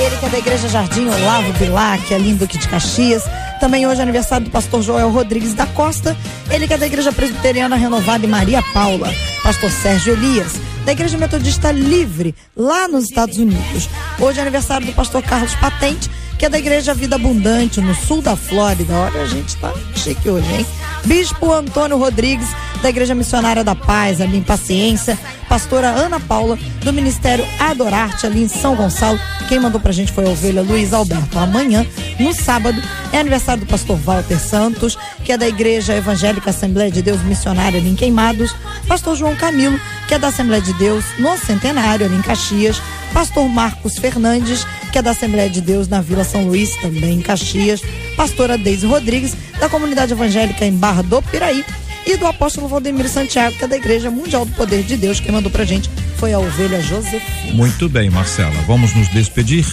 Ele 0.00 0.16
que 0.16 0.24
é 0.24 0.28
da 0.30 0.38
Igreja 0.38 0.66
Jardim 0.66 1.08
Olavo 1.08 1.52
Bilac, 1.58 2.14
ali 2.14 2.30
em 2.30 2.34
Duque 2.34 2.56
de 2.56 2.66
Caxias. 2.66 3.22
Também 3.60 3.86
hoje 3.86 4.00
é 4.00 4.02
aniversário 4.02 4.46
do 4.46 4.50
pastor 4.50 4.80
Joel 4.80 5.10
Rodrigues 5.10 5.52
da 5.52 5.66
Costa. 5.66 6.16
Ele 6.50 6.66
que 6.66 6.72
é 6.72 6.78
da 6.78 6.86
Igreja 6.86 7.12
Presbiteriana 7.12 7.76
Renovada 7.76 8.24
em 8.24 8.28
Maria 8.28 8.62
Paula. 8.72 9.12
Pastor 9.42 9.70
Sérgio 9.70 10.14
Elias, 10.14 10.54
da 10.86 10.92
Igreja 10.92 11.18
Metodista 11.18 11.70
Livre, 11.70 12.34
lá 12.56 12.88
nos 12.88 13.04
Estados 13.04 13.36
Unidos. 13.36 13.90
Hoje 14.18 14.38
é 14.38 14.42
aniversário 14.42 14.86
do 14.86 14.92
pastor 14.94 15.22
Carlos 15.22 15.54
Patente, 15.56 16.10
que 16.38 16.46
é 16.46 16.48
da 16.48 16.58
Igreja 16.58 16.94
Vida 16.94 17.16
Abundante, 17.16 17.82
no 17.82 17.94
sul 17.94 18.22
da 18.22 18.34
Flórida. 18.34 18.94
Olha, 18.94 19.20
a 19.20 19.26
gente 19.26 19.54
tá 19.56 19.70
chique 19.94 20.30
hoje, 20.30 20.50
hein? 20.50 20.66
Bispo 21.04 21.52
Antônio 21.52 21.98
Rodrigues, 21.98 22.48
da 22.82 22.88
Igreja 22.88 23.14
Missionária 23.14 23.62
da 23.62 23.74
Paz, 23.74 24.20
ali 24.20 24.38
em 24.38 24.42
Paciência. 24.42 25.18
Pastora 25.48 25.88
Ana 25.88 26.20
Paula, 26.20 26.58
do 26.82 26.92
Ministério 26.92 27.44
Adorarte, 27.58 28.26
ali 28.26 28.42
em 28.42 28.48
São 28.48 28.76
Gonçalo. 28.76 29.18
Quem 29.48 29.58
mandou 29.58 29.80
pra 29.80 29.92
gente 29.92 30.12
foi 30.12 30.24
a 30.26 30.30
ovelha 30.30 30.62
Luiz 30.62 30.92
Alberto. 30.92 31.38
Amanhã, 31.38 31.84
no 32.18 32.32
sábado, 32.32 32.80
é 33.12 33.18
aniversário 33.18 33.64
do 33.64 33.68
pastor 33.68 33.96
Walter 33.96 34.38
Santos, 34.38 34.96
que 35.24 35.32
é 35.32 35.36
da 35.36 35.48
Igreja 35.48 35.94
Evangélica 35.94 36.50
Assembleia 36.50 36.90
de 36.90 37.02
Deus 37.02 37.20
Missionária, 37.22 37.80
ali 37.80 37.90
em 37.90 37.96
Queimados. 37.96 38.54
Pastor 38.86 39.16
João 39.16 39.34
Camilo, 39.34 39.78
que 40.06 40.14
é 40.14 40.18
da 40.18 40.28
Assembleia 40.28 40.62
de 40.62 40.72
Deus 40.74 41.04
no 41.18 41.36
Centenário, 41.36 42.06
ali 42.06 42.14
em 42.14 42.22
Caxias. 42.22 42.80
Pastor 43.12 43.48
Marcos 43.48 43.98
Fernandes, 43.98 44.64
que 44.92 44.98
é 44.98 45.02
da 45.02 45.10
Assembleia 45.10 45.50
de 45.50 45.60
Deus 45.60 45.88
na 45.88 46.00
Vila 46.00 46.22
São 46.22 46.44
Luís, 46.44 46.76
também 46.76 47.14
em 47.14 47.20
Caxias. 47.20 47.82
Pastora 48.16 48.56
Deise 48.56 48.86
Rodrigues, 48.86 49.34
da 49.58 49.68
Comunidade 49.68 50.12
Evangélica 50.12 50.64
em 50.64 50.72
Barra 50.72 51.02
do 51.02 51.20
Piraí. 51.20 51.64
E 52.10 52.16
do 52.16 52.26
apóstolo 52.26 52.66
Valdemiro 52.66 53.08
Santiago, 53.08 53.56
que 53.56 53.62
é 53.62 53.68
da 53.68 53.76
Igreja 53.76 54.10
Mundial 54.10 54.44
do 54.44 54.50
Poder 54.54 54.82
de 54.82 54.96
Deus. 54.96 55.20
Quem 55.20 55.30
mandou 55.30 55.48
pra 55.48 55.64
gente 55.64 55.88
foi 56.16 56.32
a 56.32 56.40
ovelha 56.40 56.82
Josefina. 56.82 57.54
Muito 57.54 57.88
bem, 57.88 58.10
Marcela. 58.10 58.50
Vamos 58.66 58.92
nos 58.96 59.06
despedir. 59.10 59.64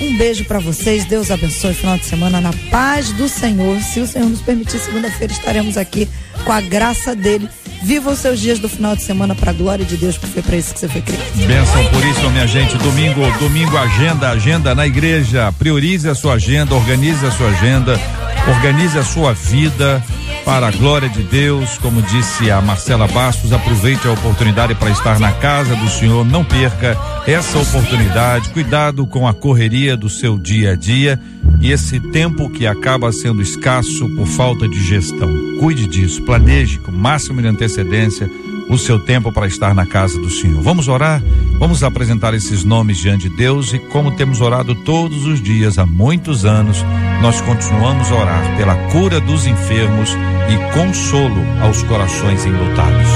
Um 0.00 0.16
beijo 0.16 0.44
pra 0.44 0.58
vocês, 0.58 1.04
Deus 1.04 1.30
abençoe 1.30 1.70
o 1.70 1.74
final 1.74 1.96
de 1.96 2.04
semana 2.04 2.40
na 2.40 2.52
paz 2.68 3.12
do 3.12 3.28
Senhor. 3.28 3.80
Se 3.80 4.00
o 4.00 4.08
Senhor 4.08 4.28
nos 4.28 4.40
permitir, 4.40 4.80
segunda-feira 4.80 5.32
estaremos 5.32 5.76
aqui 5.76 6.08
com 6.44 6.50
a 6.50 6.60
graça 6.60 7.14
dele. 7.14 7.48
Viva 7.84 8.10
os 8.10 8.18
seus 8.18 8.40
dias 8.40 8.58
do 8.58 8.68
final 8.68 8.96
de 8.96 9.04
semana 9.04 9.36
para 9.36 9.52
a 9.52 9.54
glória 9.54 9.84
de 9.84 9.96
Deus, 9.96 10.18
porque 10.18 10.34
foi 10.34 10.42
para 10.42 10.56
isso 10.56 10.74
que 10.74 10.80
você 10.80 10.88
foi 10.88 11.00
criado. 11.00 11.22
Benção 11.46 11.84
por 11.92 12.04
isso, 12.04 12.28
minha 12.30 12.46
gente. 12.48 12.76
Domingo, 12.78 13.20
domingo, 13.38 13.76
agenda, 13.76 14.30
agenda 14.30 14.74
na 14.74 14.84
igreja. 14.84 15.52
Priorize 15.56 16.08
a 16.08 16.14
sua 16.16 16.34
agenda, 16.34 16.74
organize 16.74 17.24
a 17.24 17.30
sua 17.30 17.50
agenda, 17.50 18.00
organize 18.48 18.98
a 18.98 19.04
sua 19.04 19.32
vida 19.32 20.02
para 20.44 20.68
a 20.68 20.70
glória 20.70 21.08
de 21.08 21.22
Deus. 21.22 21.78
Como 21.78 22.00
disse 22.00 22.50
a 22.50 22.60
Marcela 22.60 23.06
Bastos, 23.06 23.52
aproveite 23.52 24.08
a 24.08 24.12
oportunidade 24.12 24.74
para 24.74 24.90
estar 24.90 25.20
na 25.20 25.32
casa 25.32 25.76
do 25.76 25.90
Senhor. 25.90 26.24
Não 26.24 26.44
perca 26.44 26.96
essa 27.26 27.58
oportunidade. 27.58 28.48
Cuidado 28.50 29.06
com 29.06 29.28
a 29.28 29.34
correria 29.34 29.96
do 29.96 30.08
seu 30.08 30.38
dia 30.38 30.72
a 30.72 30.74
dia 30.74 31.20
e 31.60 31.70
esse 31.70 32.00
tempo 32.00 32.48
que 32.48 32.66
acaba 32.66 33.12
sendo 33.12 33.42
escasso 33.42 34.08
por 34.16 34.26
falta 34.26 34.68
de 34.68 34.82
gestão. 34.82 35.30
Cuide 35.60 35.86
disso, 35.86 36.22
planeje 36.22 36.78
com 36.78 36.92
máximo 36.92 37.42
de 37.42 37.48
antecedência 37.48 38.30
o 38.68 38.76
seu 38.76 38.98
tempo 38.98 39.32
para 39.32 39.46
estar 39.46 39.74
na 39.74 39.86
casa 39.86 40.18
do 40.20 40.30
Senhor. 40.30 40.60
Vamos 40.62 40.88
orar? 40.88 41.22
Vamos 41.58 41.82
apresentar 41.82 42.34
esses 42.34 42.64
nomes 42.64 42.98
diante 42.98 43.28
de 43.28 43.36
Deus 43.36 43.72
e 43.72 43.78
como 43.78 44.14
temos 44.14 44.40
orado 44.40 44.74
todos 44.74 45.24
os 45.24 45.42
dias 45.42 45.78
há 45.78 45.86
muitos 45.86 46.44
anos, 46.44 46.84
nós 47.20 47.40
continuamos 47.40 48.10
a 48.10 48.14
orar 48.14 48.56
pela 48.56 48.76
cura 48.90 49.20
dos 49.20 49.46
enfermos 49.46 50.10
e 50.48 50.74
consolo 50.74 51.42
aos 51.62 51.82
corações 51.82 52.44
enlutados. 52.44 53.08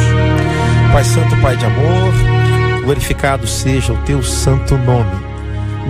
Pai 0.93 1.05
Santo, 1.05 1.37
Pai 1.41 1.57
de 1.57 1.65
amor, 1.65 2.13
glorificado 2.85 3.47
seja 3.47 3.93
o 3.93 3.99
teu 3.99 4.23
santo 4.23 4.77
nome. 4.77 5.32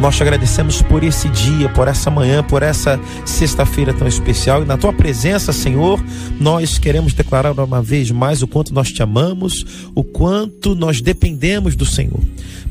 Nós 0.01 0.17
te 0.17 0.23
agradecemos 0.23 0.83
por 0.83 1.05
esse 1.05 1.29
dia, 1.29 1.69
por 1.69 1.87
essa 1.87 2.11
manhã, 2.11 2.43
por 2.43 2.63
essa 2.63 2.99
sexta-feira 3.25 3.95
tão 3.95 4.09
especial. 4.09 4.63
E 4.63 4.67
na 4.67 4.77
tua 4.77 4.93
presença, 4.93 5.53
Senhor, 5.53 6.03
nós 6.41 6.79
queremos 6.79 7.15
declarar 7.15 7.53
uma 7.53 7.83
vez 7.83 8.11
mais 8.11 8.43
o 8.43 8.49
quanto 8.49 8.75
nós 8.75 8.91
te 8.91 9.03
amamos, 9.03 9.65
o 9.95 10.03
quanto 10.03 10.75
nós 10.75 11.01
dependemos 11.01 11.77
do 11.77 11.87
Senhor. 11.87 12.21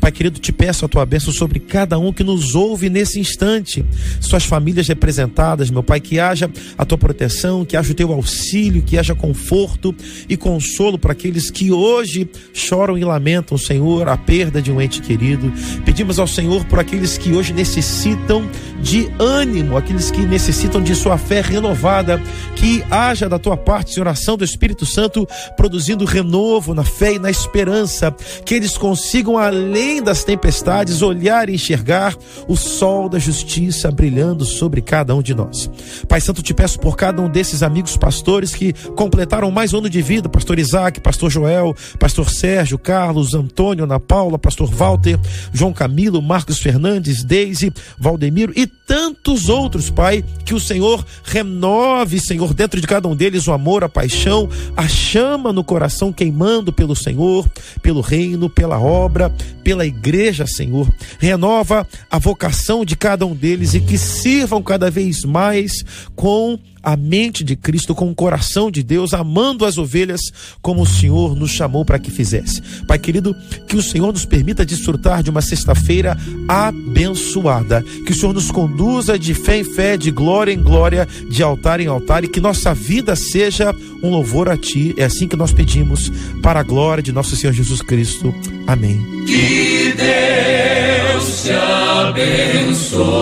Pai 0.01 0.11
querido, 0.11 0.39
te 0.39 0.51
peço 0.51 0.83
a 0.83 0.87
tua 0.87 1.05
bênção 1.05 1.31
sobre 1.31 1.59
cada 1.59 1.99
um 1.99 2.11
que 2.11 2.23
nos 2.23 2.55
ouve 2.55 2.89
nesse 2.89 3.19
instante. 3.19 3.85
Suas 4.19 4.43
famílias 4.43 4.87
representadas, 4.87 5.69
meu 5.69 5.83
Pai, 5.83 5.99
que 5.99 6.19
haja 6.19 6.49
a 6.75 6.83
tua 6.83 6.97
proteção, 6.97 7.63
que 7.63 7.77
haja 7.77 7.91
o 7.91 7.95
teu 7.95 8.11
auxílio, 8.11 8.81
que 8.81 8.97
haja 8.97 9.13
conforto 9.13 9.95
e 10.27 10.35
consolo 10.35 10.97
para 10.97 11.11
aqueles 11.11 11.51
que 11.51 11.71
hoje 11.71 12.27
choram 12.51 12.97
e 12.97 13.03
lamentam, 13.03 13.59
Senhor, 13.59 14.09
a 14.09 14.17
perda 14.17 14.59
de 14.59 14.71
um 14.71 14.81
ente 14.81 15.01
querido. 15.01 15.53
Pedimos 15.85 16.17
ao 16.17 16.25
Senhor 16.25 16.65
por 16.65 16.79
aqueles 16.79 17.10
que 17.17 17.33
hoje 17.33 17.53
necessitam 17.53 18.47
de 18.81 19.11
ânimo, 19.19 19.77
aqueles 19.77 20.09
que 20.09 20.25
necessitam 20.25 20.81
de 20.81 20.95
sua 20.95 21.17
fé 21.17 21.41
renovada, 21.41 22.21
que 22.55 22.83
haja 22.89 23.29
da 23.29 23.37
tua 23.37 23.55
parte, 23.55 23.93
Senhor, 23.93 24.07
ação 24.07 24.35
do 24.35 24.43
Espírito 24.43 24.85
Santo 24.85 25.27
produzindo 25.55 26.03
renovo 26.03 26.73
na 26.73 26.83
fé 26.83 27.13
e 27.13 27.19
na 27.19 27.29
esperança, 27.29 28.13
que 28.43 28.55
eles 28.55 28.77
consigam 28.77 29.37
além 29.37 30.01
das 30.01 30.23
tempestades 30.23 31.01
olhar 31.01 31.49
e 31.49 31.55
enxergar 31.55 32.15
o 32.47 32.55
sol 32.55 33.07
da 33.07 33.19
justiça 33.19 33.91
brilhando 33.91 34.45
sobre 34.45 34.81
cada 34.81 35.15
um 35.15 35.21
de 35.21 35.35
nós. 35.35 35.69
Pai 36.07 36.19
Santo, 36.19 36.41
te 36.41 36.53
peço 36.53 36.79
por 36.79 36.97
cada 36.97 37.21
um 37.21 37.29
desses 37.29 37.61
amigos 37.61 37.95
pastores 37.95 38.53
que 38.53 38.73
completaram 38.95 39.51
mais 39.51 39.73
um 39.73 39.77
ano 39.77 39.89
de 39.89 40.01
vida, 40.01 40.27
pastor 40.27 40.57
Isaac, 40.57 40.99
pastor 40.99 41.29
Joel, 41.29 41.75
pastor 41.99 42.29
Sérgio, 42.29 42.79
Carlos, 42.79 43.33
Antônio, 43.33 43.83
Ana 43.83 43.99
Paula, 43.99 44.39
pastor 44.39 44.69
Walter, 44.69 45.19
João 45.53 45.71
Camilo, 45.71 46.21
Marcos 46.21 46.59
Fernandes, 47.01 47.23
Deise, 47.23 47.73
Valdemiro 47.97 48.53
e 48.55 48.67
tantos 48.67 49.49
outros, 49.49 49.89
Pai, 49.89 50.23
que 50.45 50.53
o 50.53 50.59
Senhor 50.59 51.03
renove, 51.23 52.19
Senhor, 52.19 52.53
dentro 52.53 52.79
de 52.79 52.87
cada 52.87 53.07
um 53.07 53.15
deles 53.15 53.47
o 53.47 53.51
amor, 53.51 53.83
a 53.83 53.89
paixão, 53.89 54.47
a 54.77 54.87
chama 54.87 55.51
no 55.51 55.63
coração 55.63 56.13
queimando 56.13 56.71
pelo 56.71 56.95
Senhor, 56.95 57.49
pelo 57.81 58.01
reino, 58.01 58.49
pela 58.49 58.79
obra, 58.79 59.33
pela 59.63 59.85
igreja, 59.85 60.45
Senhor. 60.45 60.87
Renova 61.19 61.87
a 62.09 62.19
vocação 62.19 62.85
de 62.85 62.95
cada 62.95 63.25
um 63.25 63.35
deles 63.35 63.73
e 63.73 63.79
que 63.79 63.97
sirvam 63.97 64.61
cada 64.61 64.91
vez 64.91 65.23
mais 65.23 65.83
com 66.15 66.59
a 66.83 66.95
mente 66.95 67.43
de 67.43 67.55
Cristo, 67.55 67.93
com 67.93 68.09
o 68.09 68.15
coração 68.15 68.71
de 68.71 68.83
Deus, 68.83 69.13
amando 69.13 69.65
as 69.65 69.77
ovelhas 69.77 70.21
como 70.61 70.81
o 70.81 70.87
Senhor 70.87 71.35
nos 71.35 71.51
chamou 71.51 71.85
para 71.85 71.99
que 71.99 72.11
fizesse. 72.11 72.61
Pai 72.87 72.97
querido, 72.97 73.35
que 73.67 73.75
o 73.75 73.83
Senhor 73.83 74.11
nos 74.11 74.25
permita 74.25 74.65
desfrutar 74.65 75.21
de 75.23 75.29
uma 75.29 75.41
sexta-feira 75.41 76.17
abençoada. 76.47 77.83
Que 78.05 78.11
o 78.11 78.15
Senhor 78.15 78.33
nos 78.33 78.51
conduza 78.51 79.17
de 79.17 79.33
fé 79.33 79.59
em 79.59 79.63
fé, 79.63 79.97
de 79.97 80.11
glória 80.11 80.51
em 80.51 80.61
glória, 80.61 81.07
de 81.29 81.43
altar 81.43 81.79
em 81.79 81.87
altar 81.87 82.23
e 82.23 82.27
que 82.27 82.39
nossa 82.39 82.73
vida 82.73 83.15
seja 83.15 83.73
um 84.03 84.09
louvor 84.09 84.49
a 84.49 84.57
Ti. 84.57 84.93
É 84.97 85.05
assim 85.05 85.27
que 85.27 85.35
nós 85.35 85.53
pedimos, 85.53 86.11
para 86.41 86.59
a 86.59 86.63
glória 86.63 87.03
de 87.03 87.11
nosso 87.11 87.35
Senhor 87.35 87.53
Jesus 87.53 87.81
Cristo. 87.81 88.33
Amém. 88.67 89.01
Que 89.25 89.93
Deus 89.95 91.43
te 91.43 91.51
abençoe. 91.51 93.21